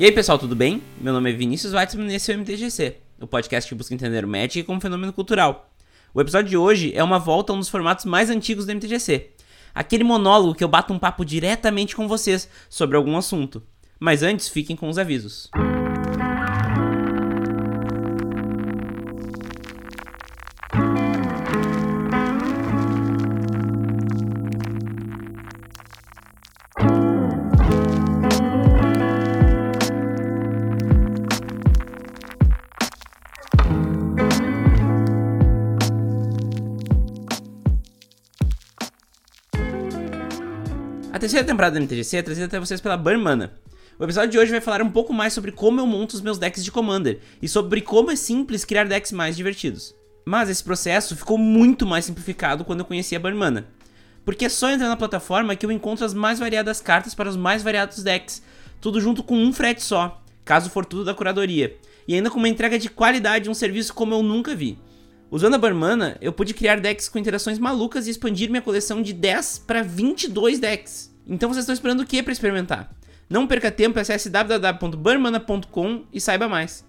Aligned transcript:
E 0.00 0.04
aí 0.06 0.12
pessoal, 0.12 0.38
tudo 0.38 0.56
bem? 0.56 0.82
Meu 0.98 1.12
nome 1.12 1.30
é 1.30 1.32
Vinícius 1.34 1.74
Weitzman 1.74 2.10
e 2.10 2.14
esse 2.14 2.32
é 2.32 2.34
o 2.34 2.38
MTGC, 2.38 2.96
o 3.20 3.26
podcast 3.26 3.68
que 3.68 3.74
busca 3.74 3.92
entender 3.92 4.24
o 4.24 4.28
Magic 4.28 4.62
como 4.62 4.80
fenômeno 4.80 5.12
cultural. 5.12 5.70
O 6.14 6.22
episódio 6.22 6.48
de 6.48 6.56
hoje 6.56 6.90
é 6.96 7.04
uma 7.04 7.18
volta 7.18 7.52
a 7.52 7.54
um 7.54 7.58
dos 7.58 7.68
formatos 7.68 8.06
mais 8.06 8.30
antigos 8.30 8.64
do 8.64 8.72
MTGC, 8.72 9.32
aquele 9.74 10.02
monólogo 10.02 10.54
que 10.54 10.64
eu 10.64 10.68
bato 10.68 10.90
um 10.94 10.98
papo 10.98 11.22
diretamente 11.22 11.94
com 11.94 12.08
vocês 12.08 12.48
sobre 12.70 12.96
algum 12.96 13.14
assunto. 13.14 13.62
Mas 13.98 14.22
antes, 14.22 14.48
fiquem 14.48 14.74
com 14.74 14.88
os 14.88 14.96
avisos. 14.96 15.50
A 15.52 15.79
terceira 41.20 41.46
temporada 41.46 41.78
do 41.78 41.82
MTGC 41.82 42.16
é 42.16 42.22
trazida 42.22 42.46
até 42.46 42.58
vocês 42.58 42.80
pela 42.80 42.96
Burmana. 42.96 43.52
O 43.98 44.04
episódio 44.04 44.30
de 44.30 44.38
hoje 44.38 44.50
vai 44.50 44.60
falar 44.60 44.80
um 44.80 44.90
pouco 44.90 45.12
mais 45.12 45.34
sobre 45.34 45.52
como 45.52 45.78
eu 45.78 45.86
monto 45.86 46.16
os 46.16 46.22
meus 46.22 46.38
decks 46.38 46.64
de 46.64 46.72
Commander 46.72 47.20
e 47.42 47.46
sobre 47.46 47.82
como 47.82 48.10
é 48.10 48.16
simples 48.16 48.64
criar 48.64 48.84
decks 48.84 49.12
mais 49.12 49.36
divertidos. 49.36 49.94
Mas 50.24 50.48
esse 50.48 50.64
processo 50.64 51.14
ficou 51.14 51.36
muito 51.36 51.86
mais 51.86 52.06
simplificado 52.06 52.64
quando 52.64 52.80
eu 52.80 52.86
conheci 52.86 53.14
a 53.14 53.20
Burmana. 53.20 53.66
Porque 54.24 54.46
é 54.46 54.48
só 54.48 54.70
entrar 54.70 54.88
na 54.88 54.96
plataforma 54.96 55.54
que 55.54 55.66
eu 55.66 55.70
encontro 55.70 56.06
as 56.06 56.14
mais 56.14 56.38
variadas 56.38 56.80
cartas 56.80 57.14
para 57.14 57.28
os 57.28 57.36
mais 57.36 57.62
variados 57.62 58.02
decks, 58.02 58.42
tudo 58.80 58.98
junto 58.98 59.22
com 59.22 59.36
um 59.36 59.52
frete 59.52 59.82
só, 59.82 60.22
caso 60.42 60.70
for 60.70 60.86
tudo 60.86 61.04
da 61.04 61.12
curadoria, 61.12 61.76
e 62.08 62.14
ainda 62.14 62.30
com 62.30 62.38
uma 62.38 62.48
entrega 62.48 62.78
de 62.78 62.88
qualidade 62.88 63.46
e 63.46 63.50
um 63.50 63.54
serviço 63.54 63.92
como 63.92 64.14
eu 64.14 64.22
nunca 64.22 64.54
vi. 64.54 64.78
Usando 65.30 65.54
a 65.54 65.58
Barmana, 65.58 66.16
eu 66.22 66.32
pude 66.32 66.54
criar 66.54 66.80
decks 66.80 67.10
com 67.10 67.18
interações 67.18 67.58
malucas 67.58 68.06
e 68.06 68.10
expandir 68.10 68.48
minha 68.48 68.62
coleção 68.62 69.02
de 69.02 69.12
10 69.12 69.64
para 69.66 69.82
22 69.82 70.58
decks. 70.58 71.09
Então 71.26 71.48
vocês 71.48 71.62
estão 71.62 71.74
esperando 71.74 72.00
o 72.00 72.06
que 72.06 72.22
para 72.22 72.32
experimentar? 72.32 72.90
Não 73.28 73.46
perca 73.46 73.70
tempo, 73.70 73.98
acesse 73.98 74.28
www.barmana.com 74.28 76.04
e 76.12 76.20
saiba 76.20 76.48
mais. 76.48 76.84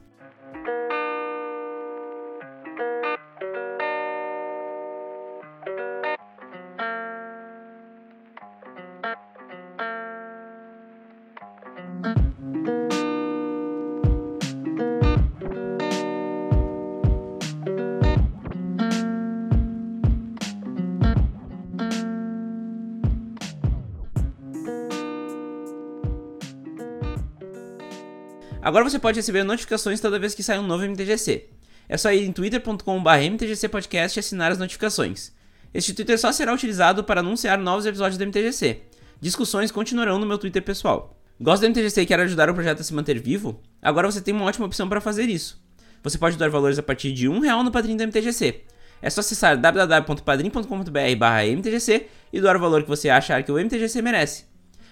Agora 28.71 28.89
você 28.89 28.97
pode 28.97 29.19
receber 29.19 29.43
notificações 29.43 29.99
toda 29.99 30.17
vez 30.17 30.33
que 30.33 30.41
sai 30.41 30.57
um 30.57 30.65
novo 30.65 30.85
MTGC. 30.85 31.49
É 31.89 31.97
só 31.97 32.09
ir 32.09 32.23
em 32.23 32.31
twitter.com.br 32.31 33.09
mtgcpodcast 33.29 34.17
e 34.17 34.21
assinar 34.21 34.49
as 34.49 34.57
notificações. 34.57 35.33
Este 35.73 35.93
Twitter 35.93 36.17
só 36.17 36.31
será 36.31 36.53
utilizado 36.53 37.03
para 37.03 37.19
anunciar 37.19 37.57
novos 37.57 37.85
episódios 37.85 38.17
do 38.17 38.25
MTGC. 38.25 38.83
Discussões 39.19 39.71
continuarão 39.71 40.17
no 40.17 40.25
meu 40.25 40.37
Twitter 40.37 40.63
pessoal. 40.63 41.19
Gosta 41.37 41.67
do 41.67 41.69
MTGC 41.69 42.03
e 42.03 42.05
quer 42.05 42.21
ajudar 42.21 42.49
o 42.49 42.53
projeto 42.53 42.79
a 42.79 42.83
se 42.85 42.93
manter 42.93 43.19
vivo? 43.19 43.59
Agora 43.81 44.09
você 44.09 44.21
tem 44.21 44.33
uma 44.33 44.45
ótima 44.45 44.67
opção 44.67 44.87
para 44.87 45.01
fazer 45.01 45.27
isso. 45.27 45.61
Você 46.01 46.17
pode 46.17 46.37
dar 46.37 46.49
valores 46.49 46.79
a 46.79 46.83
partir 46.83 47.11
de 47.11 47.27
um 47.27 47.41
real 47.41 47.65
no 47.65 47.71
padrinho 47.71 47.97
do 47.97 48.03
MTGC. 48.03 48.61
É 49.01 49.09
só 49.09 49.19
acessar 49.19 49.59
www.padrim.com.br 49.59 51.57
mtgc 51.57 52.07
e 52.31 52.39
doar 52.39 52.55
o 52.55 52.59
valor 52.61 52.83
que 52.83 52.89
você 52.89 53.09
achar 53.09 53.43
que 53.43 53.51
o 53.51 53.59
MTGC 53.59 54.01
merece. 54.01 54.45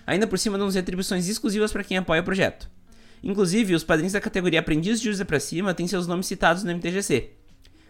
Ainda 0.05 0.27
por 0.27 0.37
cima 0.37 0.57
damos 0.57 0.75
retribuições 0.75 1.29
exclusivas 1.29 1.71
para 1.71 1.85
quem 1.85 1.95
apoia 1.95 2.19
o 2.19 2.25
projeto. 2.25 2.69
Inclusive, 3.23 3.75
os 3.75 3.83
padrinhos 3.83 4.13
da 4.13 4.21
categoria 4.21 4.59
Aprendiz 4.59 5.01
de 5.01 5.09
Usa 5.09 5.25
para 5.25 5.39
Cima 5.39 5.73
têm 5.73 5.87
seus 5.87 6.07
nomes 6.07 6.27
citados 6.27 6.63
no 6.63 6.71
MTGC. 6.71 7.31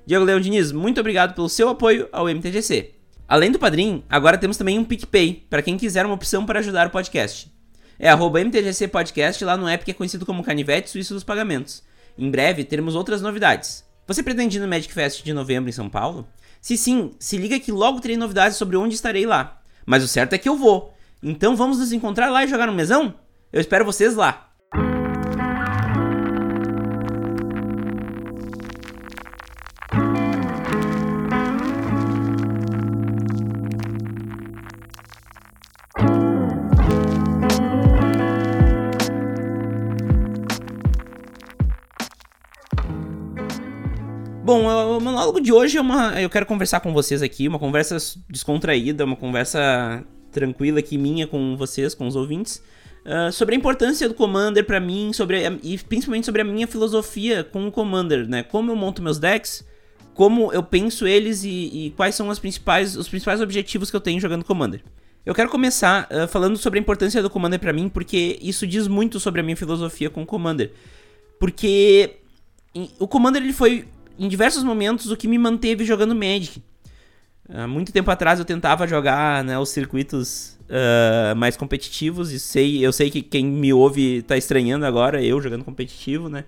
Diego 0.05 0.25
Leão 0.25 0.39
Diniz, 0.39 0.71
muito 0.71 0.99
obrigado 0.99 1.35
pelo 1.35 1.49
seu 1.49 1.69
apoio 1.69 2.09
ao 2.11 2.27
MTGC. 2.27 2.95
Além 3.27 3.51
do 3.51 3.59
padrinho, 3.59 4.03
agora 4.09 4.37
temos 4.37 4.57
também 4.57 4.79
um 4.79 4.83
PicPay, 4.83 5.45
para 5.49 5.61
quem 5.61 5.77
quiser 5.77 6.05
uma 6.05 6.15
opção 6.15 6.45
para 6.45 6.59
ajudar 6.59 6.87
o 6.87 6.89
podcast. 6.89 7.51
É 7.99 8.09
arroba 8.09 8.39
MTGC 8.39 8.87
Podcast 8.87 9.43
lá 9.43 9.55
no 9.55 9.67
app 9.67 9.85
que 9.85 9.91
é 9.91 9.93
conhecido 9.93 10.25
como 10.25 10.41
Canivete 10.41 10.89
Suíço 10.89 11.13
dos 11.13 11.23
Pagamentos. 11.23 11.83
Em 12.17 12.31
breve 12.31 12.63
teremos 12.63 12.95
outras 12.95 13.21
novidades. 13.21 13.83
Você 14.07 14.23
pretende 14.23 14.57
ir 14.57 14.61
no 14.61 14.67
Magic 14.67 14.91
Fest 14.91 15.23
de 15.23 15.33
novembro 15.33 15.69
em 15.69 15.73
São 15.73 15.87
Paulo? 15.87 16.27
Se 16.59 16.75
sim, 16.75 17.11
se 17.19 17.37
liga 17.37 17.59
que 17.59 17.71
logo 17.71 17.99
terei 17.99 18.17
novidades 18.17 18.57
sobre 18.57 18.77
onde 18.77 18.95
estarei 18.95 19.25
lá. 19.25 19.61
Mas 19.85 20.03
o 20.03 20.07
certo 20.07 20.33
é 20.33 20.37
que 20.37 20.49
eu 20.49 20.57
vou. 20.57 20.93
Então 21.21 21.55
vamos 21.55 21.77
nos 21.77 21.91
encontrar 21.91 22.29
lá 22.29 22.43
e 22.43 22.47
jogar 22.47 22.65
no 22.65 22.73
mesão? 22.73 23.13
Eu 23.53 23.61
espero 23.61 23.85
vocês 23.85 24.15
lá. 24.15 24.48
Bom, 44.49 44.65
o 44.65 44.99
monólogo 44.99 45.39
de 45.39 45.53
hoje 45.53 45.77
é 45.77 45.81
uma. 45.81 46.19
Eu 46.19 46.27
quero 46.27 46.43
conversar 46.43 46.79
com 46.79 46.91
vocês 46.91 47.21
aqui, 47.21 47.47
uma 47.47 47.59
conversa 47.59 47.95
descontraída, 48.27 49.05
uma 49.05 49.15
conversa 49.15 50.03
tranquila 50.31 50.79
aqui 50.79 50.97
minha 50.97 51.27
com 51.27 51.55
vocês, 51.55 51.93
com 51.93 52.07
os 52.07 52.15
ouvintes, 52.15 52.59
uh, 53.05 53.31
sobre 53.31 53.53
a 53.53 53.57
importância 53.59 54.09
do 54.09 54.15
Commander 54.15 54.65
para 54.65 54.79
mim, 54.79 55.13
sobre 55.13 55.45
a, 55.45 55.55
e 55.61 55.77
principalmente 55.77 56.25
sobre 56.25 56.41
a 56.41 56.43
minha 56.43 56.65
filosofia 56.65 57.43
com 57.43 57.67
o 57.67 57.71
Commander, 57.71 58.27
né? 58.27 58.41
Como 58.41 58.71
eu 58.71 58.75
monto 58.75 59.03
meus 59.03 59.19
decks, 59.19 59.63
como 60.15 60.51
eu 60.51 60.63
penso 60.63 61.05
eles 61.05 61.43
e, 61.43 61.49
e 61.49 61.93
quais 61.95 62.15
são 62.15 62.27
os 62.27 62.39
principais, 62.39 62.95
os 62.97 63.07
principais 63.07 63.41
objetivos 63.41 63.91
que 63.91 63.95
eu 63.95 64.01
tenho 64.01 64.19
jogando 64.19 64.43
Commander. 64.43 64.81
Eu 65.23 65.35
quero 65.35 65.51
começar 65.51 66.09
uh, 66.11 66.27
falando 66.27 66.57
sobre 66.57 66.79
a 66.79 66.81
importância 66.81 67.21
do 67.21 67.29
Commander 67.29 67.59
para 67.59 67.71
mim, 67.71 67.87
porque 67.87 68.39
isso 68.41 68.65
diz 68.65 68.87
muito 68.87 69.19
sobre 69.19 69.41
a 69.41 69.43
minha 69.43 69.55
filosofia 69.55 70.09
com 70.09 70.23
o 70.23 70.25
Commander. 70.25 70.71
Porque 71.39 72.15
o 72.97 73.07
Commander 73.07 73.43
ele 73.43 73.53
foi 73.53 73.85
em 74.19 74.27
diversos 74.27 74.63
momentos 74.63 75.09
o 75.09 75.17
que 75.17 75.27
me 75.27 75.37
manteve 75.37 75.85
jogando 75.85 76.13
Magic. 76.13 76.61
Há 77.47 77.65
muito 77.65 77.91
tempo 77.91 78.11
atrás 78.11 78.37
eu 78.37 78.45
tentava 78.45 78.85
jogar 78.85 79.43
né, 79.43 79.57
os 79.57 79.69
circuitos 79.69 80.59
uh, 80.65 81.35
mais 81.35 81.57
competitivos 81.57 82.31
e 82.31 82.39
sei, 82.39 82.85
eu 82.85 82.91
sei 82.91 83.09
que 83.09 83.23
quem 83.23 83.45
me 83.45 83.73
ouve 83.73 84.21
tá 84.21 84.37
estranhando 84.37 84.85
agora, 84.85 85.23
eu 85.23 85.41
jogando 85.41 85.63
competitivo, 85.63 86.29
né? 86.29 86.43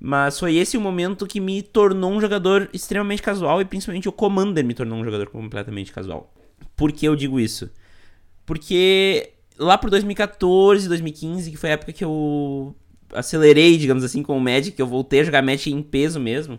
Mas 0.00 0.38
foi 0.38 0.56
esse 0.56 0.78
o 0.78 0.80
momento 0.80 1.26
que 1.26 1.40
me 1.40 1.60
tornou 1.60 2.10
um 2.10 2.20
jogador 2.20 2.70
extremamente 2.72 3.20
casual 3.20 3.60
e 3.60 3.66
principalmente 3.66 4.08
o 4.08 4.12
Commander 4.12 4.64
me 4.64 4.72
tornou 4.72 4.98
um 4.98 5.04
jogador 5.04 5.28
completamente 5.28 5.92
casual. 5.92 6.32
Por 6.74 6.90
que 6.90 7.06
eu 7.06 7.14
digo 7.14 7.38
isso? 7.38 7.68
Porque 8.46 9.34
lá 9.58 9.76
por 9.76 9.90
2014, 9.90 10.88
2015, 10.88 11.50
que 11.50 11.56
foi 11.58 11.68
a 11.68 11.72
época 11.74 11.92
que 11.92 12.02
eu 12.02 12.74
acelerei, 13.12 13.76
digamos 13.76 14.02
assim, 14.02 14.22
com 14.22 14.34
o 14.38 14.40
Magic, 14.40 14.78
eu 14.80 14.86
voltei 14.86 15.20
a 15.20 15.24
jogar 15.24 15.42
Magic 15.42 15.70
em 15.70 15.82
peso 15.82 16.18
mesmo. 16.18 16.58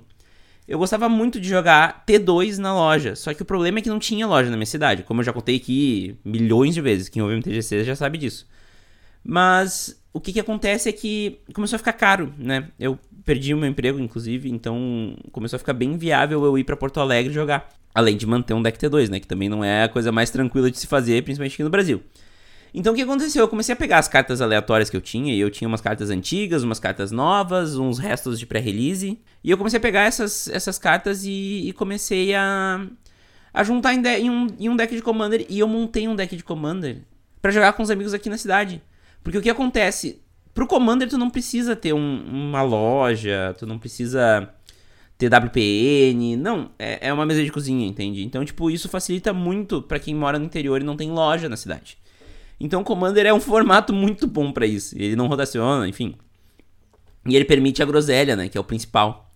Eu 0.68 0.78
gostava 0.78 1.10
muito 1.10 1.40
de 1.40 1.50
jogar 1.50 2.04
T2 2.08 2.58
na 2.58 2.74
loja, 2.74 3.16
só 3.16 3.34
que 3.34 3.42
o 3.42 3.46
problema 3.46 3.80
é 3.80 3.82
que 3.82 3.90
não 3.90 4.00
tinha 4.00 4.28
loja 4.28 4.50
na 4.50 4.56
minha 4.56 4.66
cidade, 4.66 5.04
como 5.04 5.20
eu 5.20 5.26
já 5.26 5.34
contei 5.34 5.58
aqui 5.58 6.16
milhões 6.24 6.74
de 6.74 6.82
vezes, 6.82 7.10
quem 7.10 7.22
ouve 7.22 7.36
MTGC 7.36 7.84
já 7.84 7.96
sabe 7.96 8.18
disso. 8.18 8.48
Mas 9.24 10.02
o 10.14 10.20
que, 10.20 10.34
que 10.34 10.40
acontece 10.40 10.90
é 10.90 10.92
que 10.92 11.40
começou 11.54 11.76
a 11.76 11.80
ficar 11.80 11.94
caro, 11.94 12.34
né? 12.38 12.70
Eu 12.80 12.98
perdi 13.26 13.54
o 13.54 13.58
meu 13.58 13.70
emprego, 13.70 14.00
inclusive, 14.00 14.50
então 14.50 15.16
começou 15.32 15.58
a 15.58 15.60
ficar 15.60 15.74
bem 15.74 15.98
viável 15.98 16.44
eu 16.44 16.58
ir 16.58 16.64
para 16.64 16.76
Porto 16.76 17.00
Alegre 17.00 17.34
jogar. 17.34 17.70
Além 17.94 18.16
de 18.16 18.26
manter 18.26 18.54
um 18.54 18.62
deck 18.62 18.80
T2, 18.80 19.10
né? 19.10 19.20
Que 19.20 19.28
também 19.28 19.50
não 19.50 19.64
é 19.64 19.84
a 19.84 19.90
coisa 19.90 20.12
mais 20.12 20.30
tranquila 20.30 20.72
de 20.72 20.80
se 20.80 20.88
fazer, 20.88 21.24
principalmente 21.24 21.54
aqui 21.54 21.64
no 21.64 21.70
Brasil. 21.70 22.02
Então 22.74 22.94
o 22.94 22.96
que 22.96 23.02
aconteceu? 23.02 23.44
Eu 23.44 23.48
comecei 23.48 23.74
a 23.74 23.76
pegar 23.76 23.98
as 23.98 24.08
cartas 24.08 24.42
aleatórias 24.42 24.90
que 24.90 24.96
eu 24.96 25.02
tinha, 25.02 25.34
e 25.34 25.40
eu 25.40 25.50
tinha 25.50 25.68
umas 25.68 25.82
cartas 25.82 26.10
antigas, 26.10 26.64
umas 26.64 26.80
cartas 26.80 27.12
novas, 27.12 27.76
uns 27.76 28.00
restos 28.00 28.40
de 28.40 28.46
pré-release. 28.46 29.20
E 29.44 29.52
eu 29.52 29.58
comecei 29.58 29.78
a 29.78 29.82
pegar 29.82 30.04
essas, 30.04 30.48
essas 30.48 30.78
cartas 30.78 31.26
e, 31.26 31.68
e 31.68 31.74
comecei 31.74 32.34
a, 32.34 32.86
a 33.54 33.64
juntar 33.64 33.94
em, 33.94 34.02
de, 34.02 34.10
em, 34.10 34.30
um, 34.30 34.48
em 34.58 34.70
um 34.70 34.76
deck 34.76 34.96
de 34.96 35.02
Commander. 35.02 35.46
E 35.50 35.60
eu 35.60 35.68
montei 35.68 36.08
um 36.08 36.16
deck 36.16 36.36
de 36.36 36.44
Commander 36.44 37.02
para 37.42 37.52
jogar 37.52 37.74
com 37.74 37.84
os 37.84 37.90
amigos 37.90 38.14
aqui 38.14 38.30
na 38.30 38.38
cidade. 38.38 38.82
Porque 39.24 39.38
o 39.38 39.42
que 39.42 39.50
acontece? 39.50 40.22
Pro 40.54 40.68
Commander 40.68 41.10
tu 41.10 41.18
não 41.18 41.30
precisa 41.30 41.76
ter 41.76 41.94
um, 41.94 42.24
uma 42.26 42.62
loja, 42.62 43.56
tu 43.58 43.66
não 43.66 43.78
precisa 43.78 44.50
ter 45.18 45.28
WPN, 45.28 46.36
não, 46.36 46.72
é, 46.80 47.10
é 47.10 47.14
uma 47.14 47.28
mesa 47.28 47.44
de 47.44 47.52
cozinha, 47.52 47.86
entende? 47.86 48.24
Então, 48.24 48.44
tipo, 48.44 48.72
isso 48.72 48.90
facilita 48.90 49.32
muito 49.32 49.80
para 49.80 50.00
quem 50.00 50.16
mora 50.16 50.40
no 50.40 50.46
interior 50.46 50.82
e 50.82 50.84
não 50.84 50.98
tem 50.98 51.12
loja 51.12 51.48
na 51.48 51.56
cidade. 51.56 52.01
Então 52.64 52.82
o 52.82 52.84
Commander 52.84 53.26
é 53.26 53.34
um 53.34 53.40
formato 53.40 53.92
muito 53.92 54.28
bom 54.28 54.52
para 54.52 54.68
isso. 54.68 54.96
Ele 54.96 55.16
não 55.16 55.26
rotaciona, 55.26 55.88
enfim. 55.88 56.16
E 57.26 57.36
ele 57.36 57.44
permite 57.44 57.82
a 57.82 57.86
groselha, 57.86 58.36
né? 58.36 58.48
Que 58.48 58.58
é 58.58 58.62
o 58.62 58.64
principal. 58.64 59.32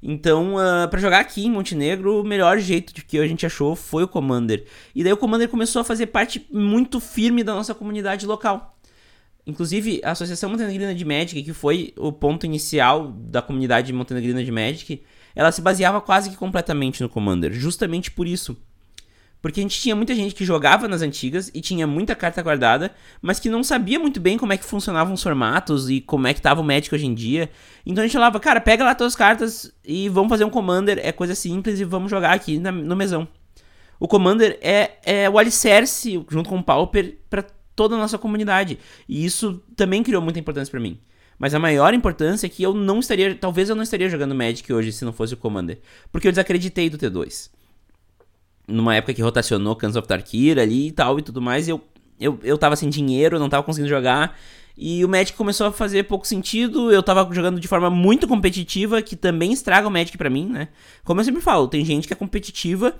Então, 0.00 0.54
uh, 0.54 0.88
para 0.88 1.00
jogar 1.00 1.18
aqui 1.18 1.44
em 1.44 1.50
Montenegro, 1.50 2.20
o 2.20 2.24
melhor 2.24 2.56
jeito 2.60 2.94
de 2.94 3.04
que 3.04 3.18
a 3.18 3.26
gente 3.26 3.44
achou 3.44 3.74
foi 3.74 4.04
o 4.04 4.08
Commander. 4.08 4.64
E 4.94 5.02
daí 5.02 5.12
o 5.12 5.16
Commander 5.16 5.48
começou 5.48 5.82
a 5.82 5.84
fazer 5.84 6.06
parte 6.06 6.46
muito 6.52 7.00
firme 7.00 7.42
da 7.42 7.52
nossa 7.52 7.74
comunidade 7.74 8.24
local. 8.24 8.78
Inclusive, 9.44 10.00
a 10.04 10.12
Associação 10.12 10.48
Montenegrina 10.48 10.94
de 10.94 11.04
Magic, 11.04 11.42
que 11.42 11.52
foi 11.52 11.92
o 11.96 12.12
ponto 12.12 12.46
inicial 12.46 13.08
da 13.08 13.42
comunidade 13.42 13.92
montenegrina 13.92 14.44
de 14.44 14.52
Magic, 14.52 15.02
ela 15.34 15.50
se 15.50 15.60
baseava 15.60 16.00
quase 16.00 16.30
que 16.30 16.36
completamente 16.36 17.02
no 17.02 17.08
Commander, 17.08 17.52
justamente 17.52 18.10
por 18.10 18.28
isso. 18.28 18.56
Porque 19.40 19.60
a 19.60 19.62
gente 19.62 19.80
tinha 19.80 19.94
muita 19.94 20.14
gente 20.14 20.34
que 20.34 20.44
jogava 20.44 20.88
nas 20.88 21.00
antigas 21.00 21.50
e 21.54 21.60
tinha 21.60 21.86
muita 21.86 22.14
carta 22.14 22.42
guardada, 22.42 22.90
mas 23.22 23.38
que 23.38 23.48
não 23.48 23.62
sabia 23.62 23.98
muito 23.98 24.18
bem 24.18 24.36
como 24.36 24.52
é 24.52 24.56
que 24.56 24.64
funcionavam 24.64 25.14
os 25.14 25.22
formatos 25.22 25.88
e 25.88 26.00
como 26.00 26.26
é 26.26 26.34
que 26.34 26.42
tava 26.42 26.60
o 26.60 26.64
Magic 26.64 26.92
hoje 26.92 27.06
em 27.06 27.14
dia. 27.14 27.48
Então 27.86 28.02
a 28.02 28.06
gente 28.06 28.14
falava, 28.14 28.40
cara, 28.40 28.60
pega 28.60 28.84
lá 28.84 28.94
todas 28.94 29.12
as 29.12 29.16
cartas 29.16 29.72
e 29.84 30.08
vamos 30.08 30.28
fazer 30.28 30.44
um 30.44 30.50
Commander, 30.50 30.98
é 31.02 31.12
coisa 31.12 31.34
simples 31.34 31.78
e 31.78 31.84
vamos 31.84 32.10
jogar 32.10 32.32
aqui 32.32 32.58
na, 32.58 32.72
no 32.72 32.96
mesão. 32.96 33.28
O 34.00 34.08
Commander 34.08 34.58
é, 34.60 34.92
é 35.04 35.30
o 35.30 35.38
alicerce, 35.38 36.24
junto 36.28 36.48
com 36.48 36.58
o 36.58 36.62
Pauper, 36.62 37.18
para 37.30 37.44
toda 37.76 37.94
a 37.94 37.98
nossa 37.98 38.18
comunidade. 38.18 38.78
E 39.08 39.24
isso 39.24 39.62
também 39.76 40.02
criou 40.02 40.20
muita 40.20 40.40
importância 40.40 40.70
para 40.70 40.80
mim. 40.80 40.98
Mas 41.38 41.54
a 41.54 41.60
maior 41.60 41.94
importância 41.94 42.46
é 42.46 42.50
que 42.50 42.64
eu 42.64 42.74
não 42.74 42.98
estaria, 42.98 43.32
talvez 43.36 43.68
eu 43.68 43.76
não 43.76 43.84
estaria 43.84 44.08
jogando 44.08 44.34
Magic 44.34 44.72
hoje 44.72 44.90
se 44.90 45.04
não 45.04 45.12
fosse 45.12 45.34
o 45.34 45.36
Commander, 45.36 45.78
porque 46.10 46.26
eu 46.26 46.32
desacreditei 46.32 46.90
do 46.90 46.98
T2 46.98 47.50
numa 48.68 48.94
época 48.94 49.14
que 49.14 49.22
rotacionou 49.22 49.74
Cans 49.74 49.96
of 49.96 50.06
Tarkir 50.06 50.58
ali 50.58 50.88
e 50.88 50.92
tal 50.92 51.18
e 51.18 51.22
tudo 51.22 51.40
mais, 51.40 51.66
eu, 51.66 51.80
eu, 52.20 52.38
eu 52.42 52.58
tava 52.58 52.76
sem 52.76 52.88
dinheiro, 52.88 53.38
não 53.38 53.48
tava 53.48 53.62
conseguindo 53.62 53.88
jogar. 53.88 54.38
E 54.76 55.04
o 55.04 55.08
Magic 55.08 55.36
começou 55.36 55.66
a 55.66 55.72
fazer 55.72 56.04
pouco 56.04 56.24
sentido. 56.24 56.92
Eu 56.92 57.02
tava 57.02 57.28
jogando 57.34 57.58
de 57.58 57.66
forma 57.66 57.90
muito 57.90 58.28
competitiva, 58.28 59.02
que 59.02 59.16
também 59.16 59.52
estraga 59.52 59.88
o 59.88 59.90
Magic 59.90 60.16
para 60.16 60.30
mim, 60.30 60.46
né? 60.46 60.68
Como 61.02 61.20
eu 61.20 61.24
sempre 61.24 61.40
falo, 61.40 61.66
tem 61.66 61.84
gente 61.84 62.06
que 62.06 62.12
é 62.12 62.16
competitiva 62.16 62.94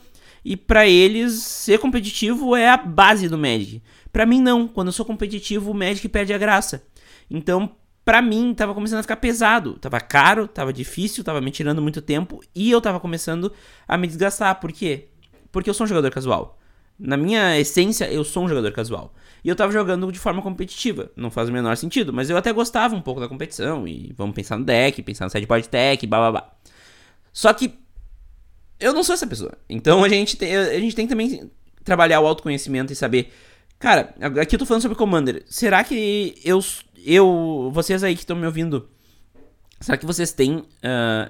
e 0.45 0.57
para 0.57 0.89
eles 0.89 1.35
ser 1.35 1.79
competitivo 1.79 2.57
é 2.57 2.69
a 2.69 2.77
base 2.77 3.29
do 3.29 3.39
Magic. 3.39 3.83
Para 4.13 4.27
mim 4.27 4.41
não, 4.41 4.67
quando 4.67 4.89
eu 4.89 4.93
sou 4.93 5.07
competitivo, 5.07 5.71
o 5.71 5.75
Magic 5.75 6.09
perde 6.09 6.33
a 6.33 6.39
graça. 6.39 6.83
Então, 7.31 7.71
para 8.05 8.23
mim 8.23 8.55
tava 8.55 8.75
começando 8.75 9.01
a 9.01 9.03
ficar 9.03 9.17
pesado, 9.17 9.75
tava 9.75 10.01
caro, 10.01 10.49
tava 10.49 10.73
difícil, 10.73 11.23
tava 11.23 11.41
me 11.41 11.51
tirando 11.51 11.83
muito 11.83 12.01
tempo 12.01 12.41
e 12.55 12.71
eu 12.71 12.81
tava 12.81 12.99
começando 12.99 13.53
a 13.87 13.99
me 13.99 14.07
desgastar. 14.07 14.59
Por 14.59 14.73
quê? 14.73 15.09
Porque 15.51 15.69
eu 15.71 15.75
sou 15.75 15.85
um 15.85 15.89
jogador 15.89 16.11
casual. 16.11 16.59
Na 16.99 17.17
minha 17.17 17.59
essência, 17.59 18.11
eu 18.11 18.25
sou 18.25 18.45
um 18.45 18.49
jogador 18.49 18.73
casual. 18.73 19.15
E 19.45 19.49
eu 19.49 19.55
tava 19.55 19.73
jogando 19.73 20.11
de 20.11 20.19
forma 20.19 20.43
competitiva. 20.43 21.11
Não 21.17 21.31
faz 21.31 21.49
o 21.49 21.53
menor 21.53 21.77
sentido, 21.77 22.13
mas 22.13 22.29
eu 22.29 22.37
até 22.37 22.53
gostava 22.53 22.97
um 22.97 23.01
pouco 23.01 23.21
da 23.21 23.29
competição. 23.29 23.87
E 23.87 24.13
vamos 24.17 24.35
pensar 24.35 24.59
no 24.59 24.65
deck, 24.65 25.01
pensar 25.03 25.25
no 25.27 25.31
sideboard 25.31 25.69
tech, 25.69 26.05
blá. 26.07 26.53
Só 27.33 27.53
que 27.53 27.79
eu 28.81 28.93
não 28.93 29.05
sou 29.05 29.15
essa 29.15 29.27
pessoa. 29.27 29.53
Então 29.69 30.03
a 30.03 30.09
gente 30.09 30.37
tem, 30.37 30.57
a 30.57 30.79
gente 30.79 30.95
tem 30.95 31.07
que 31.07 31.11
também 31.11 31.51
trabalhar 31.85 32.21
o 32.21 32.27
autoconhecimento 32.27 32.93
e 32.93 32.97
saber. 32.97 33.33
Cara, 33.79 34.15
aqui 34.41 34.57
eu 34.57 34.59
tô 34.59 34.67
falando 34.67 34.83
sobre 34.83 34.97
Commander. 34.97 35.45
Será 35.47 35.85
que 35.85 36.35
eu. 36.45 36.61
eu 37.05 37.71
vocês 37.73 38.03
aí 38.03 38.15
que 38.15 38.23
estão 38.23 38.37
me 38.37 38.47
ouvindo. 38.47 38.89
Será 39.81 39.97
que 39.97 40.05
vocês 40.05 40.33
têm 40.33 40.57
uh, 40.57 40.65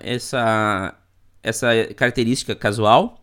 essa, 0.00 0.94
essa 1.43 1.69
característica 1.94 2.55
casual? 2.55 3.23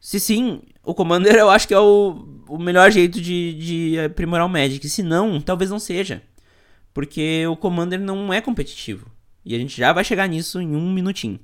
Se 0.00 0.18
sim, 0.18 0.62
o 0.82 0.94
Commander 0.94 1.34
eu 1.34 1.50
acho 1.50 1.68
que 1.68 1.74
é 1.74 1.78
o, 1.78 2.42
o 2.48 2.58
melhor 2.58 2.90
jeito 2.90 3.20
de, 3.20 3.54
de 3.54 4.00
aprimorar 4.00 4.46
o 4.46 4.50
Magic. 4.50 4.88
Se 4.88 5.02
não, 5.02 5.40
talvez 5.40 5.70
não 5.70 5.78
seja. 5.78 6.22
Porque 6.94 7.46
o 7.46 7.56
Commander 7.56 8.00
não 8.00 8.32
é 8.32 8.40
competitivo. 8.40 9.06
E 9.44 9.54
a 9.54 9.58
gente 9.58 9.76
já 9.76 9.92
vai 9.92 10.02
chegar 10.02 10.26
nisso 10.26 10.60
em 10.60 10.74
um 10.74 10.90
minutinho. 10.90 11.38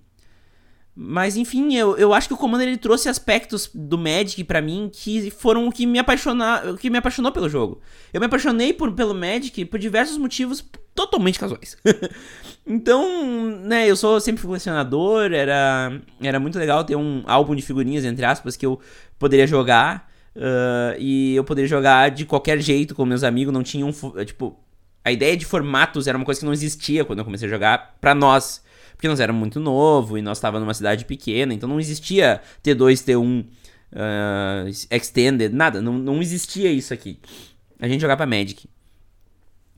Mas 0.98 1.36
enfim, 1.36 1.74
eu, 1.74 1.94
eu 1.98 2.14
acho 2.14 2.26
que 2.26 2.32
o 2.32 2.38
Commander 2.38 2.66
ele 2.66 2.78
trouxe 2.78 3.06
aspectos 3.06 3.68
do 3.74 3.98
Magic 3.98 4.42
para 4.44 4.62
mim 4.62 4.90
que 4.90 5.30
foram 5.30 5.68
o 5.68 5.72
que 5.72 5.84
me 5.84 5.98
apaixonar, 5.98 6.66
o 6.66 6.78
que 6.78 6.88
me 6.88 6.96
apaixonou 6.96 7.30
pelo 7.30 7.50
jogo. 7.50 7.82
Eu 8.14 8.20
me 8.20 8.26
apaixonei 8.26 8.72
por, 8.72 8.90
pelo 8.92 9.14
Magic 9.14 9.66
por 9.66 9.78
diversos 9.78 10.16
motivos 10.16 10.64
totalmente 10.96 11.38
casuais. 11.38 11.76
então, 12.66 13.60
né, 13.60 13.88
eu 13.88 13.94
sou 13.94 14.18
sempre 14.18 14.42
colecionador, 14.42 15.32
era 15.32 16.00
era 16.20 16.40
muito 16.40 16.58
legal 16.58 16.82
ter 16.82 16.96
um 16.96 17.22
álbum 17.26 17.54
de 17.54 17.62
figurinhas 17.62 18.04
entre 18.04 18.24
aspas 18.24 18.56
que 18.56 18.66
eu 18.66 18.80
poderia 19.18 19.46
jogar 19.46 20.10
uh, 20.34 20.98
e 20.98 21.36
eu 21.36 21.44
poderia 21.44 21.68
jogar 21.68 22.10
de 22.10 22.24
qualquer 22.24 22.58
jeito 22.60 22.94
com 22.94 23.04
meus 23.04 23.22
amigos, 23.22 23.52
não 23.52 23.62
tinha 23.62 23.84
um 23.84 23.92
tipo 24.24 24.58
a 25.04 25.12
ideia 25.12 25.36
de 25.36 25.44
formatos 25.44 26.08
era 26.08 26.18
uma 26.18 26.24
coisa 26.24 26.40
que 26.40 26.46
não 26.46 26.52
existia 26.52 27.04
quando 27.04 27.20
eu 27.20 27.24
comecei 27.24 27.46
a 27.46 27.50
jogar 27.50 27.96
para 28.00 28.14
nós 28.14 28.64
porque 28.96 29.08
nós 29.08 29.20
éramos 29.20 29.38
muito 29.38 29.60
novo 29.60 30.16
e 30.16 30.22
nós 30.22 30.38
estávamos 30.38 30.64
numa 30.64 30.74
cidade 30.74 31.04
pequena, 31.04 31.52
então 31.52 31.68
não 31.68 31.78
existia 31.78 32.40
T2, 32.64 33.04
T1 33.04 33.44
uh, 33.92 34.68
Extended, 34.90 35.54
nada, 35.54 35.82
não, 35.82 35.92
não 35.92 36.20
existia 36.20 36.72
isso 36.72 36.94
aqui. 36.94 37.18
A 37.78 37.86
gente 37.86 38.00
jogava 38.00 38.24
Magic. 38.24 38.68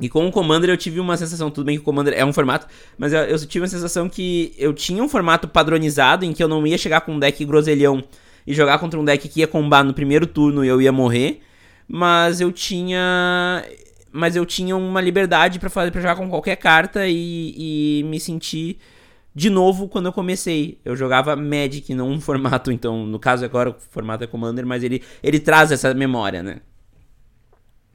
E 0.01 0.09
com 0.09 0.27
o 0.27 0.31
Commander 0.31 0.71
eu 0.71 0.77
tive 0.77 1.01
uma 1.01 1.17
sensação, 1.17 1.51
tudo 1.51 1.67
bem 1.67 1.77
que 1.77 1.83
o 1.83 1.85
Commander 1.85 2.15
é 2.17 2.25
um 2.25 2.33
formato, 2.33 2.67
mas 2.97 3.13
eu, 3.13 3.21
eu 3.21 3.39
tive 3.39 3.63
uma 3.63 3.69
sensação 3.69 4.09
que 4.09 4.55
eu 4.57 4.73
tinha 4.73 5.03
um 5.03 5.09
formato 5.09 5.49
padronizado 5.49 6.25
em 6.25 6.33
que 6.33 6.43
eu 6.43 6.49
não 6.49 6.65
ia 6.67 6.79
chegar 6.79 7.01
com 7.01 7.15
um 7.15 7.19
deck 7.19 7.45
groselhão 7.45 8.05
e 8.47 8.55
jogar 8.55 8.79
contra 8.79 8.99
um 8.99 9.05
deck 9.05 9.29
que 9.29 9.41
ia 9.41 9.47
combar 9.47 9.83
no 9.83 9.93
primeiro 9.93 10.27
turno 10.27 10.65
e 10.65 10.69
eu 10.69 10.81
ia 10.81 10.93
morrer, 10.93 11.41
mas 11.87 12.41
eu 12.41 12.53
tinha 12.53 13.65
mas 14.11 14.37
eu 14.37 14.47
tinha 14.47 14.77
uma 14.77 15.01
liberdade 15.01 15.59
para 15.59 15.69
fazer 15.69 15.91
para 15.91 16.01
jogar 16.01 16.17
com 16.17 16.29
qualquer 16.29 16.57
carta 16.57 17.07
e, 17.07 18.01
e 18.01 18.05
me 18.05 18.19
sentir 18.19 18.79
de 19.35 19.51
novo 19.51 19.89
quando 19.89 20.07
eu 20.07 20.13
comecei. 20.13 20.79
Eu 20.85 20.97
jogava 20.97 21.37
Magic, 21.37 21.95
não 21.95 22.11
um 22.11 22.21
formato, 22.21 22.73
então, 22.73 23.07
no 23.07 23.19
caso 23.19 23.45
agora 23.45 23.71
o 23.71 23.75
formato 23.91 24.25
é 24.25 24.27
Commander, 24.27 24.67
mas 24.67 24.83
ele, 24.83 25.03
ele 25.23 25.39
traz 25.39 25.71
essa 25.71 25.93
memória, 25.95 26.43
né? 26.43 26.61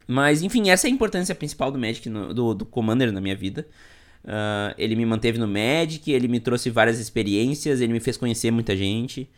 Mas, 0.07 0.41
enfim, 0.41 0.69
essa 0.69 0.87
é 0.87 0.89
a 0.89 0.93
importância 0.93 1.33
principal 1.33 1.71
do 1.71 1.79
Magic, 1.79 2.09
no, 2.09 2.33
do, 2.33 2.53
do 2.53 2.65
Commander 2.65 3.11
na 3.11 3.21
minha 3.21 3.35
vida. 3.35 3.67
Uh, 4.23 4.73
ele 4.77 4.95
me 4.95 5.05
manteve 5.05 5.37
no 5.37 5.47
Magic, 5.47 6.09
ele 6.11 6.27
me 6.27 6.39
trouxe 6.39 6.69
várias 6.69 6.99
experiências, 6.99 7.81
ele 7.81 7.93
me 7.93 7.99
fez 7.99 8.17
conhecer 8.17 8.51
muita 8.51 8.75
gente. 8.75 9.29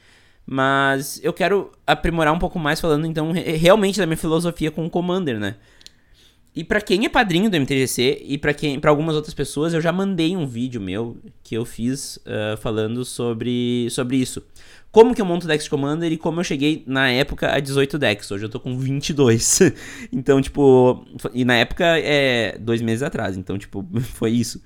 Mas 0.46 1.20
eu 1.24 1.34
quero 1.34 1.72
aprimorar 1.88 2.34
um 2.34 2.40
pouco 2.40 2.60
mais 2.60 2.80
falando, 2.80 3.08
então, 3.08 3.32
realmente 3.32 3.98
da 4.00 4.06
minha 4.06 4.18
filosofia 4.18 4.70
com 4.70 4.86
o 4.86 4.90
Commander, 4.90 5.40
né? 5.40 5.56
E 6.56 6.64
para 6.64 6.80
quem 6.80 7.06
é 7.06 7.10
padrinho 7.10 7.50
do 7.50 7.58
MTGC 7.58 8.22
e 8.24 8.38
para 8.38 8.54
quem, 8.54 8.80
para 8.80 8.90
algumas 8.90 9.16
outras 9.16 9.34
pessoas, 9.34 9.74
eu 9.74 9.82
já 9.82 9.92
mandei 9.92 10.38
um 10.38 10.48
vídeo 10.48 10.80
meu 10.80 11.18
que 11.44 11.56
eu 11.56 11.66
fiz 11.66 12.16
uh, 12.18 12.56
falando 12.62 13.04
sobre, 13.04 13.90
sobre 13.90 14.16
isso. 14.16 14.42
Como 14.96 15.14
que 15.14 15.22
eu 15.22 15.26
monto 15.26 15.46
Dex 15.46 15.68
Commander 15.68 16.10
e 16.10 16.16
como 16.16 16.40
eu 16.40 16.44
cheguei 16.46 16.82
na 16.88 17.10
época 17.10 17.54
a 17.54 17.60
18 17.60 18.00
decks. 18.00 18.32
Hoje 18.32 18.46
eu 18.46 18.50
tô 18.50 18.62
com 18.62 18.78
22. 18.78 19.60
então, 20.10 20.42
tipo, 20.42 21.06
e 21.34 21.44
na 21.44 21.56
época 21.56 21.84
é 22.00 22.58
dois 22.58 22.82
meses 22.82 23.04
atrás. 23.04 23.36
Então, 23.36 23.58
tipo, 23.58 23.86
foi 24.16 24.32
isso. 24.32 24.64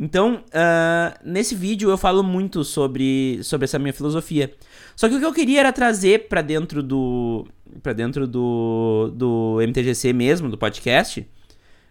Então, 0.00 0.36
uh, 0.46 1.18
nesse 1.22 1.54
vídeo 1.54 1.90
eu 1.90 1.98
falo 1.98 2.22
muito 2.22 2.64
sobre, 2.64 3.38
sobre 3.42 3.66
essa 3.66 3.78
minha 3.78 3.92
filosofia. 3.92 4.50
Só 4.96 5.10
que 5.10 5.16
o 5.16 5.20
que 5.20 5.26
eu 5.26 5.34
queria 5.34 5.60
era 5.60 5.72
trazer 5.74 6.26
para 6.26 6.40
dentro 6.40 6.82
do 6.82 7.46
para 7.82 7.92
dentro 7.92 8.26
do, 8.26 9.12
do 9.14 9.58
MTGC 9.60 10.14
mesmo, 10.14 10.48
do 10.48 10.56
podcast, 10.56 11.28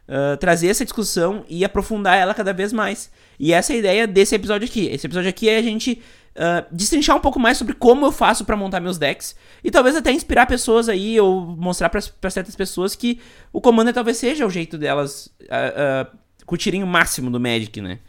uh, 0.08 0.38
trazer 0.38 0.68
essa 0.68 0.84
discussão 0.84 1.46
e 1.48 1.64
aprofundar 1.64 2.18
ela 2.18 2.34
cada 2.34 2.54
vez 2.54 2.74
mais. 2.74 3.12
E 3.40 3.54
essa 3.54 3.74
é 3.74 3.76
a 3.76 3.80
ideia 3.80 4.08
desse 4.08 4.36
episódio 4.36 4.68
aqui. 4.68 4.88
Esse 4.88 5.08
episódio 5.08 5.30
aqui 5.30 5.50
é 5.50 5.58
a 5.58 5.62
gente 5.62 6.02
uh, 6.36 6.66
destrinchar 6.72 7.16
um 7.16 7.20
pouco 7.20 7.40
mais 7.40 7.58
sobre 7.58 7.74
como 7.74 8.06
eu 8.06 8.12
faço 8.12 8.46
para 8.46 8.56
montar 8.56 8.80
meus 8.80 8.98
decks 8.98 9.36
e 9.64 9.72
talvez 9.72 9.96
até 9.96 10.12
inspirar 10.12 10.46
pessoas 10.46 10.90
aí 10.90 11.20
ou 11.20 11.42
mostrar 11.42 11.90
para 11.90 12.30
certas 12.30 12.56
pessoas 12.56 12.96
que 12.96 13.20
o 13.52 13.62
Commander 13.62 13.94
talvez 13.94 14.18
seja 14.18 14.46
o 14.46 14.50
jeito 14.50 14.78
delas 14.78 15.28
uh, 15.44 16.18
curtirem 16.46 16.84
o 16.84 16.88
máximo 16.88 17.30
do 17.32 17.40
Magic, 17.40 17.82
né? 17.82 18.00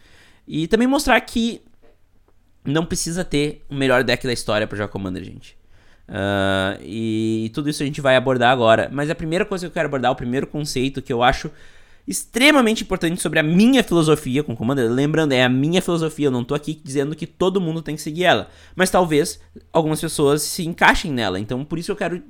E 0.47 0.67
também 0.67 0.87
mostrar 0.87 1.21
que 1.21 1.63
não 2.65 2.85
precisa 2.85 3.25
ter 3.25 3.63
o 3.69 3.75
melhor 3.75 4.03
deck 4.03 4.27
da 4.27 4.33
história 4.33 4.67
para 4.67 4.77
jogar 4.77 4.89
Commander, 4.89 5.23
gente. 5.23 5.57
Uh, 6.09 6.77
e, 6.83 7.51
tudo 7.55 7.71
isso 7.71 7.83
a 7.83 7.87
gente 7.87 8.01
vai 8.01 8.17
abordar 8.17 8.51
agora. 8.51 8.89
Mas 8.93 9.11
a 9.11 9.15
primeira 9.15 9.45
coisa 9.45 9.65
que 9.65 9.71
eu 9.71 9.73
quero 9.73 9.89
abordar, 9.89 10.13
o 10.13 10.17
primeiro 10.17 10.47
conceito 10.47 11.01
que 11.01 11.13
eu 11.13 11.23
acho 11.23 11.51
extremamente 12.07 12.83
importante 12.83 13.21
sobre 13.21 13.39
a 13.39 13.43
minha 13.43 13.83
filosofia 13.83 14.43
com 14.43 14.55
Commander. 14.55 14.91
Lembrando, 14.91 15.33
é 15.33 15.43
a 15.43 15.49
minha 15.49 15.81
filosofia, 15.81 16.27
eu 16.27 16.31
não 16.31 16.45
tô 16.45 16.55
aqui 16.55 16.79
dizendo 16.83 17.17
que 17.17 17.27
todo 17.27 17.61
mundo 17.61 17.83
tem 17.83 17.97
que 17.97 18.03
seguir 18.03 18.25
ela. 18.25 18.49
Mas 18.77 18.91
talvez 18.91 19.41
algumas 19.73 20.01
pessoas 20.01 20.43
se 20.43 20.67
encaixem 20.67 21.13
nela. 21.13 21.41
Então 21.41 21.65
por 21.65 21.79
isso 21.79 21.91
eu 21.93 21.97
quero, 21.97 22.23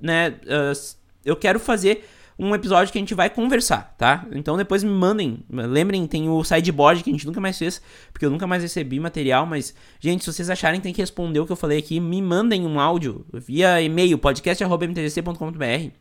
né, 0.00 0.30
uh, 0.30 0.96
eu 1.24 1.36
quero 1.36 1.60
fazer 1.60 2.04
um 2.40 2.54
episódio 2.54 2.90
que 2.90 2.98
a 2.98 3.02
gente 3.02 3.14
vai 3.14 3.28
conversar, 3.28 3.94
tá? 3.98 4.26
Então 4.32 4.56
depois 4.56 4.82
me 4.82 4.90
mandem, 4.90 5.44
lembrem, 5.50 6.06
tem 6.06 6.26
o 6.30 6.42
sideboard 6.42 7.04
que 7.04 7.10
a 7.10 7.12
gente 7.12 7.26
nunca 7.26 7.38
mais 7.38 7.58
fez, 7.58 7.82
porque 8.10 8.24
eu 8.24 8.30
nunca 8.30 8.46
mais 8.46 8.62
recebi 8.62 8.98
material, 8.98 9.44
mas, 9.44 9.74
gente, 10.00 10.24
se 10.24 10.32
vocês 10.32 10.48
acharem 10.48 10.80
tem 10.80 10.94
que 10.94 11.02
responder 11.02 11.38
o 11.38 11.44
que 11.44 11.52
eu 11.52 11.56
falei 11.56 11.78
aqui, 11.78 12.00
me 12.00 12.22
mandem 12.22 12.66
um 12.66 12.80
áudio 12.80 13.26
via 13.30 13.82
e-mail, 13.82 14.16
podcast.mtgc.com.br, 14.16 15.92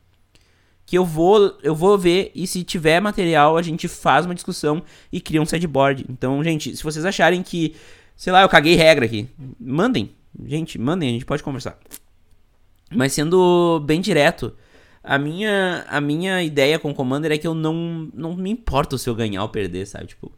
que 0.89 0.97
eu 0.97 1.05
vou, 1.05 1.55
eu 1.61 1.75
vou 1.75 1.99
ver 1.99 2.31
e 2.33 2.47
se 2.47 2.63
tiver 2.63 2.99
material, 2.99 3.55
a 3.55 3.61
gente 3.61 3.87
faz 3.87 4.25
uma 4.25 4.33
discussão 4.33 4.81
e 5.11 5.21
cria 5.21 5.39
um 5.39 5.45
sideboard. 5.45 6.03
Então, 6.09 6.43
gente, 6.43 6.75
se 6.75 6.83
vocês 6.83 7.05
acharem 7.05 7.43
que, 7.43 7.75
sei 8.15 8.33
lá, 8.33 8.41
eu 8.41 8.49
caguei 8.49 8.73
regra 8.73 9.05
aqui, 9.05 9.29
mandem. 9.59 10.09
Gente, 10.45 10.79
mandem, 10.79 11.09
a 11.09 11.11
gente 11.11 11.25
pode 11.25 11.43
conversar. 11.43 11.77
Mas 12.91 13.13
sendo 13.13 13.79
bem 13.85 14.01
direto, 14.01 14.51
a 15.03 15.19
minha, 15.19 15.85
a 15.87 16.01
minha 16.01 16.41
ideia 16.41 16.79
com 16.79 16.89
o 16.89 16.95
Commander 16.95 17.33
é 17.33 17.37
que 17.37 17.45
eu 17.45 17.53
não, 17.53 18.09
não 18.11 18.35
me 18.35 18.49
importo 18.49 18.97
se 18.97 19.07
eu 19.07 19.13
ganhar 19.13 19.43
ou 19.43 19.49
perder, 19.49 19.85
sabe? 19.85 20.07
Tipo, 20.07 20.31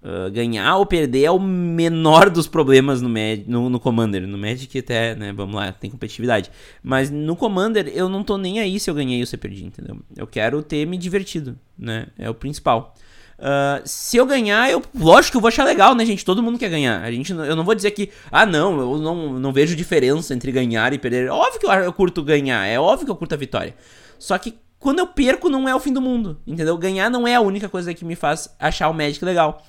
Uh, 0.00 0.30
ganhar 0.30 0.76
ou 0.76 0.86
perder 0.86 1.24
é 1.24 1.30
o 1.30 1.40
menor 1.40 2.30
dos 2.30 2.46
problemas 2.46 3.02
no, 3.02 3.08
no, 3.46 3.68
no, 3.68 3.80
Commander. 3.80 4.26
No 4.28 4.38
Magic 4.38 4.78
até, 4.78 5.16
né, 5.16 5.32
vamos 5.32 5.56
lá, 5.56 5.72
tem 5.72 5.90
competitividade. 5.90 6.50
Mas 6.82 7.10
no 7.10 7.34
Commander 7.34 7.90
eu 7.92 8.08
não 8.08 8.22
tô 8.22 8.38
nem 8.38 8.60
aí 8.60 8.78
se 8.78 8.88
eu 8.88 8.94
ganhei 8.94 9.20
ou 9.20 9.26
se 9.26 9.34
eu 9.34 9.40
perdi, 9.40 9.64
entendeu? 9.64 9.98
Eu 10.16 10.26
quero 10.26 10.62
ter 10.62 10.86
me 10.86 10.96
divertido, 10.96 11.58
né? 11.76 12.06
É 12.16 12.30
o 12.30 12.34
principal. 12.34 12.94
Uh, 13.38 13.82
se 13.84 14.16
eu 14.16 14.26
ganhar, 14.26 14.70
eu, 14.70 14.82
lógico 14.94 15.32
que 15.32 15.36
eu 15.36 15.40
vou 15.40 15.48
achar 15.48 15.64
legal, 15.64 15.94
né, 15.96 16.04
gente? 16.04 16.24
Todo 16.24 16.42
mundo 16.42 16.58
quer 16.58 16.70
ganhar. 16.70 17.02
A 17.02 17.10
gente, 17.10 17.32
eu 17.32 17.56
não 17.56 17.64
vou 17.64 17.74
dizer 17.74 17.90
que, 17.90 18.10
ah, 18.30 18.46
não, 18.46 18.78
eu 18.80 18.98
não, 18.98 19.32
não 19.32 19.52
vejo 19.52 19.74
diferença 19.74 20.32
entre 20.32 20.52
ganhar 20.52 20.92
e 20.92 20.98
perder. 20.98 21.28
Óbvio 21.28 21.58
que 21.58 21.66
eu, 21.66 21.70
eu 21.70 21.92
curto 21.92 22.22
ganhar, 22.22 22.64
é 22.66 22.78
óbvio 22.78 23.06
que 23.06 23.10
eu 23.10 23.16
curto 23.16 23.34
a 23.34 23.38
vitória. 23.38 23.74
Só 24.16 24.38
que 24.38 24.54
quando 24.78 25.00
eu 25.00 25.06
perco, 25.08 25.48
não 25.48 25.68
é 25.68 25.74
o 25.74 25.80
fim 25.80 25.92
do 25.92 26.00
mundo, 26.00 26.40
entendeu? 26.46 26.76
Ganhar 26.78 27.10
não 27.10 27.26
é 27.26 27.34
a 27.34 27.40
única 27.40 27.68
coisa 27.68 27.92
que 27.92 28.04
me 28.04 28.14
faz 28.14 28.54
achar 28.58 28.88
o 28.88 28.94
Magic 28.94 29.24
legal. 29.24 29.64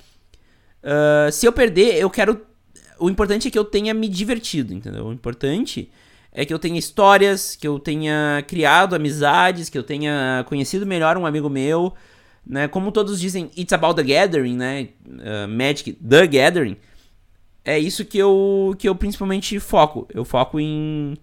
Uh, 0.82 1.30
se 1.30 1.46
eu 1.46 1.52
perder, 1.52 1.96
eu 1.96 2.10
quero. 2.10 2.40
O 2.98 3.08
importante 3.08 3.48
é 3.48 3.50
que 3.50 3.58
eu 3.58 3.64
tenha 3.64 3.94
me 3.94 4.08
divertido, 4.08 4.74
entendeu? 4.74 5.06
O 5.06 5.12
importante 5.12 5.90
é 6.32 6.44
que 6.44 6.52
eu 6.52 6.58
tenha 6.58 6.78
histórias, 6.78 7.56
que 7.56 7.66
eu 7.66 7.78
tenha 7.78 8.44
criado 8.46 8.94
amizades, 8.94 9.68
que 9.68 9.76
eu 9.76 9.82
tenha 9.82 10.44
conhecido 10.48 10.86
melhor 10.86 11.16
um 11.16 11.26
amigo 11.26 11.48
meu, 11.48 11.94
né? 12.46 12.68
Como 12.68 12.92
todos 12.92 13.20
dizem, 13.20 13.50
it's 13.56 13.72
about 13.72 13.96
the 13.96 14.02
gathering, 14.02 14.56
né? 14.56 14.88
Uh, 15.06 15.48
Magic, 15.48 15.92
the 15.94 16.26
gathering. 16.26 16.76
É 17.64 17.78
isso 17.78 18.04
que 18.04 18.18
eu, 18.18 18.74
que 18.78 18.88
eu 18.88 18.94
principalmente 18.94 19.58
foco. 19.60 20.06
Eu 20.12 20.24
foco 20.24 20.58
em, 20.58 21.16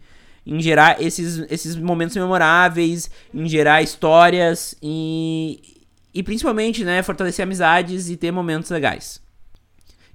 em 0.46 0.62
gerar 0.62 1.02
esses, 1.02 1.40
esses 1.50 1.76
momentos 1.76 2.16
memoráveis, 2.16 3.10
em 3.34 3.48
gerar 3.48 3.82
histórias 3.82 4.76
e, 4.82 5.86
e 6.14 6.22
principalmente, 6.22 6.84
né, 6.84 7.02
fortalecer 7.02 7.44
amizades 7.44 8.10
e 8.10 8.16
ter 8.16 8.32
momentos 8.32 8.70
legais. 8.70 9.20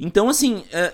Então, 0.02 0.28
assim, 0.28 0.56
uh, 0.56 0.92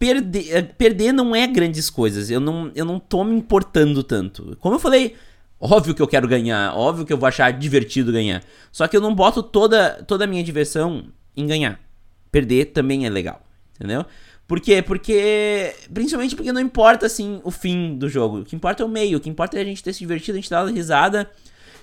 perder, 0.00 0.58
uh, 0.58 0.74
perder 0.74 1.12
não 1.12 1.34
é 1.34 1.46
grandes 1.46 1.88
coisas. 1.88 2.28
Eu 2.28 2.40
não, 2.40 2.72
eu 2.74 2.84
não 2.84 2.98
tô 2.98 3.22
me 3.22 3.36
importando 3.36 4.02
tanto. 4.02 4.56
Como 4.60 4.74
eu 4.74 4.80
falei, 4.80 5.14
óbvio 5.60 5.94
que 5.94 6.02
eu 6.02 6.08
quero 6.08 6.26
ganhar, 6.26 6.76
óbvio 6.76 7.06
que 7.06 7.12
eu 7.12 7.16
vou 7.16 7.28
achar 7.28 7.52
divertido 7.52 8.12
ganhar. 8.12 8.42
Só 8.72 8.88
que 8.88 8.96
eu 8.96 9.00
não 9.00 9.14
boto 9.14 9.44
toda, 9.44 10.02
toda 10.02 10.24
a 10.24 10.26
minha 10.26 10.42
diversão 10.42 11.04
em 11.36 11.46
ganhar. 11.46 11.80
Perder 12.32 12.66
também 12.66 13.06
é 13.06 13.08
legal, 13.08 13.40
entendeu? 13.76 14.04
Por 14.46 14.60
quê? 14.60 14.82
Porque. 14.82 15.72
Principalmente 15.92 16.34
porque 16.34 16.52
não 16.52 16.60
importa, 16.60 17.06
assim, 17.06 17.40
o 17.44 17.50
fim 17.50 17.96
do 17.96 18.08
jogo. 18.08 18.40
O 18.40 18.44
que 18.44 18.54
importa 18.54 18.82
é 18.82 18.86
o 18.86 18.88
meio. 18.88 19.18
O 19.18 19.20
que 19.20 19.30
importa 19.30 19.56
é 19.56 19.60
a 19.60 19.64
gente 19.64 19.82
ter 19.82 19.92
se 19.92 20.00
divertido, 20.00 20.36
a 20.36 20.40
gente 20.40 20.50
dar 20.50 20.64
uma 20.64 20.70
risada. 20.70 21.30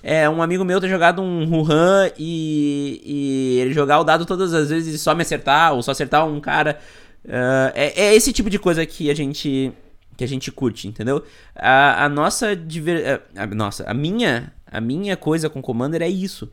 É, 0.06 0.28
um 0.28 0.42
amigo 0.42 0.62
meu 0.66 0.78
ter 0.82 0.88
jogado 0.90 1.22
um 1.22 1.50
Wuhan 1.50 2.10
e, 2.18 3.00
e 3.02 3.60
ele 3.60 3.72
jogar 3.72 3.98
o 4.00 4.04
dado 4.04 4.26
todas 4.26 4.52
as 4.52 4.68
vezes 4.68 4.94
e 4.94 4.98
só 4.98 5.14
me 5.14 5.22
acertar, 5.22 5.72
ou 5.72 5.82
só 5.82 5.92
acertar 5.92 6.26
um 6.28 6.38
cara. 6.40 6.78
Uh, 7.24 7.72
é, 7.74 8.08
é, 8.08 8.14
esse 8.14 8.30
tipo 8.30 8.50
de 8.50 8.58
coisa 8.58 8.84
que 8.84 9.10
a 9.10 9.14
gente 9.14 9.72
que 10.14 10.22
a 10.22 10.28
gente 10.28 10.52
curte, 10.52 10.86
entendeu? 10.86 11.24
A, 11.56 12.04
a 12.04 12.08
nossa 12.08 12.54
diver... 12.54 13.22
a, 13.34 13.46
nossa, 13.46 13.82
a 13.84 13.94
minha 13.94 14.52
a 14.70 14.80
minha 14.80 15.16
coisa 15.16 15.48
com 15.48 15.62
Commander 15.62 16.02
é 16.02 16.08
isso. 16.08 16.52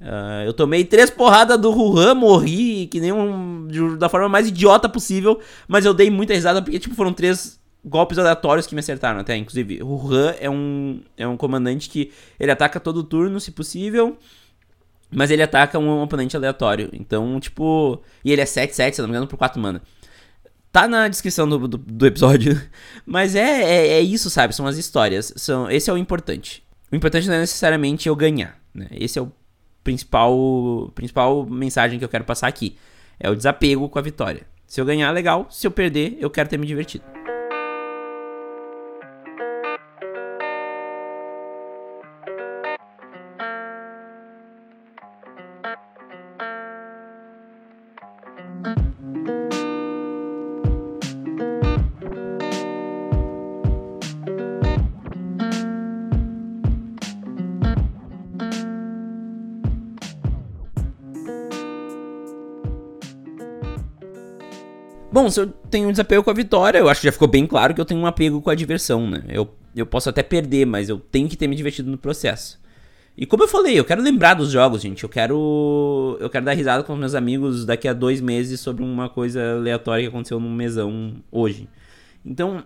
Uh, 0.00 0.44
eu 0.44 0.52
tomei 0.52 0.84
três 0.84 1.08
porradas 1.08 1.58
do 1.60 1.70
Wuhan, 1.70 2.14
morri 2.14 2.88
que 2.88 3.00
nem 3.00 3.12
um 3.12 3.68
da 3.96 4.08
forma 4.08 4.28
mais 4.28 4.48
idiota 4.48 4.88
possível, 4.88 5.40
mas 5.68 5.84
eu 5.84 5.94
dei 5.94 6.10
muita 6.10 6.34
risada 6.34 6.60
porque 6.60 6.80
tipo 6.80 6.96
foram 6.96 7.12
três 7.12 7.57
golpes 7.84 8.18
aleatórios 8.18 8.66
que 8.66 8.74
me 8.74 8.80
acertaram 8.80 9.20
até, 9.20 9.36
inclusive. 9.36 9.82
O 9.82 10.12
Han 10.12 10.34
é 10.40 10.50
um, 10.50 11.00
é 11.16 11.26
um 11.26 11.36
comandante 11.36 11.88
que 11.88 12.12
ele 12.38 12.50
ataca 12.50 12.78
todo 12.80 13.04
turno, 13.04 13.40
se 13.40 13.50
possível, 13.50 14.16
mas 15.10 15.30
ele 15.30 15.42
ataca 15.42 15.78
um 15.78 16.02
oponente 16.02 16.36
aleatório. 16.36 16.90
Então, 16.92 17.38
tipo... 17.40 18.02
E 18.24 18.32
ele 18.32 18.40
é 18.40 18.44
7-7, 18.44 18.92
se 18.92 19.00
não 19.00 19.08
me 19.08 19.12
engano, 19.12 19.26
por 19.26 19.36
4 19.36 19.60
mana. 19.60 19.82
Tá 20.70 20.86
na 20.86 21.08
descrição 21.08 21.48
do, 21.48 21.66
do, 21.66 21.78
do 21.78 22.06
episódio. 22.06 22.60
Mas 23.06 23.34
é, 23.34 23.62
é, 23.62 23.88
é, 23.94 24.00
isso, 24.00 24.28
sabe? 24.28 24.54
São 24.54 24.66
as 24.66 24.76
histórias. 24.76 25.32
São, 25.34 25.70
esse 25.70 25.88
é 25.88 25.92
o 25.92 25.96
importante. 25.96 26.62
O 26.92 26.96
importante 26.96 27.26
não 27.26 27.34
é 27.34 27.40
necessariamente 27.40 28.08
eu 28.08 28.14
ganhar, 28.14 28.58
né? 28.74 28.86
Esse 28.90 29.18
é 29.18 29.22
o 29.22 29.32
principal, 29.82 30.92
principal 30.94 31.46
mensagem 31.46 31.98
que 31.98 32.04
eu 32.04 32.08
quero 32.08 32.24
passar 32.24 32.48
aqui. 32.48 32.76
É 33.18 33.30
o 33.30 33.34
desapego 33.34 33.88
com 33.88 33.98
a 33.98 34.02
vitória. 34.02 34.42
Se 34.66 34.80
eu 34.80 34.84
ganhar, 34.84 35.10
legal. 35.10 35.46
Se 35.50 35.66
eu 35.66 35.70
perder, 35.70 36.18
eu 36.20 36.28
quero 36.28 36.48
ter 36.48 36.58
me 36.58 36.66
divertido. 36.66 37.17
Bom, 65.20 65.28
se 65.28 65.40
eu 65.40 65.48
tenho 65.48 65.88
um 65.88 65.90
desapego 65.90 66.22
com 66.22 66.30
a 66.30 66.32
vitória, 66.32 66.78
eu 66.78 66.88
acho 66.88 67.00
que 67.00 67.08
já 67.08 67.12
ficou 67.12 67.26
bem 67.26 67.44
claro 67.44 67.74
que 67.74 67.80
eu 67.80 67.84
tenho 67.84 67.98
um 67.98 68.06
apego 68.06 68.40
com 68.40 68.50
a 68.50 68.54
diversão, 68.54 69.10
né? 69.10 69.24
Eu, 69.28 69.52
eu 69.74 69.84
posso 69.84 70.08
até 70.08 70.22
perder, 70.22 70.64
mas 70.64 70.88
eu 70.88 70.96
tenho 70.96 71.28
que 71.28 71.36
ter 71.36 71.48
me 71.48 71.56
divertido 71.56 71.90
no 71.90 71.98
processo. 71.98 72.56
E 73.16 73.26
como 73.26 73.42
eu 73.42 73.48
falei, 73.48 73.76
eu 73.76 73.84
quero 73.84 74.00
lembrar 74.00 74.34
dos 74.34 74.52
jogos, 74.52 74.80
gente. 74.80 75.02
Eu 75.02 75.08
quero. 75.08 76.16
Eu 76.20 76.30
quero 76.30 76.44
dar 76.44 76.52
risada 76.52 76.84
com 76.84 76.94
meus 76.94 77.16
amigos 77.16 77.66
daqui 77.66 77.88
a 77.88 77.92
dois 77.92 78.20
meses 78.20 78.60
sobre 78.60 78.84
uma 78.84 79.08
coisa 79.08 79.56
aleatória 79.56 80.04
que 80.04 80.08
aconteceu 80.08 80.38
num 80.38 80.54
mesão 80.54 81.16
hoje. 81.32 81.68
Então, 82.24 82.62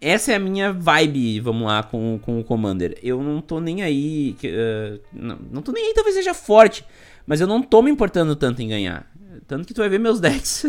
essa 0.00 0.30
é 0.30 0.36
a 0.36 0.38
minha 0.38 0.72
vibe, 0.72 1.40
vamos 1.40 1.66
lá, 1.66 1.82
com, 1.82 2.16
com 2.22 2.38
o 2.38 2.44
Commander. 2.44 2.96
Eu 3.02 3.20
não 3.20 3.40
tô 3.40 3.58
nem 3.58 3.82
aí. 3.82 4.36
Uh, 4.44 5.00
não, 5.12 5.38
não 5.50 5.62
tô 5.62 5.72
nem 5.72 5.88
aí, 5.88 5.94
talvez 5.94 6.14
seja 6.14 6.32
forte. 6.32 6.84
Mas 7.26 7.40
eu 7.40 7.48
não 7.48 7.60
tô 7.60 7.82
me 7.82 7.90
importando 7.90 8.36
tanto 8.36 8.62
em 8.62 8.68
ganhar. 8.68 9.10
Tanto 9.46 9.66
que 9.66 9.74
tu 9.74 9.78
vai 9.78 9.88
ver 9.88 9.98
meus 9.98 10.18
decks. 10.20 10.66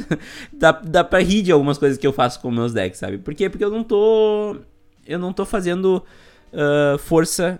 dá, 0.51 0.72
dá 0.72 1.03
pra 1.03 1.20
rir 1.20 1.41
de 1.41 1.51
algumas 1.51 1.77
coisas 1.77 1.98
que 1.98 2.05
eu 2.05 2.13
faço 2.13 2.39
com 2.39 2.51
meus 2.51 2.74
decks, 2.74 3.00
sabe? 3.00 3.17
Por 3.17 3.34
quê? 3.34 3.50
Porque 3.50 3.63
eu 3.63 3.72
não 3.72 3.84
tô. 3.84 4.58
Eu 5.05 5.20
não 5.20 5.34
tô 5.34 5.46
fazendo 5.46 6.03
uh, 6.53 6.98
força 6.98 7.60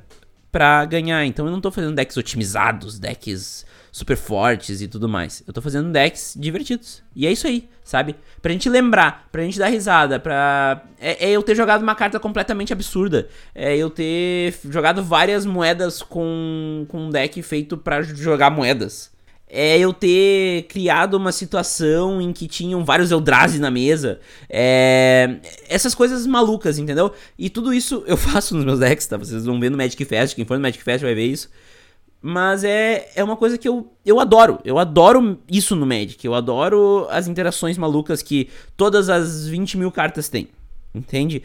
pra 0.52 0.86
ganhar. 0.86 1.26
Então 1.26 1.46
eu 1.46 1.52
não 1.52 1.62
tô 1.62 1.72
fazendo 1.72 1.96
decks 1.96 2.16
otimizados, 2.16 3.00
decks 3.00 3.66
super 3.92 4.18
fortes 4.18 4.82
e 4.82 4.88
tudo 4.88 5.08
mais. 5.08 5.44
Eu 5.46 5.54
tô 5.54 5.62
fazendo 5.62 5.92
decks 5.92 6.36
divertidos. 6.38 7.04
E 7.16 7.28
é 7.28 7.32
isso 7.32 7.46
aí, 7.46 7.70
sabe? 7.84 8.16
Pra 8.42 8.52
gente 8.52 8.68
lembrar, 8.68 9.28
pra 9.32 9.44
gente 9.44 9.60
dar 9.60 9.68
risada, 9.68 10.20
pra. 10.20 10.84
É, 11.00 11.30
é 11.30 11.32
eu 11.32 11.44
ter 11.44 11.56
jogado 11.56 11.84
uma 11.84 11.96
carta 11.96 12.20
completamente 12.20 12.74
absurda. 12.74 13.28
É 13.54 13.78
eu 13.78 13.90
ter 13.90 14.56
jogado 14.70 15.04
várias 15.04 15.46
moedas 15.46 16.02
com, 16.02 16.86
com 16.88 17.08
um 17.08 17.10
deck 17.10 17.42
feito 17.42 17.78
para 17.78 18.02
jogar 18.02 18.50
moedas 18.50 19.13
é 19.56 19.78
eu 19.78 19.94
ter 19.94 20.64
criado 20.64 21.14
uma 21.14 21.32
situação 21.32 22.20
em 22.20 22.34
que 22.34 22.48
tinham 22.48 22.84
vários 22.84 23.12
Eldrazi 23.12 23.60
na 23.60 23.70
mesa. 23.70 24.20
É, 24.50 25.36
essas 25.70 25.94
coisas 25.94 26.26
malucas, 26.26 26.80
entendeu? 26.80 27.12
E 27.38 27.52
tudo 27.52 27.72
isso 27.72 28.04
eu 28.08 28.18
faço 28.18 28.56
nos 28.56 28.66
meus 28.66 28.80
decks, 28.80 29.06
tá? 29.06 29.16
Vocês 29.16 29.46
vão 29.46 29.60
ver 29.60 29.70
no 29.70 29.78
Magic 29.78 30.04
Fest, 30.06 30.34
quem 30.36 30.44
for 30.44 30.56
no 30.56 30.62
Magic 30.64 30.84
Fest 30.84 31.04
vai 31.04 31.14
ver 31.14 31.28
isso. 31.28 31.52
Mas 32.20 32.64
é, 32.64 33.12
é 33.16 33.24
uma 33.24 33.38
coisa 33.38 33.56
que 33.56 33.70
eu, 33.70 33.94
eu 34.04 34.20
adoro. 34.20 34.58
Eu 34.66 34.80
adoro 34.80 35.38
isso 35.48 35.76
no 35.76 35.86
Magic. 35.86 36.26
Eu 36.26 36.34
adoro 36.34 37.06
as 37.12 37.28
interações 37.28 37.78
malucas 37.78 38.24
que 38.24 38.50
todas 38.76 39.08
as 39.08 39.46
20 39.48 39.78
mil 39.78 39.92
cartas 39.92 40.30
têm. 40.30 40.48
Entende? 40.96 41.44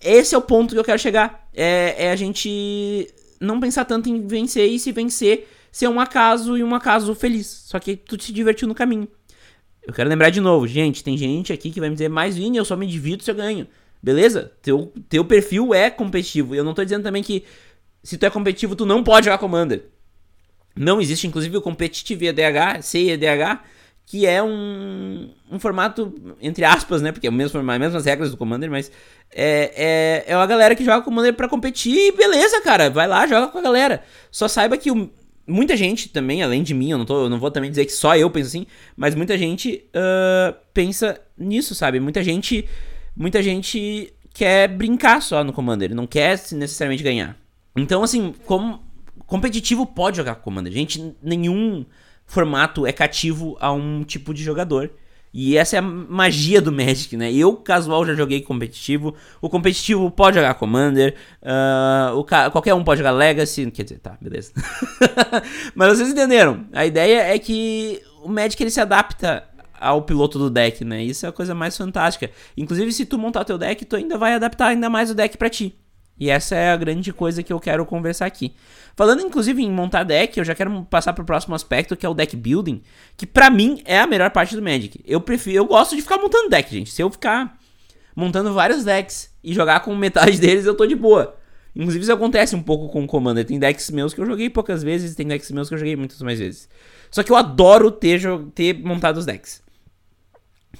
Esse 0.00 0.34
é 0.34 0.38
o 0.38 0.42
ponto 0.42 0.74
que 0.74 0.80
eu 0.80 0.84
quero 0.84 0.98
chegar. 0.98 1.46
É, 1.54 2.06
é 2.06 2.10
a 2.10 2.16
gente 2.16 3.06
não 3.38 3.60
pensar 3.60 3.84
tanto 3.84 4.08
em 4.08 4.26
vencer 4.26 4.68
e 4.68 4.78
se 4.78 4.90
vencer 4.90 5.46
ser 5.74 5.88
um 5.88 5.98
acaso 5.98 6.56
e 6.56 6.62
um 6.62 6.72
acaso 6.72 7.12
feliz. 7.16 7.48
Só 7.66 7.80
que 7.80 7.96
tu 7.96 8.16
te 8.16 8.32
divertiu 8.32 8.68
no 8.68 8.76
caminho. 8.76 9.08
Eu 9.84 9.92
quero 9.92 10.08
lembrar 10.08 10.30
de 10.30 10.40
novo, 10.40 10.68
gente, 10.68 11.02
tem 11.02 11.18
gente 11.18 11.52
aqui 11.52 11.68
que 11.72 11.80
vai 11.80 11.88
me 11.88 11.96
dizer, 11.96 12.08
mais 12.08 12.36
Vini, 12.36 12.56
eu 12.56 12.64
só 12.64 12.76
me 12.76 12.86
divido 12.86 13.24
se 13.24 13.30
eu 13.32 13.34
ganho. 13.34 13.66
Beleza? 14.00 14.52
Teu, 14.62 14.92
teu 15.08 15.24
perfil 15.24 15.74
é 15.74 15.90
competitivo. 15.90 16.54
Eu 16.54 16.62
não 16.62 16.74
tô 16.74 16.84
dizendo 16.84 17.02
também 17.02 17.24
que 17.24 17.42
se 18.04 18.16
tu 18.16 18.24
é 18.24 18.30
competitivo, 18.30 18.76
tu 18.76 18.86
não 18.86 19.02
pode 19.02 19.24
jogar 19.24 19.38
Commander. 19.38 19.84
Não 20.76 21.00
existe, 21.00 21.26
inclusive, 21.26 21.56
o 21.56 21.60
Competitive 21.60 22.28
EDH, 22.28 22.80
CEDH, 22.80 23.60
que 24.06 24.26
é 24.26 24.40
um, 24.40 25.28
um 25.50 25.58
formato, 25.58 26.14
entre 26.40 26.64
aspas, 26.64 27.02
né? 27.02 27.10
Porque 27.10 27.26
é 27.26 27.30
o 27.30 27.32
mesmo 27.32 27.50
formato, 27.50 27.74
as 27.74 27.80
mesmas 27.80 28.04
regras 28.04 28.30
do 28.30 28.36
Commander, 28.36 28.70
mas 28.70 28.92
é, 29.32 30.24
é, 30.28 30.32
é 30.32 30.34
a 30.34 30.46
galera 30.46 30.76
que 30.76 30.84
joga 30.84 31.04
Commander 31.04 31.34
para 31.34 31.48
competir 31.48 31.96
e 31.96 32.12
beleza, 32.12 32.60
cara, 32.60 32.90
vai 32.90 33.08
lá, 33.08 33.26
joga 33.26 33.48
com 33.48 33.58
a 33.58 33.62
galera. 33.62 34.04
Só 34.30 34.46
saiba 34.46 34.76
que 34.76 34.90
o, 34.90 35.10
muita 35.46 35.76
gente 35.76 36.08
também, 36.08 36.42
além 36.42 36.62
de 36.62 36.74
mim, 36.74 36.90
eu 36.90 36.98
não, 36.98 37.04
tô, 37.04 37.24
eu 37.24 37.30
não 37.30 37.38
vou 37.38 37.50
também 37.50 37.70
dizer 37.70 37.84
que 37.84 37.92
só 37.92 38.16
eu 38.16 38.30
penso 38.30 38.48
assim, 38.48 38.66
mas 38.96 39.14
muita 39.14 39.36
gente 39.36 39.84
uh, 39.94 40.54
pensa 40.72 41.20
nisso, 41.36 41.74
sabe? 41.74 42.00
Muita 42.00 42.22
gente, 42.22 42.68
muita 43.16 43.42
gente 43.42 44.12
quer 44.32 44.68
brincar 44.68 45.22
só 45.22 45.44
no 45.44 45.52
Commander, 45.52 45.94
não 45.94 46.06
quer 46.06 46.40
necessariamente 46.52 47.02
ganhar. 47.02 47.36
Então, 47.76 48.02
assim, 48.02 48.34
como 48.44 48.82
competitivo 49.26 49.86
pode 49.86 50.16
jogar 50.16 50.36
com 50.36 50.42
Commander. 50.42 50.72
Gente, 50.72 51.14
nenhum 51.22 51.84
formato 52.26 52.86
é 52.86 52.92
cativo 52.92 53.56
a 53.60 53.72
um 53.72 54.02
tipo 54.04 54.32
de 54.32 54.42
jogador. 54.42 54.90
E 55.36 55.56
essa 55.56 55.74
é 55.74 55.78
a 55.80 55.82
magia 55.82 56.62
do 56.62 56.70
Magic, 56.70 57.16
né? 57.16 57.32
Eu, 57.32 57.56
casual, 57.56 58.06
já 58.06 58.14
joguei 58.14 58.40
competitivo. 58.40 59.16
O 59.42 59.50
competitivo 59.50 60.08
pode 60.08 60.36
jogar 60.36 60.54
Commander. 60.54 61.16
Uh, 61.42 62.16
o 62.16 62.24
qualquer 62.24 62.72
um 62.72 62.84
pode 62.84 62.98
jogar 62.98 63.10
Legacy. 63.10 63.68
Quer 63.72 63.82
dizer, 63.82 63.98
tá, 63.98 64.16
beleza. 64.20 64.52
Mas 65.74 65.88
vocês 65.88 66.10
entenderam. 66.10 66.64
A 66.72 66.86
ideia 66.86 67.34
é 67.34 67.36
que 67.36 68.00
o 68.22 68.28
Magic 68.28 68.62
ele 68.62 68.70
se 68.70 68.80
adapta 68.80 69.42
ao 69.80 70.02
piloto 70.02 70.38
do 70.38 70.48
deck, 70.48 70.84
né? 70.84 71.02
Isso 71.02 71.26
é 71.26 71.28
a 71.28 71.32
coisa 71.32 71.52
mais 71.52 71.76
fantástica. 71.76 72.30
Inclusive, 72.56 72.92
se 72.92 73.04
tu 73.04 73.18
montar 73.18 73.44
teu 73.44 73.58
deck, 73.58 73.84
tu 73.84 73.96
ainda 73.96 74.16
vai 74.16 74.34
adaptar 74.34 74.68
ainda 74.68 74.88
mais 74.88 75.10
o 75.10 75.16
deck 75.16 75.36
para 75.36 75.50
ti. 75.50 75.74
E 76.18 76.30
essa 76.30 76.54
é 76.54 76.70
a 76.70 76.76
grande 76.76 77.12
coisa 77.12 77.42
que 77.42 77.52
eu 77.52 77.58
quero 77.58 77.84
conversar 77.84 78.26
aqui. 78.26 78.54
Falando 78.96 79.22
inclusive 79.22 79.62
em 79.62 79.70
montar 79.70 80.04
deck, 80.04 80.38
eu 80.38 80.44
já 80.44 80.54
quero 80.54 80.84
passar 80.84 81.12
para 81.12 81.22
o 81.22 81.26
próximo 81.26 81.54
aspecto, 81.54 81.96
que 81.96 82.06
é 82.06 82.08
o 82.08 82.14
deck 82.14 82.36
building, 82.36 82.82
que 83.16 83.26
para 83.26 83.50
mim 83.50 83.82
é 83.84 83.98
a 83.98 84.06
melhor 84.06 84.30
parte 84.30 84.54
do 84.54 84.62
Magic. 84.62 85.00
Eu 85.04 85.20
prefiro, 85.20 85.56
eu 85.56 85.66
gosto 85.66 85.96
de 85.96 86.02
ficar 86.02 86.18
montando 86.18 86.48
deck, 86.48 86.70
gente. 86.70 86.92
Se 86.92 87.02
eu 87.02 87.10
ficar 87.10 87.58
montando 88.14 88.54
vários 88.54 88.84
decks 88.84 89.30
e 89.42 89.52
jogar 89.52 89.80
com 89.80 89.94
metade 89.96 90.38
deles, 90.40 90.64
eu 90.64 90.74
tô 90.74 90.86
de 90.86 90.94
boa. 90.94 91.36
Inclusive 91.74 92.04
isso 92.04 92.12
acontece 92.12 92.54
um 92.54 92.62
pouco 92.62 92.88
com 92.88 93.02
o 93.02 93.06
Commander. 93.06 93.44
Tem 93.44 93.58
decks 93.58 93.90
meus 93.90 94.14
que 94.14 94.20
eu 94.20 94.26
joguei 94.26 94.48
poucas 94.48 94.84
vezes, 94.84 95.16
tem 95.16 95.26
decks 95.26 95.50
meus 95.50 95.68
que 95.68 95.74
eu 95.74 95.78
joguei 95.78 95.96
muitas 95.96 96.22
mais 96.22 96.38
vezes. 96.38 96.68
Só 97.10 97.22
que 97.24 97.32
eu 97.32 97.36
adoro 97.36 97.90
ter, 97.90 98.20
ter 98.54 98.78
montado 98.78 99.16
os 99.16 99.26
decks. 99.26 99.60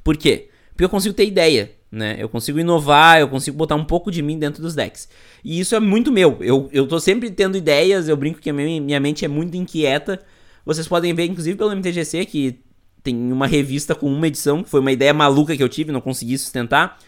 Por 0.05 0.17
quê? 0.17 0.51
Porque 0.71 0.85
eu 0.85 0.89
consigo 0.89 1.15
ter 1.15 1.27
ideia 1.27 1.73
né? 1.95 2.17
Eu 2.19 2.29
consigo 2.29 2.59
inovar, 2.59 3.21
eu 3.21 3.29
consigo 3.29 3.57
botar 3.57 3.77
um 3.77 3.85
pouco 3.85 4.11
de 4.11 4.21
mim 4.21 4.39
dentro 4.39 4.61
dos 4.61 4.75
decks. 4.75 5.09
E 5.45 5.61
isso 5.61 5.75
é 5.75 5.81
muito 5.81 6.11
meu. 6.13 6.37
Eu, 6.41 6.69
eu 6.73 6.87
tô 6.87 6.99
sempre 6.99 7.31
tendo 7.31 7.57
ideias, 7.57 8.09
eu 8.09 8.17
brinco 8.17 8.41
que 8.41 8.53
minha, 8.53 8.81
minha 8.81 9.01
mente 9.01 9.25
é 9.25 9.29
muito 9.29 9.57
inquieta. 9.57 10.21
Vocês 10.67 10.89
podem 10.89 11.15
ver, 11.15 11.27
inclusive, 11.27 11.57
pelo 11.57 11.71
MTGC, 11.75 12.27
que 12.27 12.61
tem 13.03 13.33
uma 13.33 13.47
revista 13.47 13.95
com 13.95 14.13
uma 14.13 14.27
edição, 14.27 14.63
que 14.63 14.71
foi 14.71 14.81
uma 14.81 14.93
ideia 14.93 15.15
maluca 15.15 15.57
que 15.57 15.63
eu 15.63 15.69
tive, 15.69 15.93
não 15.93 16.01
consegui 16.01 16.37
sustentar. 16.37 16.99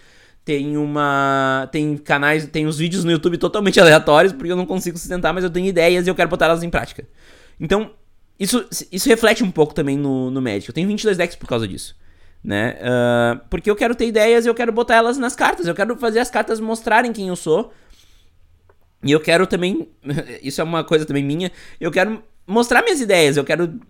Tem 0.45 0.77
uma. 0.77 1.69
Tem 1.73 1.97
canais, 1.97 2.47
tem 2.47 2.67
os 2.67 2.79
vídeos 2.79 3.03
no 3.03 3.11
YouTube 3.11 3.37
totalmente 3.39 3.81
aleatórios, 3.81 4.33
porque 4.33 4.53
eu 4.53 4.57
não 4.57 4.67
consigo 4.67 4.97
sustentar, 4.97 5.35
mas 5.35 5.43
eu 5.43 5.51
tenho 5.51 5.67
ideias 5.67 6.07
e 6.07 6.11
eu 6.11 6.15
quero 6.15 6.29
botar 6.31 6.47
elas 6.47 6.63
em 6.63 6.71
prática. 6.71 7.05
Então, 7.59 7.91
isso, 8.39 8.65
isso 8.93 9.09
reflete 9.09 9.43
um 9.43 9.51
pouco 9.51 9.75
também 9.75 9.97
no, 9.97 10.31
no 10.31 10.41
Magic. 10.41 10.69
Eu 10.69 10.75
tenho 10.75 10.87
22 10.87 11.17
decks 11.17 11.37
por 11.37 11.49
causa 11.49 11.67
disso 11.67 11.97
né? 12.43 12.77
Uh, 12.81 13.41
porque 13.51 13.71
eu 13.71 13.77
quero 13.77 13.95
ter 13.95 14.07
ideias 14.07 14.45
e 14.45 14.49
eu 14.49 14.55
quero 14.55 14.73
botar 14.73 14.97
elas 14.97 15.19
nas 15.19 15.35
cartas. 15.35 15.67
Eu 15.67 15.75
quero 15.75 15.97
fazer 15.97 16.21
as 16.21 16.31
cartas 16.31 16.61
mostrarem 16.61 17.13
quem 17.13 17.29
eu 17.29 17.37
sou. 17.37 17.73
E 19.03 19.13
eu 19.13 19.21
quero 19.21 19.47
também. 19.47 19.89
Isso 20.43 20.61
é 20.61 20.65
uma 20.65 20.85
coisa 20.85 21.05
também 21.05 21.25
minha. 21.25 21.51
Eu 21.81 21.91
quero 21.91 22.23
mostrar 22.47 22.83
minhas 22.83 23.01
ideias. 23.01 23.37
Eu 23.37 23.45
quero 23.45 23.81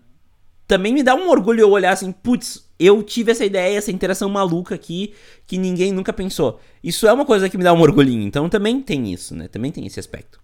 também 0.66 0.92
me 0.92 1.02
dar 1.02 1.14
um 1.14 1.28
orgulho 1.28 1.60
eu 1.60 1.70
olhar 1.70 1.92
assim, 1.92 2.10
putz, 2.10 2.66
eu 2.78 3.02
tive 3.02 3.30
essa 3.30 3.44
ideia, 3.44 3.78
essa 3.78 3.92
interação 3.92 4.28
maluca 4.28 4.74
aqui 4.74 5.14
que 5.46 5.56
ninguém 5.56 5.92
nunca 5.92 6.12
pensou. 6.12 6.61
Isso 6.82 7.06
é 7.06 7.12
uma 7.12 7.24
coisa 7.24 7.48
que 7.48 7.56
me 7.56 7.64
dá 7.64 7.72
um 7.72 7.80
orgulhinho. 7.80 8.22
Então 8.22 8.48
também 8.48 8.80
tem 8.80 9.12
isso, 9.12 9.35
né? 9.35 9.48
Também 9.48 9.70
tem 9.70 9.87
esse 9.87 10.00
aspecto. 10.00 10.40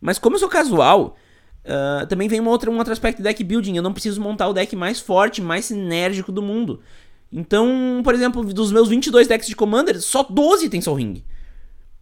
Mas 0.00 0.18
como 0.18 0.36
eu 0.36 0.40
sou 0.40 0.48
casual, 0.48 1.16
uh, 1.64 2.06
também 2.06 2.28
vem 2.28 2.40
uma 2.40 2.50
outra, 2.50 2.70
um 2.70 2.78
outro 2.78 2.92
aspecto 2.92 3.18
de 3.18 3.24
deck 3.24 3.42
building. 3.42 3.76
Eu 3.76 3.82
não 3.82 3.92
preciso 3.92 4.20
montar 4.20 4.48
o 4.48 4.52
deck 4.52 4.74
mais 4.76 5.00
forte, 5.00 5.42
mais 5.42 5.66
sinérgico 5.66 6.30
do 6.30 6.42
mundo. 6.42 6.80
Então, 7.32 8.00
por 8.04 8.14
exemplo, 8.14 8.44
dos 8.44 8.72
meus 8.72 8.88
22 8.88 9.26
decks 9.26 9.48
de 9.48 9.56
Commander, 9.56 10.00
só 10.00 10.22
12 10.22 10.68
tem 10.68 10.80
Sol 10.80 10.94
Ring. 10.94 11.24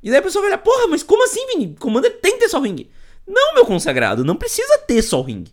E 0.03 0.11
daí 0.11 0.19
a 0.19 0.23
pessoa 0.23 0.43
vai 0.43 0.51
olhar, 0.51 0.59
porra, 0.59 0.87
mas 0.87 1.03
como 1.03 1.25
assim, 1.25 1.47
Vini? 1.47 1.75
Commander 1.79 2.21
tem 2.21 2.35
que 2.35 2.41
ter 2.41 2.49
Sol 2.49 2.61
Ring. 2.61 2.89
Não, 3.27 3.55
meu 3.55 3.65
consagrado, 3.65 4.25
não 4.25 4.37
precisa 4.37 4.79
ter 4.87 5.01
Sol 5.03 5.23
Ring. 5.23 5.45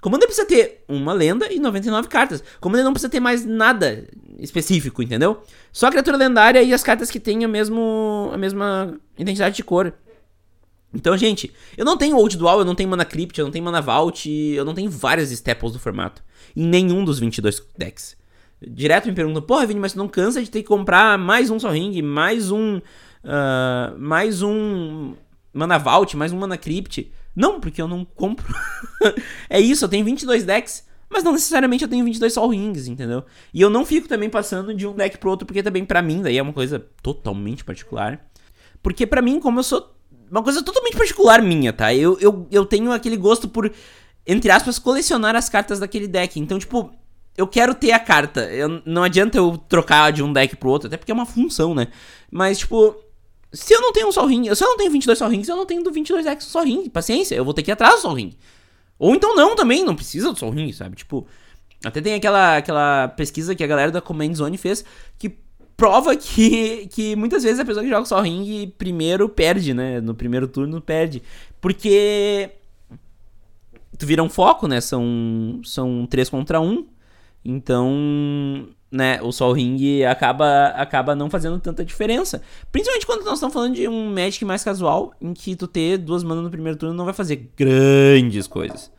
Commander 0.00 0.26
precisa 0.26 0.46
ter 0.46 0.82
uma 0.88 1.12
lenda 1.12 1.52
e 1.52 1.60
99 1.60 2.08
cartas. 2.08 2.42
Commander 2.60 2.84
não 2.84 2.92
precisa 2.92 3.10
ter 3.10 3.20
mais 3.20 3.44
nada 3.44 4.08
específico, 4.38 5.02
entendeu? 5.02 5.42
Só 5.70 5.86
a 5.86 5.90
criatura 5.90 6.16
lendária 6.16 6.62
e 6.62 6.72
as 6.72 6.82
cartas 6.82 7.10
que 7.10 7.20
têm 7.20 7.44
a, 7.44 7.48
mesmo, 7.48 8.30
a 8.32 8.38
mesma 8.38 8.98
identidade 9.18 9.56
de 9.56 9.62
cor. 9.62 9.92
Então, 10.92 11.16
gente, 11.16 11.52
eu 11.76 11.84
não 11.84 11.96
tenho 11.96 12.16
Old 12.16 12.36
Dual, 12.36 12.58
eu 12.60 12.64
não 12.64 12.74
tenho 12.74 12.88
Mana 12.88 13.04
Crypt, 13.04 13.38
eu 13.38 13.44
não 13.44 13.52
tenho 13.52 13.64
Mana 13.64 13.80
Vault, 13.80 14.28
eu 14.28 14.64
não 14.64 14.74
tenho 14.74 14.90
várias 14.90 15.30
staples 15.30 15.72
do 15.72 15.78
formato. 15.78 16.24
Em 16.56 16.66
nenhum 16.66 17.04
dos 17.04 17.20
22 17.20 17.62
decks. 17.78 18.16
Direto 18.62 19.06
me 19.06 19.14
perguntam, 19.14 19.42
porra, 19.42 19.66
Vini, 19.66 19.80
mas 19.80 19.92
você 19.92 19.98
não 19.98 20.08
cansa 20.08 20.42
de 20.42 20.50
ter 20.50 20.62
que 20.62 20.68
comprar 20.68 21.16
mais 21.16 21.50
um 21.50 21.58
Sol 21.58 21.72
Ring, 21.72 22.02
mais 22.02 22.50
um. 22.50 22.76
Uh, 22.76 23.98
mais 23.98 24.42
um 24.42 25.14
Mana 25.52 25.78
Vault, 25.78 26.16
mais 26.16 26.32
um 26.32 26.38
Mana 26.38 26.58
Crypt? 26.58 27.10
Não, 27.34 27.58
porque 27.58 27.80
eu 27.80 27.88
não 27.88 28.04
compro. 28.04 28.46
é 29.48 29.58
isso, 29.58 29.84
eu 29.84 29.88
tenho 29.88 30.04
22 30.04 30.44
decks, 30.44 30.86
mas 31.08 31.24
não 31.24 31.32
necessariamente 31.32 31.84
eu 31.84 31.88
tenho 31.88 32.04
22 32.04 32.32
Sol 32.32 32.48
Rings, 32.48 32.86
entendeu? 32.86 33.24
E 33.52 33.60
eu 33.60 33.70
não 33.70 33.84
fico 33.84 34.06
também 34.06 34.28
passando 34.28 34.74
de 34.74 34.86
um 34.86 34.94
deck 34.94 35.16
pro 35.18 35.30
outro, 35.30 35.46
porque 35.46 35.62
também 35.62 35.84
para 35.84 36.02
mim, 36.02 36.20
daí 36.20 36.36
é 36.36 36.42
uma 36.42 36.52
coisa 36.52 36.84
totalmente 37.02 37.64
particular. 37.64 38.20
Porque 38.82 39.06
para 39.06 39.22
mim, 39.22 39.40
como 39.40 39.58
eu 39.58 39.64
sou. 39.64 39.96
Uma 40.30 40.44
coisa 40.44 40.62
totalmente 40.62 40.96
particular 40.96 41.42
minha, 41.42 41.72
tá? 41.72 41.92
Eu, 41.92 42.16
eu, 42.20 42.46
eu 42.52 42.64
tenho 42.64 42.92
aquele 42.92 43.16
gosto 43.16 43.48
por, 43.48 43.72
entre 44.24 44.48
aspas, 44.52 44.78
colecionar 44.78 45.34
as 45.34 45.48
cartas 45.48 45.80
daquele 45.80 46.06
deck. 46.06 46.38
Então, 46.38 46.56
tipo, 46.56 46.92
eu 47.36 47.46
quero 47.46 47.74
ter 47.74 47.92
a 47.92 47.98
carta. 47.98 48.42
Eu, 48.52 48.82
não 48.84 49.02
adianta 49.02 49.38
eu 49.38 49.56
trocar 49.68 50.12
de 50.12 50.22
um 50.22 50.32
deck 50.32 50.56
pro 50.56 50.70
outro, 50.70 50.88
até 50.88 50.96
porque 50.96 51.10
é 51.10 51.14
uma 51.14 51.26
função, 51.26 51.74
né? 51.74 51.88
Mas, 52.30 52.58
tipo, 52.58 52.96
se 53.52 53.74
eu 53.74 53.80
não 53.80 53.92
tenho 53.92 54.08
um 54.08 54.12
Sol 54.12 54.26
Ring, 54.26 54.54
se 54.54 54.62
eu 54.62 54.68
não 54.68 54.76
tenho 54.76 54.90
22 54.90 55.18
Sol 55.18 55.28
Rings, 55.28 55.48
eu 55.48 55.56
não 55.56 55.66
tenho 55.66 55.82
do 55.82 55.90
22 55.90 56.24
decks 56.24 56.46
Sol 56.46 56.62
Ring. 56.62 56.88
Paciência, 56.88 57.34
eu 57.34 57.44
vou 57.44 57.54
ter 57.54 57.62
que 57.62 57.70
ir 57.70 57.72
atrás 57.72 57.96
do 57.96 58.00
Sol 58.02 58.14
Ring. 58.14 58.32
Ou 58.98 59.14
então 59.14 59.34
não 59.34 59.56
também, 59.56 59.84
não 59.84 59.96
precisa 59.96 60.32
do 60.32 60.38
Sol 60.38 60.50
Ring, 60.50 60.72
sabe? 60.72 60.96
Tipo, 60.96 61.26
até 61.84 62.00
tem 62.00 62.14
aquela, 62.14 62.58
aquela 62.58 63.08
pesquisa 63.08 63.54
que 63.54 63.64
a 63.64 63.66
galera 63.66 63.90
da 63.90 64.00
Command 64.00 64.34
Zone 64.34 64.58
fez 64.58 64.84
que 65.18 65.30
prova 65.76 66.14
que, 66.16 66.86
que 66.88 67.16
muitas 67.16 67.42
vezes 67.42 67.58
a 67.58 67.64
pessoa 67.64 67.82
que 67.82 67.90
joga 67.90 68.04
Sol 68.04 68.20
Ring 68.20 68.72
primeiro 68.76 69.28
perde, 69.28 69.74
né? 69.74 70.00
No 70.00 70.14
primeiro 70.14 70.46
turno 70.46 70.80
perde. 70.80 71.22
Porque 71.60 72.50
tu 73.98 74.06
vira 74.06 74.22
um 74.22 74.28
foco, 74.28 74.68
né? 74.68 74.80
São, 74.80 75.60
são 75.64 76.06
3 76.06 76.28
contra 76.28 76.60
1. 76.60 76.86
Então, 77.44 78.68
né, 78.90 79.20
o 79.22 79.32
Sol 79.32 79.52
Ring 79.52 80.04
acaba, 80.04 80.68
acaba 80.68 81.14
não 81.14 81.30
fazendo 81.30 81.58
tanta 81.58 81.84
diferença. 81.84 82.42
Principalmente 82.70 83.06
quando 83.06 83.24
nós 83.24 83.34
estamos 83.34 83.52
falando 83.52 83.74
de 83.74 83.88
um 83.88 84.12
Magic 84.12 84.44
mais 84.44 84.64
casual, 84.64 85.12
em 85.20 85.32
que 85.32 85.54
tu 85.56 85.66
ter 85.66 85.98
duas 85.98 86.22
manas 86.22 86.44
no 86.44 86.50
primeiro 86.50 86.78
turno 86.78 86.94
não 86.94 87.04
vai 87.04 87.14
fazer 87.14 87.50
grandes 87.56 88.46
coisas. 88.46 88.90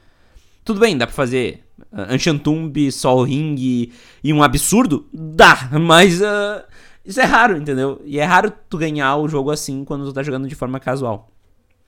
Tudo 0.63 0.79
bem, 0.79 0.97
dá 0.97 1.07
pra 1.07 1.15
fazer 1.15 1.63
uh, 1.91 2.13
Enchantumb, 2.13 2.91
Sol 2.91 3.23
Ring 3.23 3.91
e 4.23 4.33
um 4.33 4.43
absurdo? 4.43 5.07
Dá, 5.11 5.69
mas 5.79 6.21
uh, 6.21 6.63
isso 7.03 7.19
é 7.19 7.25
raro, 7.25 7.57
entendeu? 7.57 8.01
E 8.05 8.19
é 8.19 8.23
raro 8.23 8.51
tu 8.69 8.77
ganhar 8.77 9.17
o 9.17 9.27
jogo 9.27 9.51
assim 9.51 9.83
quando 9.83 10.05
tu 10.05 10.13
tá 10.13 10.23
jogando 10.23 10.47
de 10.47 10.55
forma 10.55 10.79
casual. 10.79 11.31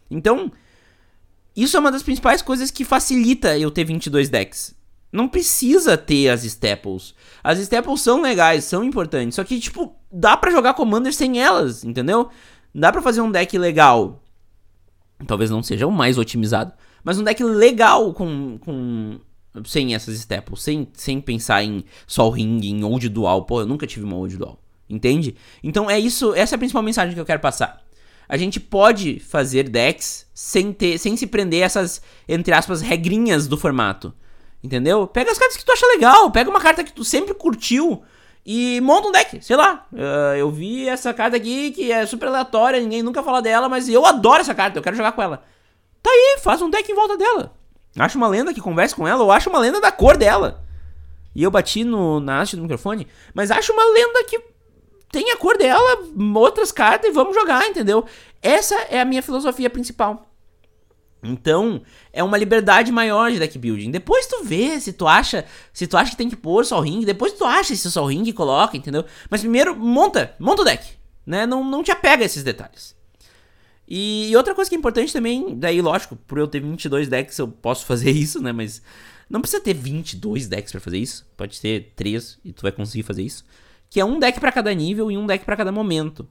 Então, 0.09 0.51
isso 1.55 1.77
é 1.77 1.79
uma 1.79 1.91
das 1.91 2.03
principais 2.03 2.41
coisas 2.41 2.71
que 2.71 2.83
facilita 2.83 3.57
eu 3.57 3.69
ter 3.69 3.83
22 3.83 4.29
decks. 4.29 4.75
Não 5.13 5.28
precisa 5.28 5.95
ter 5.95 6.30
as 6.30 6.43
staples. 6.43 7.13
As 7.43 7.60
staples 7.60 8.02
são 8.02 8.19
legais, 8.19 8.63
são 8.63 8.84
importantes. 8.84 9.36
Só 9.36 9.43
que, 9.43 9.60
tipo, 9.60 9.95
dá 10.12 10.36
para 10.36 10.49
jogar 10.49 10.73
Commander 10.73 11.13
sem 11.13 11.39
elas, 11.39 11.84
entendeu? 11.84 12.30
Dá 12.73 12.91
para 12.91 12.99
fazer 12.99 13.21
um 13.21 13.32
deck 13.32 13.56
legal. 13.56 14.23
Talvez 15.28 15.52
não 15.52 15.62
seja 15.62 15.86
o 15.86 15.91
mais 15.91 16.17
otimizado. 16.17 16.73
Mas 17.04 17.19
um 17.19 17.23
deck 17.23 17.43
legal 17.43 18.12
com. 18.12 18.58
com 18.58 19.19
sem 19.65 19.93
essas 19.93 20.15
staples. 20.15 20.63
Sem, 20.63 20.88
sem 20.95 21.21
pensar 21.21 21.63
em 21.63 21.84
Sol 22.08 22.32
Ring, 22.32 22.60
em 22.63 22.84
Old 22.84 23.08
Dual. 23.08 23.45
Pô, 23.45 23.62
eu 23.62 23.67
nunca 23.67 23.86
tive 23.86 24.04
uma 24.06 24.15
Old 24.15 24.36
Dual. 24.36 24.60
Entende? 24.89 25.36
Então 25.63 25.91
é 25.91 25.99
isso. 25.99 26.34
Essa 26.34 26.56
é 26.56 26.58
a 26.58 26.60
principal 26.60 26.82
mensagem 26.82 27.13
que 27.13 27.21
eu 27.21 27.26
quero 27.26 27.39
passar. 27.39 27.84
A 28.28 28.36
gente 28.36 28.60
pode 28.60 29.19
fazer 29.19 29.69
decks 29.69 30.26
sem 30.34 30.73
ter. 30.73 30.97
sem 30.97 31.15
se 31.15 31.28
prender 31.28 31.62
essas, 31.62 32.02
entre 32.28 32.52
aspas, 32.52 32.82
regrinhas 32.82 33.47
do 33.47 33.58
formato. 33.58 34.12
Entendeu? 34.63 35.06
Pega 35.06 35.30
as 35.30 35.38
cartas 35.38 35.58
que 35.58 35.65
tu 35.65 35.71
acha 35.71 35.86
legal, 35.88 36.32
pega 36.32 36.49
uma 36.49 36.62
carta 36.62 36.84
que 36.84 36.93
tu 36.93 37.04
sempre 37.04 37.34
curtiu 37.34 38.02
e 38.45 38.80
monta 38.82 39.10
um 39.10 39.12
deck, 39.12 39.43
sei 39.43 39.56
lá. 39.58 39.86
Uh, 39.91 40.36
eu 40.38 40.49
vi 40.49 40.88
essa 40.88 41.13
carta 41.13 41.36
aqui 41.36 41.71
que 41.71 41.91
é 41.91 42.06
super 42.06 42.30
aleatória, 42.30 42.80
ninguém 42.80 43.04
nunca 43.04 43.21
fala 43.21 43.41
dela, 43.41 43.67
mas 43.67 43.89
eu 43.89 44.06
adoro 44.06 44.41
essa 44.41 44.56
carta, 44.56 44.80
eu 44.80 44.84
quero 44.84 44.95
jogar 44.95 45.12
com 45.12 45.21
ela. 45.21 45.43
Tá 46.02 46.10
aí, 46.10 46.39
faz 46.41 46.62
um 46.62 46.69
deck 46.69 46.89
em 46.89 46.95
volta 46.95 47.17
dela. 47.17 47.54
Acha 47.97 48.17
uma 48.17 48.28
lenda 48.28 48.54
que 48.54 48.62
converse 48.62 48.95
com 48.95 49.08
ela, 49.08 49.21
ou 49.21 49.32
acha 49.32 49.49
uma 49.49 49.60
lenda 49.60 49.82
da 49.82 49.91
cor 49.91 50.17
dela. 50.17 50.63
E 51.36 51.43
eu 51.43 51.52
bati 51.52 51.84
no, 51.84 52.19
na 52.19 52.39
haste 52.39 52.56
do 52.56 52.62
microfone, 52.62 53.08
mas 53.34 53.52
acho 53.52 53.73
uma 53.73 53.86
lenda 53.93 54.23
que 54.23 54.39
tem 55.12 55.30
a 55.32 55.38
cor 55.38 55.58
dela, 55.58 55.99
outras 56.36 56.71
cartas 56.71 57.10
e 57.10 57.13
vamos 57.13 57.36
jogar, 57.36 57.67
entendeu? 57.67 58.06
Essa 58.41 58.76
é 58.89 58.99
a 58.99 59.06
minha 59.06 59.21
filosofia 59.21 59.69
principal. 59.69 60.33
Então, 61.23 61.81
é 62.12 62.23
uma 62.23 62.38
liberdade 62.38 62.91
maior 62.91 63.31
de 63.31 63.39
deck 63.39 63.57
building. 63.57 63.91
Depois 63.91 64.27
tu 64.27 64.43
vê 64.43 64.79
se 64.79 64.91
tu 64.91 65.07
acha, 65.07 65.45
se 65.71 65.88
tu 65.88 65.95
acha 65.95 66.12
que 66.12 66.17
tem 66.17 66.29
que 66.29 66.36
pôr 66.36 66.65
Sol 66.65 66.81
Ring, 66.81 67.05
depois 67.05 67.33
tu 67.33 67.45
acha 67.45 67.75
se 67.75 67.91
Sol 67.91 68.07
Ring 68.07 68.29
coloca, 68.33 68.75
entendeu? 68.75 69.05
Mas 69.29 69.41
primeiro 69.41 69.75
monta, 69.75 70.36
monta 70.38 70.62
o 70.62 70.65
deck, 70.65 70.86
né? 71.25 71.45
Não, 71.45 71.63
não 71.63 71.81
te 71.81 71.91
apega 71.91 72.23
a 72.23 72.25
esses 72.25 72.43
detalhes. 72.43 72.95
E, 73.88 74.29
e, 74.29 74.36
outra 74.36 74.55
coisa 74.55 74.69
que 74.69 74.75
é 74.75 74.79
importante 74.79 75.12
também, 75.12 75.57
daí 75.57 75.81
lógico, 75.81 76.15
por 76.15 76.38
eu 76.38 76.47
ter 76.47 76.62
22 76.62 77.07
decks 77.07 77.38
eu 77.38 77.47
posso 77.47 77.86
fazer 77.86 78.12
isso, 78.15 78.41
né? 78.41 78.51
Mas 78.51 78.81
não 79.29 79.41
precisa 79.41 79.62
ter 79.62 79.73
22 79.73 80.47
decks 80.47 80.71
para 80.71 80.81
fazer 80.81 80.97
isso. 80.97 81.25
Pode 81.38 81.59
ter 81.59 81.93
3 81.95 82.39
e 82.43 82.53
tu 82.53 82.62
vai 82.62 82.71
conseguir 82.71 83.03
fazer 83.03 83.23
isso. 83.23 83.45
Que 83.89 83.99
é 83.99 84.05
um 84.05 84.19
deck 84.19 84.39
para 84.39 84.51
cada 84.51 84.73
nível 84.73 85.12
e 85.12 85.17
um 85.17 85.25
deck 85.25 85.45
para 85.45 85.55
cada 85.55 85.71
momento 85.71 86.27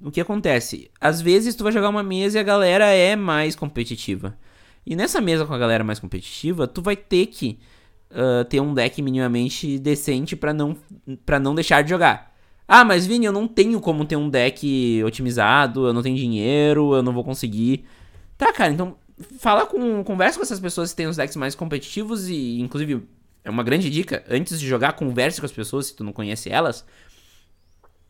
o 0.00 0.10
que 0.10 0.20
acontece? 0.20 0.90
Às 1.00 1.20
vezes 1.20 1.54
tu 1.54 1.64
vai 1.64 1.72
jogar 1.72 1.88
uma 1.88 2.02
mesa 2.02 2.38
e 2.38 2.40
a 2.40 2.44
galera 2.44 2.86
é 2.86 3.16
mais 3.16 3.54
competitiva. 3.54 4.36
E 4.86 4.94
nessa 4.94 5.20
mesa 5.20 5.46
com 5.46 5.54
a 5.54 5.58
galera 5.58 5.82
mais 5.82 5.98
competitiva, 5.98 6.66
tu 6.66 6.82
vai 6.82 6.96
ter 6.96 7.26
que 7.26 7.58
uh, 8.10 8.44
ter 8.44 8.60
um 8.60 8.74
deck 8.74 9.00
minimamente 9.00 9.78
decente 9.78 10.36
para 10.36 10.52
não, 10.52 10.76
pra 11.24 11.38
não 11.38 11.54
deixar 11.54 11.82
de 11.82 11.90
jogar. 11.90 12.34
Ah, 12.66 12.84
mas 12.84 13.06
Vini, 13.06 13.26
eu 13.26 13.32
não 13.32 13.46
tenho 13.46 13.80
como 13.80 14.04
ter 14.04 14.16
um 14.16 14.28
deck 14.28 15.02
otimizado, 15.04 15.86
eu 15.86 15.92
não 15.92 16.02
tenho 16.02 16.16
dinheiro, 16.16 16.94
eu 16.94 17.02
não 17.02 17.12
vou 17.12 17.24
conseguir. 17.24 17.84
Tá, 18.38 18.52
cara, 18.52 18.72
então 18.72 18.96
fala 19.38 19.66
com. 19.66 20.02
Conversa 20.02 20.38
com 20.38 20.42
essas 20.42 20.60
pessoas 20.60 20.90
que 20.90 20.96
têm 20.96 21.06
os 21.06 21.16
decks 21.16 21.36
mais 21.36 21.54
competitivos 21.54 22.28
e, 22.28 22.60
inclusive, 22.60 23.06
é 23.44 23.50
uma 23.50 23.62
grande 23.62 23.90
dica. 23.90 24.24
Antes 24.28 24.58
de 24.58 24.66
jogar, 24.66 24.94
converse 24.94 25.40
com 25.40 25.46
as 25.46 25.52
pessoas 25.52 25.86
se 25.86 25.96
tu 25.96 26.02
não 26.02 26.12
conhece 26.12 26.48
elas. 26.50 26.84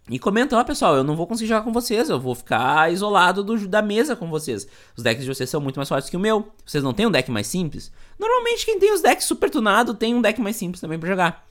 E 0.09 0.19
comenta, 0.19 0.59
ó 0.59 0.63
pessoal, 0.63 0.97
eu 0.97 1.05
não 1.05 1.17
vou 1.17 1.27
conseguir 1.27 1.49
jogar 1.49 1.63
com 1.63 1.73
vocês, 1.73 2.11
eu 2.11 2.21
vou 2.21 2.35
ficar 2.35 2.93
isolado 2.93 3.43
do, 3.43 3.67
da 3.67 3.81
mesa 3.81 4.15
com 4.15 4.29
vocês. 4.29 4.69
Os 4.95 5.03
decks 5.03 5.25
de 5.25 5.35
vocês 5.35 5.49
são 5.49 5.63
muito 5.63 5.77
mais 5.77 5.89
fortes 5.89 6.11
que 6.11 6.17
o 6.17 6.21
meu. 6.21 6.53
Vocês 6.65 6.85
não 6.85 6.93
têm 6.93 7.07
um 7.07 7.11
deck 7.11 7.31
mais 7.31 7.47
simples? 7.47 7.91
Normalmente 8.19 8.67
quem 8.67 8.79
tem 8.79 8.93
os 8.93 9.01
decks 9.01 9.25
super 9.25 9.49
tunado 9.49 9.95
tem 9.95 10.15
um 10.15 10.21
deck 10.21 10.39
mais 10.43 10.57
simples 10.57 10.81
também 10.81 10.99
para 10.99 11.09
jogar. 11.09 11.47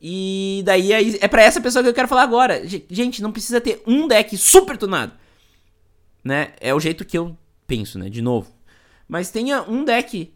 E 0.00 0.62
daí 0.64 0.92
é, 0.92 1.24
é 1.24 1.28
para 1.28 1.42
essa 1.42 1.60
pessoa 1.60 1.82
que 1.82 1.88
eu 1.88 1.94
quero 1.94 2.06
falar 2.06 2.22
agora. 2.22 2.62
Gente, 2.64 3.20
não 3.20 3.32
precisa 3.32 3.60
ter 3.60 3.82
um 3.84 4.06
deck 4.06 4.36
super 4.36 4.76
tunado. 4.76 5.12
Né? 6.22 6.52
É 6.60 6.72
o 6.72 6.78
jeito 6.78 7.04
que 7.04 7.18
eu 7.18 7.36
penso, 7.66 7.98
né? 7.98 8.08
De 8.08 8.22
novo. 8.22 8.48
Mas 9.08 9.30
tenha 9.32 9.62
um 9.62 9.84
deck 9.84 10.32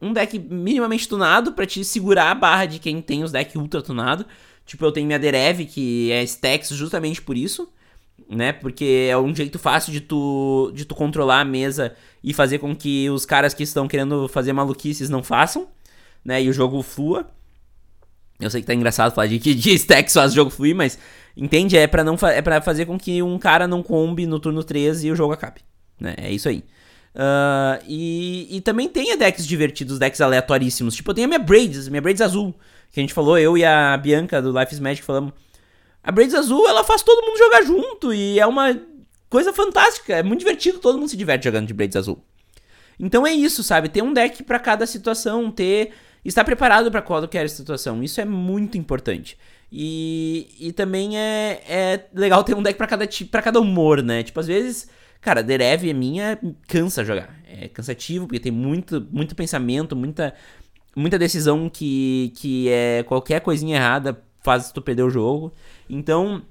um 0.00 0.12
deck 0.12 0.38
minimamente 0.38 1.08
tunado 1.08 1.52
para 1.52 1.66
te 1.66 1.82
segurar 1.84 2.30
a 2.30 2.34
barra 2.34 2.66
de 2.66 2.78
quem 2.78 3.00
tem 3.00 3.24
os 3.24 3.32
decks 3.32 3.56
ultra 3.56 3.80
tunado 3.80 4.26
Tipo, 4.66 4.84
eu 4.84 4.92
tenho 4.92 5.06
minha 5.06 5.18
Derev, 5.18 5.66
que 5.66 6.10
é 6.10 6.22
stacks 6.22 6.70
justamente 6.70 7.20
por 7.20 7.36
isso, 7.36 7.68
né? 8.28 8.52
Porque 8.52 9.08
é 9.10 9.16
um 9.16 9.34
jeito 9.34 9.58
fácil 9.58 9.92
de 9.92 10.00
tu, 10.00 10.72
de 10.74 10.84
tu 10.84 10.94
controlar 10.94 11.40
a 11.40 11.44
mesa 11.44 11.94
e 12.22 12.32
fazer 12.32 12.58
com 12.58 12.74
que 12.74 13.10
os 13.10 13.26
caras 13.26 13.52
que 13.52 13.62
estão 13.62 13.86
querendo 13.86 14.26
fazer 14.28 14.52
maluquices 14.52 15.10
não 15.10 15.22
façam, 15.22 15.68
né? 16.24 16.42
E 16.42 16.48
o 16.48 16.52
jogo 16.52 16.82
flua. 16.82 17.28
Eu 18.40 18.50
sei 18.50 18.62
que 18.62 18.66
tá 18.66 18.74
engraçado 18.74 19.14
falar 19.14 19.26
de 19.26 19.38
que 19.38 19.54
de 19.54 19.74
stacks 19.74 20.14
faz 20.14 20.32
o 20.32 20.34
jogo 20.34 20.50
fluir, 20.50 20.74
mas 20.74 20.98
entende? 21.36 21.76
É 21.76 21.86
para 21.86 22.02
não 22.02 22.16
é 22.22 22.40
para 22.40 22.60
fazer 22.62 22.86
com 22.86 22.98
que 22.98 23.22
um 23.22 23.38
cara 23.38 23.68
não 23.68 23.82
combe 23.82 24.26
no 24.26 24.40
turno 24.40 24.64
3 24.64 25.04
e 25.04 25.10
o 25.10 25.16
jogo 25.16 25.34
acabe, 25.34 25.60
né? 26.00 26.14
É 26.16 26.32
isso 26.32 26.48
aí. 26.48 26.64
Uh, 27.14 27.78
e, 27.86 28.56
e 28.56 28.60
também 28.60 28.88
tem 28.88 29.16
decks 29.16 29.46
divertidos, 29.46 29.98
decks 29.98 30.20
aleatoríssimos. 30.20 30.96
Tipo, 30.96 31.10
eu 31.10 31.14
tenho 31.14 31.26
a 31.26 31.28
minha 31.28 31.38
Braids, 31.38 31.88
minha 31.88 32.02
Braids 32.02 32.20
azul 32.20 32.54
que 32.94 33.00
a 33.00 33.02
gente 33.02 33.12
falou, 33.12 33.36
eu 33.36 33.58
e 33.58 33.64
a 33.64 33.96
Bianca 33.96 34.40
do 34.40 34.56
Life 34.56 34.72
is 34.72 34.78
Magic 34.78 35.04
falamos. 35.04 35.32
A 36.00 36.12
Braids 36.12 36.32
Azul, 36.32 36.68
ela 36.68 36.84
faz 36.84 37.02
todo 37.02 37.26
mundo 37.26 37.36
jogar 37.36 37.62
junto 37.62 38.14
e 38.14 38.38
é 38.38 38.46
uma 38.46 38.80
coisa 39.28 39.52
fantástica, 39.52 40.14
é 40.14 40.22
muito 40.22 40.38
divertido, 40.38 40.78
todo 40.78 40.96
mundo 40.96 41.08
se 41.08 41.16
diverte 41.16 41.44
jogando 41.44 41.66
de 41.66 41.74
Braids 41.74 41.96
Azul. 41.96 42.24
Então 43.00 43.26
é 43.26 43.32
isso, 43.32 43.64
sabe? 43.64 43.88
Ter 43.88 44.00
um 44.00 44.12
deck 44.12 44.44
para 44.44 44.60
cada 44.60 44.86
situação, 44.86 45.50
ter 45.50 45.90
estar 46.24 46.44
preparado 46.44 46.88
para 46.88 47.02
qualquer 47.02 47.50
situação. 47.50 48.00
Isso 48.00 48.20
é 48.20 48.24
muito 48.24 48.78
importante. 48.78 49.36
E, 49.72 50.46
e 50.60 50.72
também 50.72 51.18
é, 51.18 51.62
é 51.68 52.06
legal 52.14 52.44
ter 52.44 52.54
um 52.54 52.62
deck 52.62 52.78
para 52.78 52.86
cada 52.86 53.08
para 53.28 53.42
cada 53.42 53.58
humor, 53.58 54.04
né? 54.04 54.22
Tipo, 54.22 54.38
às 54.38 54.46
vezes, 54.46 54.88
cara, 55.20 55.42
Derev 55.42 55.90
é 55.90 55.92
minha 55.92 56.38
cansa 56.68 57.04
jogar. 57.04 57.34
É 57.48 57.66
cansativo 57.66 58.28
porque 58.28 58.38
tem 58.38 58.52
muito 58.52 59.04
muito 59.10 59.34
pensamento, 59.34 59.96
muita 59.96 60.32
muita 60.96 61.18
decisão 61.18 61.68
que, 61.68 62.32
que 62.36 62.68
é 62.68 63.02
qualquer 63.02 63.40
coisinha 63.40 63.76
errada 63.76 64.22
faz 64.42 64.70
tu 64.70 64.80
perder 64.82 65.02
o 65.02 65.10
jogo. 65.10 65.52
Então, 65.88 66.42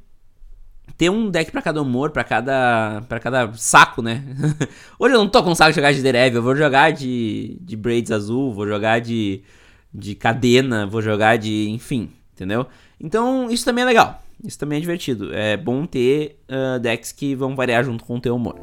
ter 0.97 1.09
um 1.09 1.29
deck 1.29 1.51
para 1.51 1.61
cada 1.61 1.81
humor, 1.81 2.11
para 2.11 2.23
cada 2.23 3.03
para 3.07 3.19
cada 3.19 3.53
saco, 3.53 4.01
né? 4.01 4.23
Hoje 4.99 5.15
eu 5.15 5.19
não 5.19 5.29
tô 5.29 5.41
com 5.43 5.55
saco 5.55 5.71
de 5.71 5.75
jogar 5.75 5.93
de 5.93 6.01
Derev, 6.01 6.35
eu 6.35 6.43
vou 6.43 6.55
jogar 6.55 6.91
de, 6.91 7.57
de 7.61 7.75
Braids 7.75 8.11
azul, 8.11 8.53
vou 8.53 8.67
jogar 8.67 8.99
de, 8.99 9.41
de 9.93 10.15
cadena, 10.15 10.85
vou 10.85 11.01
jogar 11.01 11.37
de. 11.37 11.69
enfim, 11.69 12.11
entendeu? 12.33 12.67
Então, 12.99 13.49
isso 13.49 13.65
também 13.65 13.83
é 13.83 13.87
legal. 13.87 14.21
Isso 14.43 14.59
também 14.59 14.77
é 14.77 14.81
divertido. 14.81 15.33
É 15.33 15.55
bom 15.55 15.85
ter 15.85 16.37
uh, 16.49 16.79
decks 16.79 17.11
que 17.11 17.33
vão 17.33 17.55
variar 17.55 17.83
junto 17.83 18.03
com 18.03 18.17
o 18.17 18.19
teu 18.19 18.35
humor. 18.35 18.55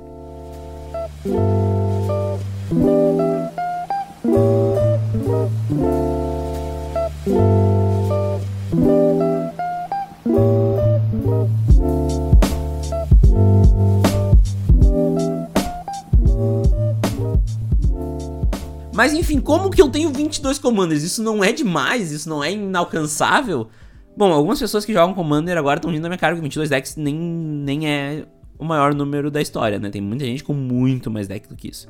Mas 19.00 19.14
enfim, 19.14 19.40
como 19.40 19.70
que 19.70 19.80
eu 19.80 19.88
tenho 19.88 20.10
22 20.12 20.58
commanders? 20.58 21.02
Isso 21.02 21.22
não 21.22 21.42
é 21.42 21.52
demais? 21.52 22.12
Isso 22.12 22.28
não 22.28 22.44
é 22.44 22.52
inalcançável? 22.52 23.68
Bom, 24.14 24.30
algumas 24.30 24.58
pessoas 24.58 24.84
que 24.84 24.92
jogam 24.92 25.14
Commander 25.14 25.56
agora 25.56 25.78
estão 25.78 25.90
rindo 25.90 26.02
da 26.02 26.08
minha 26.10 26.18
cara 26.18 26.34
que 26.34 26.42
22 26.42 26.68
decks 26.68 26.96
nem, 26.96 27.14
nem 27.14 27.88
é 27.88 28.26
o 28.58 28.64
maior 28.66 28.94
número 28.94 29.30
da 29.30 29.40
história, 29.40 29.78
né? 29.78 29.88
Tem 29.88 30.02
muita 30.02 30.26
gente 30.26 30.44
com 30.44 30.52
muito 30.52 31.10
mais 31.10 31.26
deck 31.26 31.48
do 31.48 31.56
que 31.56 31.68
isso. 31.68 31.88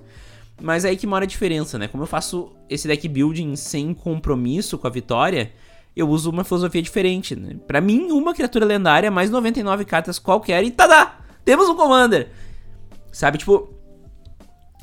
Mas 0.60 0.84
é 0.84 0.90
aí 0.90 0.96
que 0.96 1.06
mora 1.06 1.24
a 1.24 1.28
diferença, 1.28 1.78
né? 1.78 1.88
Como 1.88 2.02
eu 2.02 2.06
faço 2.06 2.52
esse 2.68 2.86
deck 2.86 3.08
building 3.08 3.56
sem 3.56 3.94
compromisso 3.94 4.76
com 4.76 4.86
a 4.86 4.90
vitória, 4.90 5.52
eu 5.96 6.08
uso 6.08 6.30
uma 6.30 6.44
filosofia 6.44 6.82
diferente, 6.82 7.34
né? 7.34 7.56
Pra 7.66 7.80
mim, 7.80 8.10
uma 8.12 8.34
criatura 8.34 8.64
lendária, 8.64 9.10
mais 9.10 9.30
99 9.30 9.84
cartas 9.84 10.18
qualquer 10.18 10.62
e 10.62 10.70
tada! 10.70 11.12
Temos 11.44 11.68
um 11.68 11.74
Commander! 11.74 12.30
Sabe, 13.10 13.38
tipo... 13.38 13.74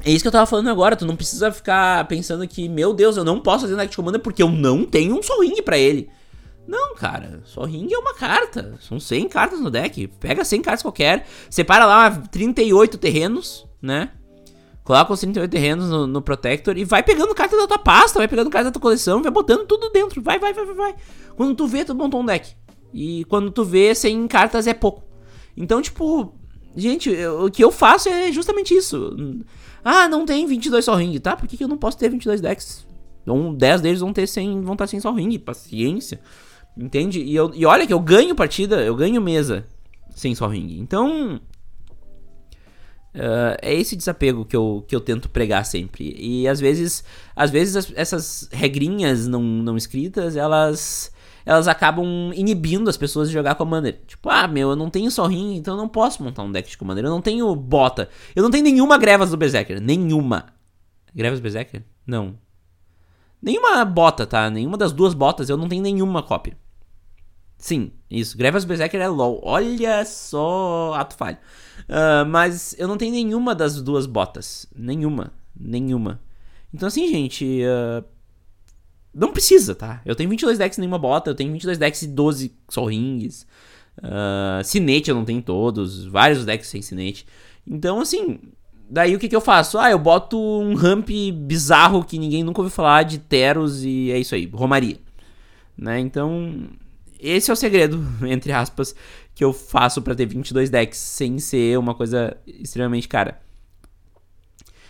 É 0.05 0.11
isso 0.11 0.23
que 0.23 0.27
eu 0.27 0.31
tava 0.31 0.45
falando 0.45 0.69
agora, 0.69 0.95
tu 0.95 1.05
não 1.05 1.15
precisa 1.15 1.51
ficar 1.51 2.07
pensando 2.07 2.47
que, 2.47 2.69
meu 2.69 2.93
Deus, 2.93 3.17
eu 3.17 3.23
não 3.23 3.39
posso 3.39 3.61
fazer 3.61 3.73
um 3.73 3.77
deck 3.77 3.89
de 3.89 3.95
Commander 3.95 4.21
porque 4.21 4.43
eu 4.43 4.49
não 4.49 4.85
tenho 4.85 5.17
um 5.17 5.23
Sol 5.23 5.41
Ring 5.41 5.59
pra 5.63 5.77
ele. 5.77 6.09
Não, 6.67 6.95
cara, 6.95 7.41
Sol 7.45 7.65
Ring 7.65 7.87
é 7.91 7.97
uma 7.97 8.13
carta, 8.13 8.75
são 8.79 8.99
100 8.99 9.29
cartas 9.29 9.59
no 9.59 9.71
deck, 9.71 10.07
pega 10.19 10.43
100 10.43 10.61
cartas 10.61 10.81
qualquer, 10.83 11.25
separa 11.49 11.85
lá 11.85 12.11
38 12.11 12.97
terrenos, 12.97 13.65
né? 13.81 14.11
Coloca 14.88 15.12
os 15.12 15.19
38 15.19 15.52
terrenos 15.52 15.89
no, 15.89 16.08
no, 16.08 16.21
Protector 16.21 16.78
e 16.78 16.86
vai 16.86 17.04
pegando 17.04 17.36
carta 17.36 17.58
da 17.58 17.67
tua 17.67 17.78
pasta, 17.78 18.19
vai 18.19 18.28
pegando 18.30 18.50
carta 18.50 18.69
da 18.69 18.71
tua 18.71 18.82
coleção, 18.82 19.21
vai 19.21 19.30
botando 19.30 19.67
tudo 19.67 19.89
dentro. 19.89 20.21
Vai, 20.21 20.39
vai, 20.39 20.54
vai, 20.54 20.65
vai, 20.65 20.76
vai. 20.76 20.95
Quando 21.36 21.54
tu 21.56 21.67
vê, 21.67 21.84
tu 21.84 21.93
montou 21.93 22.21
um 22.21 22.26
deck. 22.26 22.56
E 22.93 23.26
quando 23.26 23.52
tu 23.52 23.65
vê, 23.65 23.93
100 23.93 24.30
cartas 24.30 24.65
é 24.65 24.73
pouco. 24.73 25.04
Então, 25.58 25.82
tipo, 25.82 26.34
gente, 26.73 27.10
eu, 27.10 27.47
o 27.47 27.52
que 27.52 27.62
eu 27.62 27.69
faço 27.69 28.08
é 28.08 28.32
justamente 28.32 28.73
isso. 28.73 29.43
Ah, 29.84 30.08
não 30.08 30.26
tem 30.26 30.47
22 30.47 30.86
Sol 30.86 30.95
Ring, 30.95 31.19
tá? 31.19 31.36
Por 31.36 31.50
que, 31.50 31.58
que 31.58 31.65
eu 31.65 31.67
não 31.67 31.78
posso 31.78 31.97
ter 31.97 32.10
22 32.10 32.39
decks? 32.39 32.88
Um, 33.28 33.54
10 33.54 33.82
deles 33.82 34.00
vão 34.00 34.13
ter 34.13 34.26
100, 34.26 34.62
vão 34.62 34.71
estar 34.71 34.88
sem 34.88 35.02
Sol 35.02 35.13
Ring, 35.13 35.38
paciência. 35.38 36.21
Entende? 36.78 37.19
E, 37.19 37.36
eu, 37.36 37.52
e 37.54 37.65
olha 37.65 37.86
que 37.86 37.91
eu 37.91 38.00
ganho 38.00 38.34
partida, 38.34 38.82
eu 38.86 38.95
ganho 38.95 39.21
mesa 39.21 39.65
sem 40.15 40.34
Sol 40.34 40.47
Ring. 40.47 40.80
Então, 40.80 41.41
Uh, 43.17 43.58
é 43.63 43.73
esse 43.73 43.95
desapego 43.95 44.45
que 44.45 44.56
eu, 44.56 44.86
que 44.88 44.95
eu 44.95 45.01
tento 45.01 45.27
pregar 45.27 45.65
sempre. 45.65 46.15
E 46.15 46.47
às 46.47 46.60
vezes, 46.60 47.03
às 47.36 47.49
vezes 47.49 47.75
as, 47.75 47.91
essas 47.95 48.49
regrinhas 48.51 49.27
não, 49.27 49.41
não 49.41 49.75
escritas, 49.75 50.36
elas 50.36 51.12
elas 51.43 51.67
acabam 51.67 52.32
inibindo 52.36 52.89
as 52.89 52.97
pessoas 52.97 53.30
de 53.30 53.34
jogar 53.34 53.56
Commander. 53.56 54.01
Tipo, 54.06 54.30
ah, 54.30 54.47
meu, 54.49 54.71
eu 54.71 54.75
não 54.75 54.89
tenho 54.89 55.10
Sorrin, 55.10 55.56
então 55.56 55.75
eu 55.75 55.77
não 55.77 55.88
posso 55.88 56.21
montar 56.21 56.43
um 56.43 56.51
deck 56.51 56.69
de 56.69 56.77
Commander. 56.77 57.06
Eu 57.06 57.10
não 57.10 57.21
tenho 57.21 57.56
bota. 57.56 58.10
Eu 58.36 58.43
não 58.43 58.51
tenho 58.51 58.65
nenhuma 58.65 58.97
Grevas 58.97 59.32
do 59.32 59.38
Berserker. 59.38 59.80
Nenhuma. 59.80 60.47
Grevas 61.15 61.39
do 61.39 61.43
Berserker? 61.43 61.84
Não. 62.06 62.38
Nenhuma 63.41 63.86
bota, 63.86 64.27
tá? 64.27 64.49
Nenhuma 64.49 64.77
das 64.77 64.91
duas 64.91 65.13
botas, 65.13 65.49
eu 65.49 65.56
não 65.56 65.69
tenho 65.69 65.82
nenhuma 65.82 66.21
cópia. 66.21 66.58
Sim, 67.58 67.93
isso. 68.12 68.38
Grevas 68.38 68.65
do 68.65 68.67
Berserker 68.67 68.99
é 68.99 69.08
LOL. 69.08 69.39
Olha 69.41 70.03
só, 70.03 70.93
ato 70.95 71.15
falho. 71.15 71.38
Uh, 71.83 72.25
mas 72.27 72.75
eu 72.77 72.87
não 72.87 72.97
tenho 72.97 73.11
nenhuma 73.11 73.53
das 73.53 73.81
duas 73.81 74.05
botas. 74.05 74.67
Nenhuma. 74.75 75.31
Nenhuma. 75.59 76.19
Então, 76.73 76.87
assim, 76.87 77.07
gente. 77.07 77.61
Uh, 77.63 78.03
Não 79.13 79.31
precisa, 79.31 79.73
tá? 79.73 80.01
Eu 80.05 80.15
tenho 80.15 80.29
22 80.29 80.57
decks 80.57 80.77
em 80.77 80.81
nenhuma 80.81 80.99
bota, 80.99 81.29
eu 81.29 81.35
tenho 81.35 81.51
22 81.51 81.77
decks 81.77 82.01
e 82.03 82.07
12 82.07 82.53
Sol 82.69 82.87
Rings. 82.87 83.47
Uh, 83.97 84.61
eu 85.07 85.15
não 85.15 85.25
tenho 85.25 85.41
todos, 85.41 86.05
vários 86.05 86.45
decks 86.45 86.67
sem 86.67 86.81
Cinete. 86.81 87.25
Então, 87.65 87.99
assim, 87.99 88.39
daí 88.89 89.15
o 89.15 89.19
que, 89.19 89.27
que 89.27 89.35
eu 89.35 89.41
faço? 89.41 89.77
Ah, 89.77 89.89
eu 89.89 89.99
boto 89.99 90.37
um 90.39 90.75
ramp 90.75 91.09
bizarro 91.33 92.03
que 92.03 92.19
ninguém 92.19 92.43
nunca 92.43 92.61
ouviu 92.61 92.73
falar 92.73 93.03
de 93.03 93.17
Teros 93.17 93.83
e 93.83 94.11
é 94.11 94.19
isso 94.19 94.35
aí, 94.35 94.45
Romaria. 94.45 94.97
Né? 95.77 95.99
Então, 95.99 96.69
esse 97.19 97.49
é 97.49 97.53
o 97.53 97.57
segredo, 97.57 98.05
entre 98.25 98.51
aspas, 98.51 98.95
que 99.38 99.43
eu 99.43 99.54
faço 99.54 100.02
para 100.02 100.15
ter 100.15 100.26
22 100.26 100.67
decks 100.67 100.97
sem 100.97 101.38
ser 101.38 101.78
uma 101.78 101.93
coisa 101.93 102.36
extremamente 102.47 103.08
cara. 103.08 103.39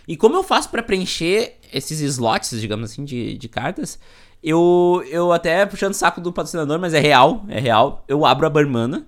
E 0.08 0.16
como 0.16 0.36
eu 0.36 0.42
faço 0.42 0.70
para 0.70 0.82
preencher 0.82 1.58
esses 1.70 2.00
slots, 2.00 2.58
digamos 2.58 2.90
assim, 2.90 3.04
de, 3.04 3.36
de 3.36 3.46
cartas, 3.46 3.98
eu, 4.42 5.04
eu 5.10 5.34
até 5.34 5.66
puxando 5.66 5.92
o 5.92 5.94
saco 5.94 6.18
do 6.22 6.32
patrocinador, 6.32 6.78
mas 6.80 6.94
é 6.94 6.98
real, 6.98 7.44
é 7.46 7.60
real. 7.60 8.02
Eu 8.08 8.24
abro 8.24 8.46
a 8.46 8.50
Barmana 8.50 9.06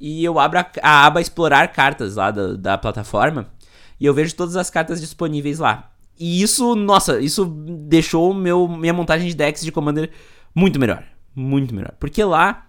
e 0.00 0.24
eu 0.24 0.36
abro 0.40 0.58
a, 0.58 0.66
a 0.82 1.06
aba 1.06 1.20
explorar 1.20 1.68
cartas 1.68 2.16
lá 2.16 2.32
da, 2.32 2.54
da 2.54 2.76
plataforma 2.76 3.46
e 4.00 4.04
eu 4.04 4.12
vejo 4.12 4.34
todas 4.34 4.56
as 4.56 4.68
cartas 4.68 5.00
disponíveis 5.00 5.60
lá. 5.60 5.92
E 6.18 6.42
isso, 6.42 6.74
nossa, 6.74 7.20
isso 7.20 7.44
deixou 7.44 8.34
meu, 8.34 8.66
minha 8.66 8.92
montagem 8.92 9.28
de 9.28 9.36
decks 9.36 9.62
de 9.62 9.70
Commander 9.70 10.10
muito 10.52 10.80
melhor. 10.80 11.04
Muito 11.36 11.72
melhor. 11.72 11.94
Porque 12.00 12.24
lá, 12.24 12.65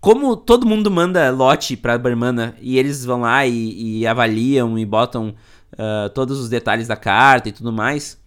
como 0.00 0.36
todo 0.36 0.66
mundo 0.66 0.90
manda 0.90 1.30
lote 1.30 1.76
pra 1.76 1.98
Barmana 1.98 2.54
e 2.60 2.78
eles 2.78 3.04
vão 3.04 3.22
lá 3.22 3.44
e, 3.46 4.00
e 4.00 4.06
avaliam 4.06 4.78
e 4.78 4.84
botam 4.84 5.34
uh, 5.72 6.08
todos 6.10 6.38
os 6.38 6.48
detalhes 6.48 6.86
da 6.86 6.96
carta 6.96 7.48
e 7.48 7.52
tudo 7.52 7.72
mais, 7.72 8.18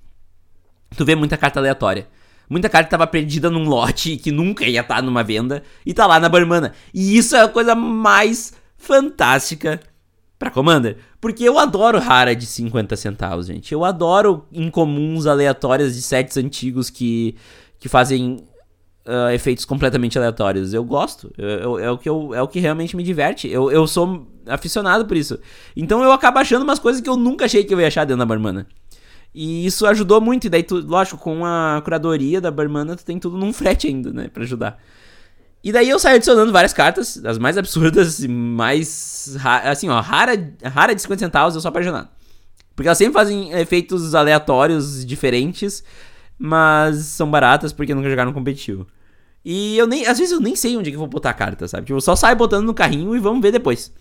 tu 0.98 1.06
vê 1.06 1.16
muita 1.16 1.38
carta 1.38 1.60
aleatória. 1.60 2.08
Muita 2.50 2.68
carta 2.68 2.90
tava 2.90 3.08
perdida 3.08 3.50
num 3.50 3.64
lote 3.64 4.18
que 4.22 4.32
nunca 4.32 4.66
ia 4.66 4.82
estar 4.82 4.96
tá 4.96 5.02
numa 5.02 5.24
venda 5.24 5.64
e 5.86 5.94
tá 5.94 6.06
lá 6.06 6.20
na 6.20 6.28
Barmana. 6.28 6.74
E 6.94 7.18
isso 7.18 7.36
é 7.36 7.42
a 7.42 7.48
coisa 7.48 7.74
mais 7.74 8.54
fantástica 8.78 9.80
pra 10.38 10.52
Commander. 10.52 10.98
Porque 11.22 11.44
eu 11.44 11.58
adoro 11.58 12.00
rara 12.00 12.36
de 12.36 12.46
50 12.46 12.98
centavos, 12.98 13.46
gente. 13.46 13.72
Eu 13.72 13.86
adoro 13.86 14.46
incomuns 14.52 15.26
aleatórias 15.26 15.96
de 15.96 16.02
sets 16.02 16.36
antigos 16.36 16.90
que, 16.90 17.36
que 17.80 17.88
fazem 17.88 18.44
uh, 19.12 19.32
efeitos 19.32 19.66
completamente 19.66 20.18
aleatórios. 20.18 20.74
Eu 20.74 20.84
gosto. 20.84 21.32
Eu, 21.38 21.50
eu, 21.50 21.80
é, 21.80 21.92
o 21.92 21.98
que 21.98 22.10
eu, 22.10 22.34
é 22.34 22.42
o 22.42 22.48
que 22.48 22.60
realmente 22.60 22.96
me 22.96 23.04
diverte. 23.04 23.48
Eu, 23.50 23.70
eu 23.70 23.86
sou 23.86 24.28
aficionado 24.48 25.06
por 25.06 25.18
isso. 25.18 25.38
Então 25.76 26.02
eu 26.02 26.12
acabo 26.12 26.40
achando 26.40 26.64
umas 26.64 26.80
coisas 26.80 27.02
que 27.02 27.10
eu 27.10 27.18
nunca 27.18 27.46
achei 27.46 27.64
que 27.64 27.74
eu 27.74 27.82
ia 27.82 27.88
achar 27.88 28.06
dentro 28.06 28.20
da 28.20 28.26
Barmana. 28.26 28.66
E 29.34 29.66
isso 29.66 29.86
ajudou 29.86 30.22
muito. 30.22 30.48
E 30.48 30.50
daí, 30.50 30.64
tu, 30.64 30.78
lógico, 30.78 31.18
com 31.18 31.46
a 31.46 31.82
curadoria 31.84 32.42
da 32.42 32.52
Barmana, 32.52 32.96
tu 32.96 33.06
tem 33.06 33.20
tudo 33.20 33.38
num 33.38 33.54
frete 33.54 33.88
ainda, 33.88 34.12
né? 34.12 34.30
Pra 34.30 34.44
ajudar. 34.44 34.78
E 35.64 35.72
daí 35.72 35.90
eu 35.90 36.00
saio 36.00 36.16
adicionando 36.16 36.52
várias 36.52 36.74
cartas, 36.74 37.24
as 37.24 37.38
mais 37.38 37.58
absurdas 37.58 38.20
e 38.20 38.28
mais. 38.28 39.38
Assim, 39.64 39.90
ó, 39.90 40.00
rara, 40.02 40.34
rara 40.64 40.96
de 40.96 41.02
50 41.02 41.20
centavos, 41.20 41.56
eu 41.56 41.62
sou 41.62 41.70
apaixonado. 41.70 42.10
Porque 42.76 42.88
elas 42.88 42.98
sempre 42.98 43.14
fazem 43.14 43.52
efeitos 43.52 44.16
aleatórios 44.16 45.06
diferentes, 45.06 45.84
mas 46.38 46.98
são 47.06 47.30
baratas 47.30 47.72
porque 47.72 47.94
nunca 47.94 48.10
jogaram 48.10 48.34
competitivo. 48.34 48.88
E 49.44 49.78
eu 49.78 49.88
nem. 49.88 50.06
Às 50.06 50.20
vezes 50.20 50.32
eu 50.32 50.40
nem 50.40 50.56
sei 50.56 50.78
onde 50.78 50.92
que 50.92 50.96
eu 50.96 51.00
vou 51.00 51.08
botar 51.08 51.32
a 51.32 51.34
carta, 51.34 51.68
sabe? 51.68 51.86
Tipo, 51.88 51.98
eu 51.98 52.02
só 52.02 52.16
saio 52.16 52.36
botando 52.36 52.66
no 52.66 52.74
carrinho 52.74 53.16
e 53.16 53.20
vamos 53.20 53.42
ver 53.42 53.52
depois. 53.52 53.92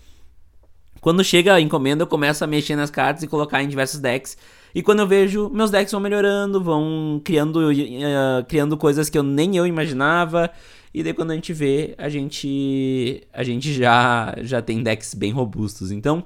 Quando 1.01 1.23
chega 1.23 1.55
a 1.55 1.61
encomenda, 1.61 2.03
eu 2.03 2.07
começo 2.07 2.43
a 2.43 2.47
mexer 2.47 2.75
nas 2.75 2.91
cartas 2.91 3.23
e 3.23 3.27
colocar 3.27 3.63
em 3.63 3.67
diversos 3.67 3.99
decks. 3.99 4.37
E 4.73 4.83
quando 4.83 4.99
eu 4.99 5.07
vejo, 5.07 5.49
meus 5.49 5.71
decks 5.71 5.91
vão 5.91 5.99
melhorando, 5.99 6.63
vão 6.63 7.19
criando, 7.23 7.71
uh, 7.71 8.45
criando 8.47 8.77
coisas 8.77 9.09
que 9.09 9.17
eu 9.17 9.23
nem 9.23 9.57
eu 9.57 9.65
imaginava. 9.65 10.51
E 10.93 11.01
daí 11.03 11.13
quando 11.13 11.31
a 11.31 11.35
gente 11.35 11.53
vê, 11.53 11.95
a 11.97 12.07
gente 12.07 13.23
a 13.33 13.43
gente 13.43 13.73
já 13.73 14.35
já 14.41 14.61
tem 14.61 14.83
decks 14.83 15.15
bem 15.15 15.31
robustos. 15.31 15.91
Então, 15.91 16.23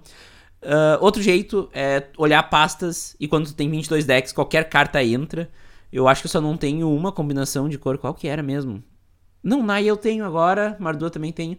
uh, 0.61 0.99
outro 0.99 1.21
jeito 1.21 1.69
é 1.73 2.03
olhar 2.17 2.43
pastas 2.43 3.15
e 3.19 3.27
quando 3.27 3.47
tu 3.47 3.55
tem 3.55 3.69
22 3.69 4.05
decks, 4.05 4.33
qualquer 4.33 4.67
carta 4.69 5.01
entra. 5.03 5.49
Eu 5.91 6.07
acho 6.07 6.21
que 6.21 6.27
eu 6.27 6.31
só 6.31 6.41
não 6.41 6.57
tenho 6.57 6.91
uma 6.93 7.11
combinação 7.11 7.69
de 7.69 7.77
cor. 7.77 7.97
Qual 7.97 8.13
que 8.13 8.27
era 8.27 8.43
mesmo? 8.43 8.83
Não, 9.45 9.61
Nai 9.61 9.85
eu 9.85 9.95
tenho 9.95 10.25
agora, 10.25 10.75
Mardua 10.79 11.11
também 11.11 11.31
tenho. 11.31 11.55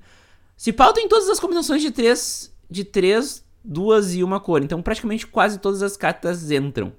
Se 0.56 0.72
pau 0.72 0.92
tem 0.92 1.08
todas 1.08 1.28
as 1.28 1.38
combinações 1.38 1.80
de 1.80 1.92
três, 1.92 2.52
de 2.68 2.82
três 2.82 3.44
duas 3.64 4.12
e 4.16 4.24
uma 4.24 4.40
cor. 4.40 4.60
Então, 4.60 4.82
praticamente 4.82 5.24
quase 5.24 5.60
todas 5.60 5.84
as 5.84 5.96
cartas 5.96 6.50
entram 6.50 6.92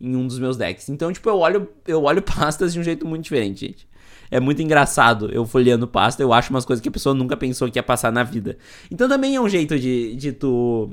em 0.00 0.16
um 0.16 0.26
dos 0.26 0.40
meus 0.40 0.56
decks. 0.56 0.88
Então, 0.88 1.12
tipo, 1.12 1.28
eu 1.28 1.38
olho, 1.38 1.68
eu 1.86 2.02
olho 2.02 2.20
pastas 2.36 2.72
de 2.72 2.80
um 2.80 2.82
jeito 2.82 3.06
muito 3.06 3.22
diferente, 3.22 3.60
gente. 3.60 3.88
É 4.28 4.40
muito 4.40 4.60
engraçado 4.60 5.30
eu 5.32 5.46
folheando 5.46 5.86
pasta, 5.86 6.20
eu 6.20 6.32
acho 6.32 6.50
umas 6.50 6.64
coisas 6.64 6.82
que 6.82 6.88
a 6.88 6.92
pessoa 6.92 7.14
nunca 7.14 7.36
pensou 7.36 7.70
que 7.70 7.78
ia 7.78 7.82
passar 7.82 8.10
na 8.10 8.24
vida. 8.24 8.58
Então 8.90 9.08
também 9.08 9.36
é 9.36 9.40
um 9.40 9.48
jeito 9.48 9.78
de, 9.78 10.16
de 10.16 10.32
tu, 10.32 10.90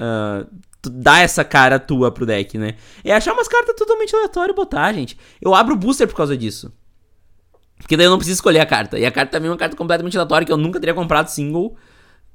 uh, 0.00 0.50
tu 0.82 0.90
dar 0.90 1.20
essa 1.20 1.44
cara 1.44 1.78
tua 1.78 2.10
pro 2.10 2.26
deck, 2.26 2.58
né? 2.58 2.74
É 3.04 3.14
achar 3.14 3.32
umas 3.32 3.46
cartas 3.46 3.76
totalmente 3.76 4.16
aleatórias 4.16 4.52
e 4.52 4.56
botar, 4.56 4.92
gente. 4.92 5.16
Eu 5.40 5.54
abro 5.54 5.74
o 5.74 5.76
booster 5.76 6.08
por 6.08 6.16
causa 6.16 6.36
disso. 6.36 6.72
Porque 7.78 7.96
daí 7.96 8.06
eu 8.06 8.10
não 8.10 8.18
preciso 8.18 8.36
escolher 8.36 8.60
a 8.60 8.66
carta. 8.66 8.98
E 8.98 9.04
a 9.04 9.10
carta 9.10 9.32
também 9.32 9.48
é 9.48 9.50
uma 9.50 9.58
carta 9.58 9.76
completamente 9.76 10.16
aleatória 10.16 10.46
que 10.46 10.52
eu 10.52 10.56
nunca 10.56 10.80
teria 10.80 10.94
comprado 10.94 11.28
single. 11.28 11.76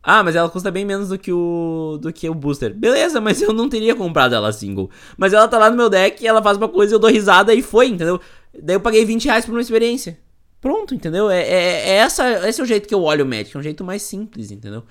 Ah, 0.02 0.24
mas 0.24 0.36
ela 0.36 0.50
custa 0.50 0.72
bem 0.72 0.86
menos 0.86 1.10
do 1.10 1.18
que 1.18 1.32
o 1.32 1.98
do 2.02 2.14
que 2.14 2.30
o 2.30 2.34
booster. 2.34 2.74
Beleza, 2.74 3.20
mas 3.20 3.42
eu 3.42 3.52
não 3.52 3.68
teria 3.68 3.96
comprado 3.96 4.34
ela 4.34 4.52
single. 4.52 4.90
Mas 5.18 5.34
ela 5.34 5.48
tá 5.48 5.58
lá 5.58 5.70
no 5.70 5.76
meu 5.76 5.90
deck, 5.90 6.26
ela 6.26 6.42
faz 6.42 6.58
uma 6.58 6.70
coisa, 6.70 6.96
eu 6.96 7.00
dou 7.00 7.10
risada 7.10 7.54
e 7.54 7.62
foi, 7.62 7.88
entendeu? 7.88 8.20
Daí 8.62 8.76
eu 8.76 8.80
paguei 8.80 9.04
20 9.06 9.26
reais 9.26 9.46
por 9.46 9.52
uma 9.52 9.62
experiência. 9.62 10.18
Pronto, 10.62 10.94
entendeu? 10.94 11.30
É, 11.30 11.42
é, 11.42 11.90
é 11.90 11.94
essa, 11.96 12.48
esse 12.48 12.60
é 12.60 12.64
o 12.64 12.68
jeito 12.68 12.88
que 12.88 12.94
eu 12.94 13.02
olho 13.02 13.24
o 13.24 13.28
Magic, 13.28 13.56
é 13.56 13.60
um 13.60 13.64
jeito 13.64 13.84
mais 13.84 14.02
simples, 14.02 14.52
entendeu? 14.52 14.84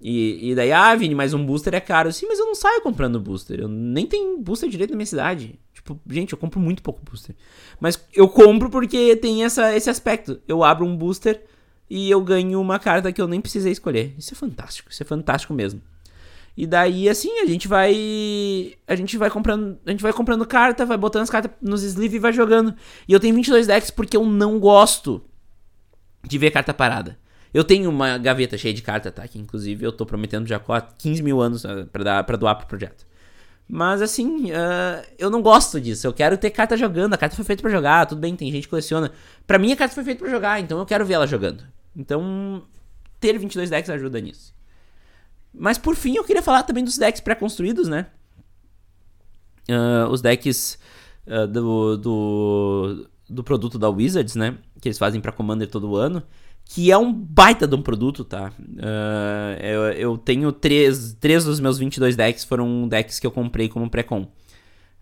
E, 0.00 0.50
e 0.50 0.54
daí, 0.54 0.72
ah, 0.72 0.94
Vini, 0.94 1.14
mas 1.14 1.34
um 1.34 1.44
booster 1.44 1.74
é 1.74 1.80
caro. 1.80 2.12
Sim, 2.12 2.26
mas 2.26 2.38
eu 2.38 2.46
não 2.46 2.54
saio 2.54 2.80
comprando 2.80 3.20
booster. 3.20 3.60
Eu 3.60 3.68
nem 3.68 4.06
tenho 4.06 4.38
booster 4.38 4.68
direito 4.68 4.90
na 4.90 4.96
minha 4.96 5.06
cidade. 5.06 5.58
Tipo, 5.74 6.00
gente, 6.08 6.32
eu 6.32 6.38
compro 6.38 6.58
muito 6.58 6.82
pouco 6.82 7.02
booster. 7.04 7.34
Mas 7.78 8.02
eu 8.14 8.28
compro 8.28 8.70
porque 8.70 9.14
tem 9.16 9.44
essa, 9.44 9.74
esse 9.76 9.90
aspecto. 9.90 10.40
Eu 10.48 10.64
abro 10.64 10.86
um 10.86 10.96
booster 10.96 11.42
e 11.88 12.10
eu 12.10 12.22
ganho 12.22 12.60
uma 12.60 12.78
carta 12.78 13.12
que 13.12 13.20
eu 13.20 13.28
nem 13.28 13.40
precisei 13.40 13.72
escolher. 13.72 14.14
Isso 14.16 14.32
é 14.32 14.36
fantástico, 14.36 14.90
isso 14.90 15.02
é 15.02 15.06
fantástico 15.06 15.52
mesmo. 15.52 15.82
E 16.56 16.66
daí 16.66 17.08
assim, 17.08 17.40
a 17.40 17.46
gente 17.46 17.68
vai 17.68 18.74
a 18.86 18.94
gente 18.94 19.16
vai 19.16 19.30
comprando, 19.30 19.78
a 19.86 19.90
gente 19.90 20.02
vai 20.02 20.12
comprando 20.12 20.46
carta, 20.46 20.84
vai 20.84 20.96
botando 20.96 21.22
as 21.22 21.30
cartas 21.30 21.52
nos 21.60 21.82
sleeve 21.82 22.16
e 22.16 22.20
vai 22.20 22.32
jogando. 22.32 22.74
E 23.08 23.12
eu 23.12 23.20
tenho 23.20 23.34
22 23.34 23.66
decks 23.66 23.90
porque 23.90 24.16
eu 24.16 24.24
não 24.24 24.58
gosto 24.58 25.22
de 26.22 26.38
ver 26.38 26.50
carta 26.50 26.74
parada. 26.74 27.18
Eu 27.52 27.64
tenho 27.64 27.90
uma 27.90 28.16
gaveta 28.18 28.56
cheia 28.56 28.72
de 28.72 28.82
carta, 28.82 29.10
tá? 29.10 29.26
Que 29.26 29.38
inclusive 29.38 29.84
eu 29.84 29.92
tô 29.92 30.06
prometendo 30.06 30.46
já 30.46 30.56
há 30.56 30.80
15 30.80 31.22
mil 31.22 31.40
anos 31.40 31.64
uh, 31.64 31.86
pra, 31.90 32.04
dar, 32.04 32.36
doar 32.36 32.54
pro 32.54 32.66
projeto. 32.66 33.06
Mas 33.68 34.02
assim, 34.02 34.50
uh, 34.50 35.06
eu 35.18 35.30
não 35.30 35.40
gosto 35.42 35.80
disso. 35.80 36.06
Eu 36.06 36.12
quero 36.12 36.36
ter 36.36 36.50
carta 36.50 36.76
jogando. 36.76 37.14
A 37.14 37.16
carta 37.16 37.36
foi 37.36 37.44
feita 37.44 37.62
para 37.62 37.70
jogar. 37.70 38.06
Tudo 38.06 38.20
bem, 38.20 38.34
tem 38.34 38.50
gente 38.50 38.64
que 38.64 38.70
coleciona. 38.70 39.12
Pra 39.46 39.58
mim, 39.58 39.72
a 39.72 39.76
carta 39.76 39.94
foi 39.94 40.04
feita 40.04 40.20
para 40.20 40.30
jogar. 40.30 40.60
Então 40.60 40.78
eu 40.78 40.86
quero 40.86 41.04
ver 41.06 41.14
ela 41.14 41.26
jogando. 41.26 41.64
Então, 41.96 42.64
ter 43.20 43.38
22 43.38 43.70
decks 43.70 43.90
ajuda 43.90 44.20
nisso. 44.20 44.54
Mas 45.52 45.78
por 45.78 45.94
fim, 45.94 46.16
eu 46.16 46.24
queria 46.24 46.42
falar 46.42 46.62
também 46.62 46.84
dos 46.84 46.98
decks 46.98 47.20
pré-construídos, 47.20 47.88
né? 47.88 48.06
Uh, 49.68 50.08
os 50.10 50.20
decks 50.20 50.78
uh, 51.26 51.46
do, 51.46 51.96
do, 51.96 53.08
do, 53.28 53.44
produto 53.44 53.78
da 53.78 53.88
Wizards, 53.88 54.34
né? 54.34 54.58
Que 54.80 54.88
eles 54.88 54.98
fazem 54.98 55.20
para 55.20 55.32
Commander 55.32 55.68
todo 55.68 55.96
ano. 55.96 56.22
Que 56.72 56.92
é 56.92 56.96
um 56.96 57.12
baita 57.12 57.66
de 57.66 57.74
um 57.74 57.82
produto, 57.82 58.24
tá? 58.24 58.52
Uh, 58.60 59.60
eu, 59.60 59.82
eu, 59.92 60.16
tenho 60.16 60.52
três, 60.52 61.16
três 61.18 61.44
dos 61.44 61.58
meus 61.58 61.78
22 61.78 62.14
decks 62.14 62.44
foram 62.44 62.86
decks 62.86 63.18
que 63.18 63.26
eu 63.26 63.32
comprei 63.32 63.68
como 63.68 63.90
pré-com. 63.90 64.28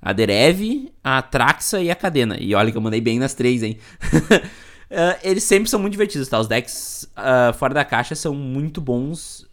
A 0.00 0.14
Derev, 0.14 0.90
a 1.04 1.20
Traxa 1.20 1.82
e 1.82 1.90
a 1.90 1.94
Cadena. 1.94 2.38
E 2.40 2.54
olha 2.54 2.72
que 2.72 2.78
eu 2.78 2.80
mandei 2.80 3.02
bem 3.02 3.18
nas 3.18 3.34
três, 3.34 3.62
hein? 3.62 3.76
Uh, 4.00 5.12
eles 5.22 5.44
sempre 5.44 5.68
são 5.68 5.78
muito 5.78 5.92
divertidos, 5.92 6.26
tá? 6.26 6.40
Os 6.40 6.46
decks 6.46 7.06
uh, 7.18 7.52
fora 7.52 7.74
da 7.74 7.84
caixa 7.84 8.14
são 8.14 8.34
muito 8.34 8.80
bons. 8.80 9.46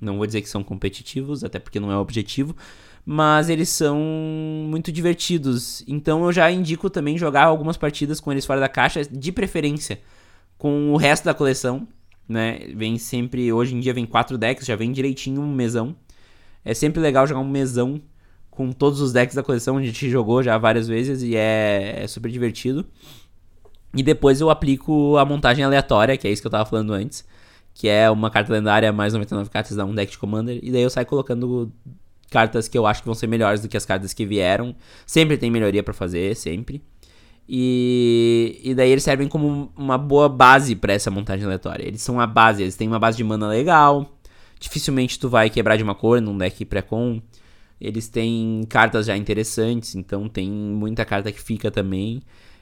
Não 0.00 0.18
vou 0.18 0.26
dizer 0.26 0.40
que 0.40 0.48
são 0.48 0.62
competitivos, 0.62 1.42
até 1.42 1.58
porque 1.58 1.80
não 1.80 1.90
é 1.90 1.96
o 1.96 2.00
objetivo. 2.00 2.54
Mas 3.04 3.48
eles 3.48 3.70
são 3.70 3.98
muito 4.68 4.92
divertidos. 4.92 5.82
Então 5.88 6.24
eu 6.24 6.32
já 6.32 6.48
indico 6.48 6.88
também 6.88 7.18
jogar 7.18 7.42
algumas 7.42 7.76
partidas 7.76 8.20
com 8.20 8.30
eles 8.30 8.46
fora 8.46 8.60
da 8.60 8.68
caixa, 8.68 9.02
de 9.04 9.32
preferência 9.32 9.98
com 10.58 10.92
o 10.92 10.96
resto 10.96 11.24
da 11.24 11.32
coleção. 11.32 11.86
Né? 12.28 12.58
Vem 12.74 12.98
sempre. 12.98 13.50
Hoje 13.52 13.74
em 13.74 13.80
dia 13.80 13.94
vem 13.94 14.04
quatro 14.04 14.36
decks, 14.36 14.66
já 14.66 14.76
vem 14.76 14.92
direitinho 14.92 15.40
um 15.40 15.54
mesão. 15.54 15.96
É 16.64 16.74
sempre 16.74 17.00
legal 17.00 17.26
jogar 17.26 17.40
um 17.40 17.48
mesão 17.48 18.02
com 18.50 18.72
todos 18.72 19.00
os 19.00 19.12
decks 19.12 19.36
da 19.36 19.42
coleção. 19.42 19.78
A 19.78 19.82
gente 19.82 20.10
jogou 20.10 20.42
já 20.42 20.58
várias 20.58 20.88
vezes 20.88 21.22
e 21.22 21.36
é, 21.36 22.02
é 22.02 22.06
super 22.06 22.30
divertido. 22.30 22.84
E 23.94 24.02
depois 24.02 24.40
eu 24.40 24.50
aplico 24.50 25.16
a 25.16 25.24
montagem 25.24 25.64
aleatória, 25.64 26.16
que 26.16 26.28
é 26.28 26.30
isso 26.30 26.42
que 26.42 26.46
eu 26.46 26.50
tava 26.50 26.68
falando 26.68 26.92
antes. 26.92 27.24
Que 27.72 27.88
é 27.88 28.10
uma 28.10 28.30
carta 28.30 28.52
lendária 28.52 28.92
mais 28.92 29.12
99 29.14 29.48
cartas 29.48 29.76
dá 29.76 29.84
um 29.84 29.94
deck 29.94 30.12
de 30.12 30.18
Commander. 30.18 30.58
E 30.62 30.70
daí 30.70 30.82
eu 30.82 30.90
saio 30.90 31.06
colocando 31.06 31.72
cartas 32.30 32.68
que 32.68 32.76
eu 32.76 32.86
acho 32.86 33.00
que 33.00 33.06
vão 33.06 33.14
ser 33.14 33.26
melhores 33.26 33.60
do 33.62 33.68
que 33.68 33.76
as 33.76 33.86
cartas 33.86 34.12
que 34.12 34.26
vieram. 34.26 34.74
Sempre 35.06 35.38
tem 35.38 35.50
melhoria 35.50 35.82
para 35.82 35.94
fazer, 35.94 36.36
sempre. 36.36 36.82
E 37.48 38.60
E, 38.62 38.74
daí 38.74 38.90
eles 38.90 39.02
servem 39.02 39.28
como 39.28 39.72
uma 39.76 39.96
boa 39.96 40.28
base 40.28 40.76
para 40.76 40.92
essa 40.92 41.10
montagem 41.10 41.46
aleatória. 41.46 41.86
Eles 41.86 42.02
são 42.02 42.20
a 42.20 42.26
base, 42.26 42.62
eles 42.62 42.76
têm 42.76 42.88
uma 42.88 42.98
base 42.98 43.16
de 43.16 43.24
mana 43.24 43.48
legal. 43.48 44.18
Dificilmente 44.60 45.18
tu 45.18 45.28
vai 45.28 45.48
quebrar 45.48 45.76
de 45.76 45.82
uma 45.82 45.94
cor 45.94 46.20
num 46.20 46.36
deck 46.36 46.64
pré-com. 46.64 47.22
Eles 47.80 48.08
têm 48.08 48.62
cartas 48.68 49.06
já 49.06 49.16
interessantes, 49.16 49.94
então 49.94 50.28
tem 50.28 50.50
muita 50.50 51.04
carta 51.04 51.32
que 51.32 51.40
fica 51.40 51.70
também. 51.70 52.20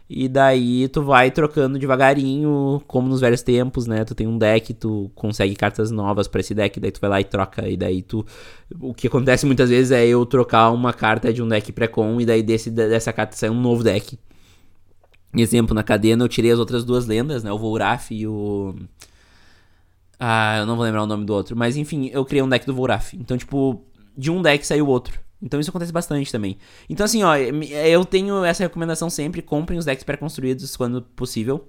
E 0.09 0.29
daí 0.29 0.87
tu 0.88 1.03
vai 1.03 1.31
trocando 1.33 1.79
devagarinho, 1.79 2.81
como 2.87 3.09
nos 3.09 3.20
velhos 3.20 3.42
tempos, 3.42 3.87
né? 3.88 4.05
Tu 4.05 4.14
tem 4.14 4.27
um 4.29 4.38
deck, 4.38 4.72
tu 4.75 5.11
consegue 5.16 5.57
cartas 5.57 5.90
novas 5.90 6.29
para 6.29 6.40
esse 6.40 6.55
deck, 6.55 6.79
daí 6.79 6.92
tu 6.92 7.01
vai 7.01 7.11
lá 7.11 7.20
e 7.20 7.25
troca, 7.25 7.68
e 7.68 7.77
daí 7.77 8.03
tu. 8.03 8.25
O 8.81 8.94
que 8.94 9.09
acontece 9.09 9.46
muitas 9.46 9.70
vezes 9.70 9.90
é 9.90 10.07
eu 10.07 10.25
trocar 10.25 10.70
uma 10.70 10.92
carta 10.92 11.33
de 11.33 11.42
um 11.42 11.49
deck 11.49 11.72
pré-com, 11.72 12.20
e 12.20 12.27
daí 12.27 12.42
desse, 12.42 12.70
dessa 12.70 13.12
carta 13.12 13.35
sai 13.35 13.51
um 13.51 13.61
novo 13.61 13.83
deck. 13.83 14.16
Exemplo, 15.37 15.75
na 15.75 15.83
cadena 15.83 16.25
eu 16.25 16.29
tirei 16.29 16.51
as 16.51 16.59
outras 16.59 16.85
duas 16.85 17.07
lendas, 17.07 17.44
né? 17.44 17.53
O 17.53 17.59
Volraf 17.59 18.11
e 18.11 18.27
o. 18.27 18.75
Ah, 20.18 20.59
eu 20.59 20.66
não 20.66 20.77
vou 20.77 20.85
lembrar 20.85 21.03
o 21.03 21.07
nome 21.07 21.25
do 21.27 21.33
outro. 21.35 21.55
Mas 21.57 21.77
enfim, 21.77 22.09
eu 22.12 22.25
criei 22.25 22.42
um 22.42 22.49
deck 22.49 22.64
do 22.64 22.75
Volraf. 22.75 23.14
Então, 23.14 23.37
tipo, 23.37 23.85
de 24.16 24.31
um 24.31 24.40
deck 24.40 24.66
saiu 24.66 24.87
outro. 24.87 25.20
Então 25.40 25.61
isso 25.61 25.70
acontece 25.70 25.92
bastante 25.92 26.33
também. 26.33 26.57
Então 26.88 27.05
assim, 27.05 27.22
ó, 27.22 27.37
eu 27.37 28.05
tenho 28.05 28.44
essa 28.44 28.62
recomendação 28.62 29.11
sempre, 29.11 29.42
comprem 29.42 29.79
os 29.79 29.85
decks 29.85 30.05
pré-construídos 30.05 30.77
quando 30.77 31.03
possível, 31.03 31.68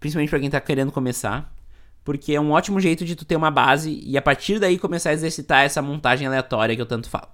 principalmente 0.00 0.30
para 0.30 0.40
quem 0.40 0.50
tá 0.50 0.60
querendo 0.60 0.90
começar, 0.90 1.54
porque 2.02 2.32
é 2.34 2.40
um 2.40 2.52
ótimo 2.52 2.80
jeito 2.80 3.04
de 3.04 3.14
tu 3.14 3.24
ter 3.24 3.36
uma 3.36 3.50
base 3.50 4.00
e 4.02 4.16
a 4.16 4.22
partir 4.22 4.58
daí 4.58 4.78
começar 4.78 5.10
a 5.10 5.12
exercitar 5.12 5.64
essa 5.64 5.82
montagem 5.82 6.26
aleatória 6.26 6.74
que 6.74 6.82
eu 6.82 6.86
tanto 6.86 7.08
falo. 7.10 7.28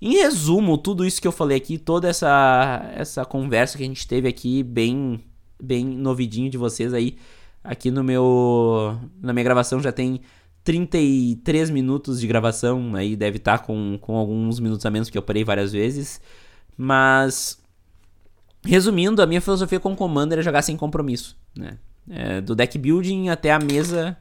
Em 0.00 0.12
resumo, 0.12 0.78
tudo 0.78 1.04
isso 1.04 1.20
que 1.20 1.26
eu 1.26 1.32
falei 1.32 1.56
aqui, 1.56 1.76
toda 1.76 2.08
essa 2.08 2.90
essa 2.94 3.24
conversa 3.24 3.76
que 3.76 3.84
a 3.84 3.86
gente 3.86 4.06
teve 4.06 4.28
aqui, 4.28 4.62
bem 4.62 5.24
bem 5.60 5.84
novidinho 5.84 6.48
de 6.48 6.56
vocês 6.56 6.94
aí, 6.94 7.16
aqui 7.64 7.90
no 7.90 8.04
meu 8.04 8.98
na 9.20 9.32
minha 9.32 9.44
gravação 9.44 9.80
já 9.80 9.90
tem 9.90 10.20
33 10.68 11.70
minutos 11.70 12.20
de 12.20 12.26
gravação, 12.26 12.94
aí 12.94 13.16
deve 13.16 13.38
estar 13.38 13.56
tá 13.56 13.64
com, 13.64 13.96
com 13.98 14.16
alguns 14.16 14.60
minutos 14.60 14.84
a 14.84 14.90
menos, 14.90 15.08
porque 15.08 15.16
eu 15.16 15.22
parei 15.22 15.42
várias 15.42 15.72
vezes. 15.72 16.20
Mas, 16.76 17.58
resumindo, 18.62 19.22
a 19.22 19.26
minha 19.26 19.40
filosofia 19.40 19.80
com 19.80 19.96
Commander 19.96 20.38
é 20.38 20.42
jogar 20.42 20.60
sem 20.60 20.76
compromisso, 20.76 21.38
né? 21.56 21.78
É, 22.10 22.42
do 22.42 22.54
deck 22.54 22.76
building 22.76 23.30
até 23.30 23.50
a 23.50 23.58
mesa. 23.58 24.14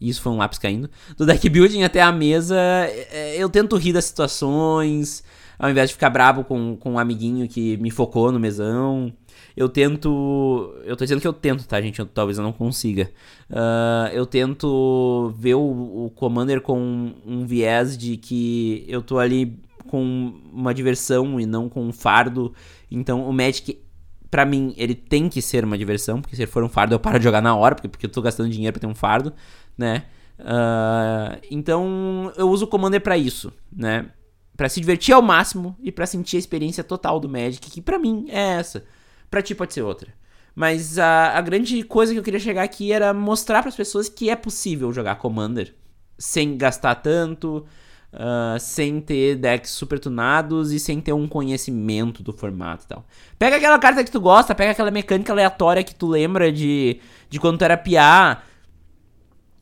Isso 0.00 0.20
foi 0.20 0.32
um 0.32 0.36
lápis 0.36 0.58
caindo. 0.58 0.90
Do 1.16 1.24
deck 1.24 1.48
building 1.48 1.82
até 1.82 2.00
a 2.02 2.12
mesa, 2.12 2.56
é, 2.58 3.36
eu 3.36 3.48
tento 3.48 3.76
rir 3.76 3.92
das 3.92 4.04
situações, 4.04 5.22
ao 5.58 5.70
invés 5.70 5.90
de 5.90 5.94
ficar 5.94 6.10
bravo 6.10 6.44
com, 6.44 6.76
com 6.76 6.92
um 6.92 6.98
amiguinho 6.98 7.48
que 7.48 7.76
me 7.78 7.90
focou 7.90 8.30
no 8.30 8.40
mesão 8.40 9.12
eu 9.56 9.68
tento. 9.68 10.74
Eu 10.84 10.96
tô 10.96 11.04
dizendo 11.04 11.20
que 11.20 11.28
eu 11.28 11.32
tento, 11.32 11.66
tá, 11.66 11.80
gente? 11.80 11.98
Eu, 12.00 12.06
talvez 12.06 12.38
eu 12.38 12.44
não 12.44 12.52
consiga. 12.52 13.10
Uh, 13.48 14.08
eu 14.12 14.26
tento 14.26 15.32
ver 15.38 15.54
o, 15.54 16.06
o 16.06 16.10
Commander 16.10 16.60
com 16.60 17.12
um 17.24 17.46
viés 17.46 17.96
de 17.96 18.16
que 18.16 18.84
eu 18.88 19.00
tô 19.00 19.18
ali 19.18 19.60
com 19.88 20.34
uma 20.52 20.74
diversão 20.74 21.38
e 21.38 21.46
não 21.46 21.68
com 21.68 21.84
um 21.84 21.92
fardo. 21.92 22.52
Então 22.90 23.28
o 23.28 23.32
Magic, 23.32 23.78
para 24.34 24.44
mim, 24.44 24.74
ele 24.76 24.96
tem 24.96 25.28
que 25.28 25.40
ser 25.40 25.64
uma 25.64 25.78
diversão, 25.78 26.20
porque 26.20 26.34
se 26.34 26.44
for 26.44 26.64
um 26.64 26.68
fardo 26.68 26.92
eu 26.92 26.98
paro 26.98 27.20
de 27.20 27.24
jogar 27.24 27.40
na 27.40 27.54
hora, 27.54 27.76
porque, 27.76 27.86
porque 27.86 28.06
eu 28.06 28.10
tô 28.10 28.20
gastando 28.20 28.50
dinheiro 28.50 28.72
pra 28.72 28.80
ter 28.80 28.86
um 28.88 28.94
fardo, 28.94 29.32
né? 29.78 30.06
Uh, 30.40 31.38
então 31.52 32.32
eu 32.36 32.50
uso 32.50 32.64
o 32.64 32.68
Commander 32.68 33.00
para 33.00 33.16
isso, 33.16 33.52
né? 33.72 34.06
Para 34.56 34.68
se 34.68 34.80
divertir 34.80 35.14
ao 35.14 35.22
máximo 35.22 35.76
e 35.80 35.92
para 35.92 36.04
sentir 36.04 36.34
a 36.34 36.40
experiência 36.40 36.82
total 36.82 37.20
do 37.20 37.28
Magic, 37.28 37.70
que 37.70 37.80
para 37.80 37.96
mim 37.96 38.26
é 38.28 38.58
essa. 38.58 38.84
Pra 39.30 39.40
ti 39.40 39.54
pode 39.54 39.72
ser 39.72 39.82
outra. 39.82 40.12
Mas 40.52 40.98
a, 40.98 41.38
a 41.38 41.40
grande 41.40 41.84
coisa 41.84 42.12
que 42.12 42.18
eu 42.18 42.24
queria 42.24 42.40
chegar 42.40 42.64
aqui 42.64 42.90
era 42.90 43.14
mostrar 43.14 43.62
para 43.62 43.68
as 43.68 43.76
pessoas 43.76 44.08
que 44.08 44.30
é 44.30 44.34
possível 44.34 44.92
jogar 44.92 45.14
Commander 45.14 45.72
sem 46.18 46.56
gastar 46.56 46.96
tanto, 46.96 47.64
uh, 48.14 48.58
sem 48.58 49.00
ter 49.00 49.36
decks 49.36 49.70
super 49.70 49.98
tunados 49.98 50.72
e 50.72 50.78
sem 50.78 51.00
ter 51.00 51.12
um 51.12 51.26
conhecimento 51.26 52.22
do 52.22 52.32
formato 52.32 52.84
e 52.84 52.88
tal. 52.88 53.04
Pega 53.38 53.56
aquela 53.56 53.78
carta 53.78 54.04
que 54.04 54.10
tu 54.10 54.20
gosta, 54.20 54.54
pega 54.54 54.72
aquela 54.72 54.90
mecânica 54.90 55.32
aleatória 55.32 55.82
que 55.82 55.94
tu 55.94 56.06
lembra 56.06 56.50
de, 56.50 57.00
de 57.28 57.40
quando 57.40 57.58
tu 57.58 57.64
era 57.64 57.76
piá. 57.76 58.42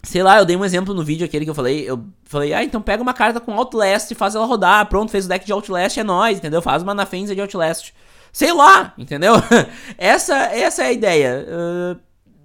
Sei 0.02 0.22
lá, 0.22 0.38
eu 0.38 0.44
dei 0.44 0.56
um 0.56 0.64
exemplo 0.64 0.92
no 0.92 1.04
vídeo 1.04 1.24
aquele 1.24 1.44
que 1.44 1.50
eu 1.50 1.54
falei. 1.54 1.88
Eu 1.88 2.04
falei, 2.24 2.52
ah, 2.52 2.64
então 2.64 2.82
pega 2.82 3.02
uma 3.02 3.14
carta 3.14 3.40
com 3.40 3.54
Outlast 3.54 4.10
e 4.10 4.14
faz 4.14 4.34
ela 4.34 4.46
rodar. 4.46 4.86
Pronto, 4.86 5.10
fez 5.10 5.26
o 5.26 5.28
deck 5.28 5.46
de 5.46 5.52
Outlast, 5.52 5.98
é 5.98 6.04
nóis, 6.04 6.38
entendeu? 6.38 6.60
Faz 6.60 6.82
uma 6.82 6.94
Nafenza 6.94 7.34
de 7.34 7.40
Outlast. 7.40 7.92
Sei 8.32 8.52
lá, 8.52 8.94
entendeu? 8.96 9.34
essa, 9.96 10.34
essa 10.34 10.82
é 10.82 10.86
a 10.86 10.92
ideia. 10.92 11.46
Uh, 11.46 12.00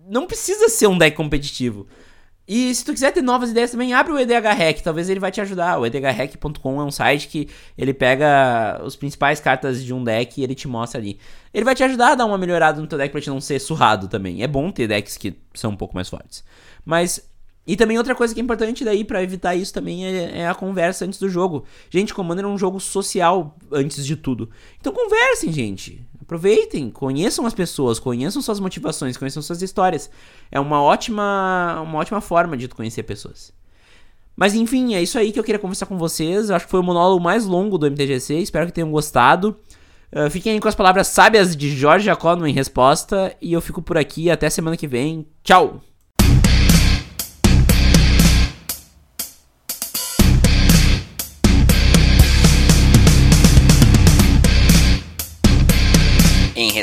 não 0.07 0.27
precisa 0.27 0.69
ser 0.69 0.87
um 0.87 0.97
deck 0.97 1.15
competitivo. 1.15 1.87
E 2.47 2.73
se 2.73 2.85
tu 2.85 2.93
quiser 2.93 3.11
ter 3.11 3.21
novas 3.21 3.49
ideias 3.49 3.71
também, 3.71 3.93
abre 3.93 4.13
o 4.13 4.17
EDH 4.17 4.53
Hack, 4.57 4.81
talvez 4.81 5.09
ele 5.09 5.19
vai 5.19 5.31
te 5.31 5.41
ajudar. 5.41 5.77
O 5.79 5.85
edhhack.com 5.85 6.81
é 6.81 6.83
um 6.85 6.91
site 6.91 7.27
que 7.27 7.49
ele 7.77 7.93
pega 7.93 8.81
as 8.85 8.95
principais 8.95 9.41
cartas 9.41 9.83
de 9.83 9.93
um 9.93 10.01
deck 10.01 10.39
e 10.39 10.43
ele 10.45 10.55
te 10.55 10.67
mostra 10.67 10.99
ali. 10.99 11.19
Ele 11.53 11.65
vai 11.65 11.75
te 11.75 11.83
ajudar 11.83 12.11
a 12.11 12.15
dar 12.15 12.25
uma 12.25 12.37
melhorada 12.37 12.79
no 12.79 12.87
teu 12.87 12.97
deck 12.97 13.11
pra 13.11 13.19
te 13.19 13.29
não 13.29 13.41
ser 13.41 13.59
surrado 13.59 14.07
também. 14.07 14.43
É 14.43 14.47
bom 14.47 14.71
ter 14.71 14.87
decks 14.87 15.17
que 15.17 15.35
são 15.53 15.71
um 15.71 15.75
pouco 15.75 15.93
mais 15.93 16.07
fortes. 16.07 16.41
Mas 16.85 17.29
e 17.67 17.75
também 17.75 17.97
outra 17.97 18.15
coisa 18.15 18.33
que 18.33 18.39
é 18.39 18.43
importante 18.43 18.85
daí 18.85 19.03
para 19.03 19.21
evitar 19.21 19.53
isso 19.53 19.73
também 19.73 20.05
é, 20.05 20.39
é, 20.39 20.47
a 20.47 20.55
conversa 20.55 21.03
antes 21.03 21.19
do 21.19 21.27
jogo. 21.27 21.65
Gente, 21.89 22.13
Commander 22.13 22.45
é 22.45 22.47
um 22.47 22.57
jogo 22.57 22.79
social 22.79 23.57
antes 23.69 24.05
de 24.05 24.15
tudo. 24.15 24.49
Então 24.79 24.93
conversem, 24.93 25.51
gente. 25.51 26.07
Aproveitem, 26.27 26.89
conheçam 26.89 27.45
as 27.45 27.53
pessoas, 27.53 27.99
conheçam 27.99 28.41
suas 28.41 28.59
motivações, 28.59 29.15
conheçam 29.15 29.41
suas 29.41 29.61
histórias. 29.61 30.09
É 30.51 30.59
uma 30.59 30.81
ótima, 30.81 31.81
uma 31.81 31.99
ótima 31.99 32.19
forma 32.19 32.57
de 32.57 32.67
conhecer 32.67 33.03
pessoas. 33.03 33.53
Mas 34.35 34.53
enfim, 34.53 34.93
é 34.93 35.01
isso 35.01 35.17
aí 35.17 35.31
que 35.31 35.39
eu 35.39 35.43
queria 35.43 35.57
conversar 35.57 35.85
com 35.85 35.97
vocês. 35.97 36.51
Acho 36.51 36.65
que 36.65 36.71
foi 36.71 36.81
o 36.81 36.83
monólogo 36.83 37.23
mais 37.23 37.45
longo 37.45 37.77
do 37.77 37.89
MTGC. 37.89 38.39
Espero 38.39 38.65
que 38.65 38.73
tenham 38.73 38.91
gostado. 38.91 39.57
Uh, 40.11 40.29
fiquem 40.29 40.51
aí 40.51 40.59
com 40.59 40.67
as 40.67 40.75
palavras 40.75 41.07
sábias 41.07 41.55
de 41.55 41.69
Jorge 41.69 42.05
Jacó 42.07 42.35
em 42.45 42.53
resposta. 42.53 43.33
E 43.41 43.53
eu 43.53 43.61
fico 43.61 43.81
por 43.81 43.97
aqui. 43.97 44.29
Até 44.29 44.49
semana 44.49 44.75
que 44.75 44.85
vem. 44.85 45.25
Tchau! 45.45 45.81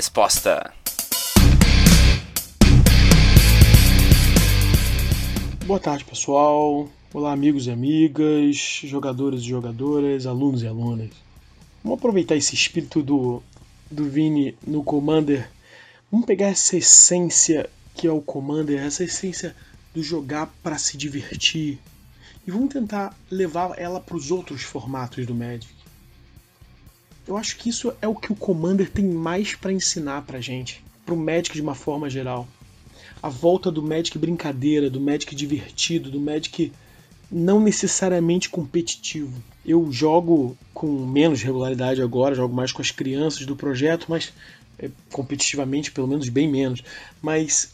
Resposta. 0.04 0.70
Boa 5.64 5.80
tarde, 5.80 6.04
pessoal. 6.04 6.90
Olá, 7.10 7.32
amigos 7.32 7.66
e 7.66 7.70
amigas, 7.70 8.82
jogadores 8.84 9.40
e 9.40 9.48
jogadoras, 9.48 10.26
alunos 10.26 10.62
e 10.62 10.66
alunas. 10.66 11.08
Vamos 11.82 11.98
aproveitar 11.98 12.36
esse 12.36 12.54
espírito 12.54 13.02
do, 13.02 13.42
do 13.90 14.04
Vini 14.04 14.54
no 14.66 14.84
Commander. 14.84 15.48
Vamos 16.12 16.26
pegar 16.26 16.48
essa 16.48 16.76
essência 16.76 17.70
que 17.94 18.06
é 18.06 18.12
o 18.12 18.20
Commander, 18.20 18.78
essa 18.78 19.04
essência 19.04 19.56
do 19.94 20.02
jogar 20.02 20.54
para 20.62 20.76
se 20.76 20.98
divertir, 20.98 21.78
e 22.46 22.50
vamos 22.50 22.74
tentar 22.74 23.16
levar 23.30 23.78
ela 23.78 24.00
para 24.00 24.16
os 24.16 24.30
outros 24.30 24.62
formatos 24.62 25.24
do 25.24 25.34
Magic. 25.34 25.83
Eu 27.26 27.36
acho 27.36 27.56
que 27.56 27.68
isso 27.68 27.92
é 28.02 28.08
o 28.08 28.14
que 28.14 28.32
o 28.32 28.36
Commander 28.36 28.90
tem 28.90 29.04
mais 29.04 29.54
para 29.54 29.72
ensinar 29.72 30.22
pra 30.22 30.40
gente, 30.40 30.84
pro 31.06 31.16
Magic 31.16 31.54
de 31.54 31.62
uma 31.62 31.74
forma 31.74 32.10
geral. 32.10 32.46
A 33.22 33.28
volta 33.28 33.70
do 33.70 33.82
Magic 33.82 34.18
brincadeira, 34.18 34.90
do 34.90 35.00
Magic 35.00 35.34
divertido, 35.34 36.10
do 36.10 36.20
Magic 36.20 36.72
não 37.30 37.60
necessariamente 37.60 38.50
competitivo. 38.50 39.42
Eu 39.64 39.90
jogo 39.90 40.56
com 40.74 40.86
menos 41.06 41.42
regularidade 41.42 42.02
agora, 42.02 42.34
jogo 42.34 42.54
mais 42.54 42.70
com 42.70 42.82
as 42.82 42.90
crianças 42.90 43.46
do 43.46 43.56
projeto, 43.56 44.06
mas 44.08 44.32
é, 44.78 44.90
competitivamente 45.10 45.90
pelo 45.90 46.06
menos 46.06 46.28
bem 46.28 46.48
menos. 46.48 46.82
Mas 47.22 47.72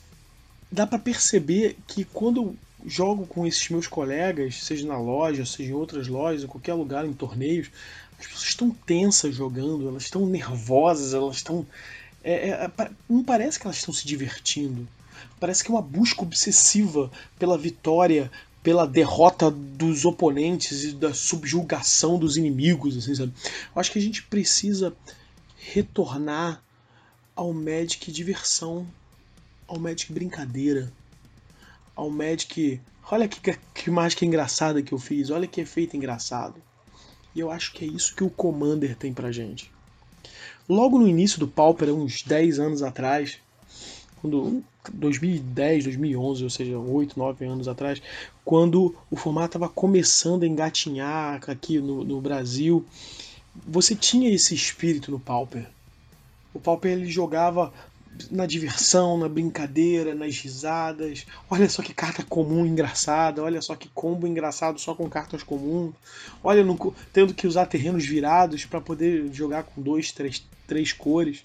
dá 0.71 0.87
para 0.87 0.99
perceber 0.99 1.77
que 1.87 2.05
quando 2.05 2.41
eu 2.41 2.57
jogo 2.87 3.27
com 3.27 3.47
esses 3.47 3.69
meus 3.69 3.87
colegas, 3.87 4.63
seja 4.63 4.87
na 4.87 4.99
loja, 4.99 5.45
seja 5.45 5.71
em 5.71 5.75
outras 5.75 6.07
lojas, 6.07 6.45
em 6.45 6.47
qualquer 6.47 6.75
lugar, 6.75 7.05
em 7.05 7.13
torneios, 7.13 7.71
as 8.21 8.27
pessoas 8.27 8.49
estão 8.49 8.71
tensas 8.71 9.35
jogando, 9.35 9.89
elas 9.89 10.05
estão 10.05 10.27
nervosas, 10.27 11.15
elas 11.15 11.37
estão. 11.37 11.67
É, 12.23 12.51
é, 12.51 12.71
não 13.09 13.25
parece 13.25 13.59
que 13.59 13.67
elas 13.67 13.79
estão 13.79 13.95
se 13.95 14.07
divertindo. 14.07 14.87
Parece 15.39 15.65
que 15.65 15.71
é 15.71 15.75
uma 15.75 15.83
busca 15.83 16.23
obsessiva 16.23 17.11
pela 17.39 17.57
vitória, 17.57 18.31
pela 18.63 18.87
derrota 18.87 19.51
dos 19.51 20.05
oponentes 20.05 20.85
e 20.85 20.93
da 20.93 21.15
subjugação 21.15 22.19
dos 22.19 22.37
inimigos, 22.37 22.97
assim, 22.97 23.15
sabe? 23.15 23.33
Eu 23.75 23.81
acho 23.81 23.91
que 23.91 23.99
a 23.99 24.03
gente 24.03 24.23
precisa 24.25 24.95
retornar 25.57 26.63
ao 27.35 27.53
Magic 27.55 28.13
diversão, 28.13 28.87
ao 29.67 29.79
Magic 29.79 30.13
brincadeira, 30.13 30.93
ao 31.97 32.11
Magic. 32.11 32.81
Olha 33.11 33.27
que, 33.27 33.59
que 33.75 33.91
mágica 33.91 34.27
engraçada 34.27 34.83
que 34.83 34.93
eu 34.93 34.99
fiz, 34.99 35.31
olha 35.31 35.47
que 35.47 35.61
efeito 35.61 35.97
engraçado. 35.97 36.63
E 37.35 37.41
eu 37.41 37.51
acho 37.51 37.73
que 37.73 37.85
é 37.85 37.89
isso 37.89 38.15
que 38.15 38.25
o 38.25 38.31
Commander 38.31 38.97
tem 38.97 39.13
pra 39.13 39.33
gente. 39.33 39.71
Logo 40.69 40.99
no 40.99 41.09
início 41.09 41.39
do 41.39 41.49
Pauper, 41.49 41.93
uns 41.95 42.23
10 42.23 42.59
anos 42.59 42.83
atrás, 42.83 43.39
quando 44.21 44.63
2010, 44.93 45.85
2011, 45.85 46.45
ou 46.45 46.51
seja, 46.51 46.79
8, 46.79 47.19
9 47.19 47.45
anos 47.45 47.69
atrás, 47.69 48.01
quando 48.45 48.95
o 49.11 49.17
formato 49.17 49.57
estava 49.57 49.69
começando 49.69 50.43
a 50.43 50.47
engatinhar 50.47 51.41
aqui 51.49 51.79
no, 51.79 52.05
no 52.05 52.21
Brasil, 52.21 52.85
você 53.67 53.95
tinha 53.95 54.31
esse 54.31 54.55
espírito 54.55 55.11
no 55.11 55.19
Pauper. 55.19 55.67
O 56.55 56.61
Pauper 56.61 56.93
ele 56.93 57.07
jogava 57.07 57.73
na 58.31 58.47
diversão, 58.47 59.17
na 59.17 59.29
brincadeira, 59.29 60.15
nas 60.15 60.37
risadas. 60.37 61.27
Olha 61.49 61.69
só 61.69 61.83
que 61.83 61.95
carta 61.95 62.23
comum 62.23 62.67
engraçada, 62.67 63.43
olha 63.43 63.61
só 63.61 63.75
que 63.75 63.89
combo 63.89 64.27
engraçado 64.27 64.79
só 64.79 64.95
com 64.95 65.09
cartas 65.09 65.43
comuns. 65.43 65.95
Olha, 66.43 66.65
tendo 67.13 67.35
que 67.35 67.47
usar 67.47 67.67
terrenos 67.67 68.05
virados 68.05 68.65
para 68.65 68.81
poder 68.81 69.33
jogar 69.33 69.65
com 69.65 69.81
dois, 69.81 70.13
três, 70.13 70.45
três 70.67 70.93
cores. 70.93 71.45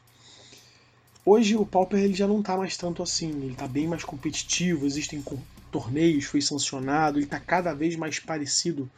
Hoje 1.26 1.56
o 1.56 1.66
Pauper 1.66 2.00
ele 2.00 2.14
já 2.14 2.28
não 2.28 2.40
está 2.40 2.56
mais 2.56 2.78
tanto 2.78 3.02
assim, 3.02 3.30
ele 3.30 3.54
está 3.54 3.68
bem 3.68 3.88
mais 3.88 4.04
competitivo, 4.04 4.86
existem 4.86 5.24
torneios, 5.72 6.26
foi 6.26 6.40
sancionado, 6.40 7.18
ele 7.18 7.26
está 7.26 7.40
cada 7.40 7.74
vez 7.74 7.96
mais 7.96 8.20
parecido 8.20 8.90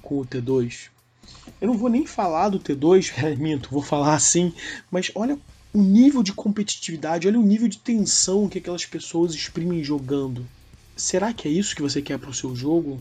com 0.00 0.20
o 0.20 0.24
T2. 0.24 0.90
Eu 1.60 1.66
não 1.68 1.76
vou 1.76 1.88
nem 1.88 2.06
falar 2.06 2.50
do 2.50 2.60
T2, 2.60 3.12
é, 3.22 3.34
minto, 3.36 3.70
vou 3.70 3.82
falar 3.82 4.14
assim, 4.14 4.54
mas 4.90 5.10
olha 5.14 5.36
o 5.76 5.82
nível 5.82 6.22
de 6.22 6.32
competitividade, 6.32 7.28
olha 7.28 7.38
o 7.38 7.42
nível 7.42 7.68
de 7.68 7.76
tensão 7.76 8.48
que 8.48 8.56
aquelas 8.56 8.86
pessoas 8.86 9.34
exprimem 9.34 9.84
jogando. 9.84 10.48
Será 10.96 11.34
que 11.34 11.46
é 11.46 11.50
isso 11.50 11.76
que 11.76 11.82
você 11.82 12.00
quer 12.00 12.18
para 12.18 12.30
o 12.30 12.34
seu 12.34 12.56
jogo? 12.56 12.98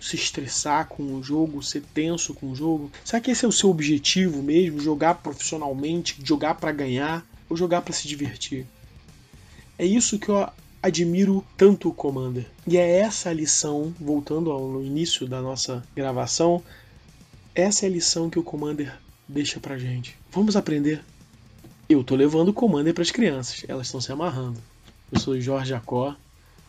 Se 0.00 0.16
estressar 0.16 0.88
com 0.88 1.14
o 1.14 1.22
jogo, 1.22 1.62
ser 1.62 1.84
tenso 1.94 2.34
com 2.34 2.50
o 2.50 2.56
jogo? 2.56 2.90
Será 3.04 3.20
que 3.20 3.30
esse 3.30 3.44
é 3.44 3.48
o 3.48 3.52
seu 3.52 3.70
objetivo 3.70 4.42
mesmo? 4.42 4.80
Jogar 4.80 5.14
profissionalmente, 5.14 6.18
jogar 6.24 6.56
para 6.56 6.72
ganhar 6.72 7.24
ou 7.48 7.56
jogar 7.56 7.82
para 7.82 7.94
se 7.94 8.08
divertir? 8.08 8.66
É 9.78 9.86
isso 9.86 10.18
que 10.18 10.28
eu 10.28 10.48
admiro 10.82 11.46
tanto 11.56 11.88
o 11.88 11.94
Commander. 11.94 12.46
E 12.66 12.76
é 12.76 12.98
essa 12.98 13.30
a 13.30 13.32
lição, 13.32 13.94
voltando 14.00 14.50
ao 14.50 14.82
início 14.82 15.24
da 15.28 15.40
nossa 15.40 15.86
gravação, 15.94 16.60
essa 17.54 17.86
é 17.86 17.88
a 17.88 17.92
lição 17.92 18.28
que 18.28 18.40
o 18.40 18.42
Commander 18.42 18.92
deixa 19.28 19.60
pra 19.60 19.78
gente. 19.78 20.16
Vamos 20.32 20.56
aprender 20.56 21.00
eu 21.88 22.02
tô 22.02 22.14
levando 22.16 22.48
o 22.48 22.52
Commander 22.52 22.92
para 22.92 23.02
as 23.02 23.10
crianças, 23.10 23.64
elas 23.68 23.86
estão 23.86 24.00
se 24.00 24.10
amarrando. 24.12 24.60
Eu 25.12 25.20
sou 25.20 25.40
Jorge 25.40 25.70
Jacó, 25.70 26.14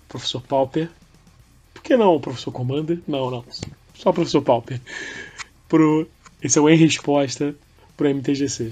professor 0.07 0.41
Pauper. 0.41 0.89
Por 1.73 1.81
que 1.81 1.97
não 1.97 2.15
o 2.15 2.19
professor 2.19 2.51
Commander? 2.51 2.99
Não, 3.07 3.31
não. 3.31 3.43
Só 3.95 4.11
professor 4.11 4.41
Pauper. 4.41 4.79
Pro... 5.67 6.07
Esse 6.41 6.59
é 6.59 6.61
o 6.61 6.69
Em 6.69 6.77
Resposta 6.77 7.55
pro 7.95 8.07
MTGC. 8.13 8.71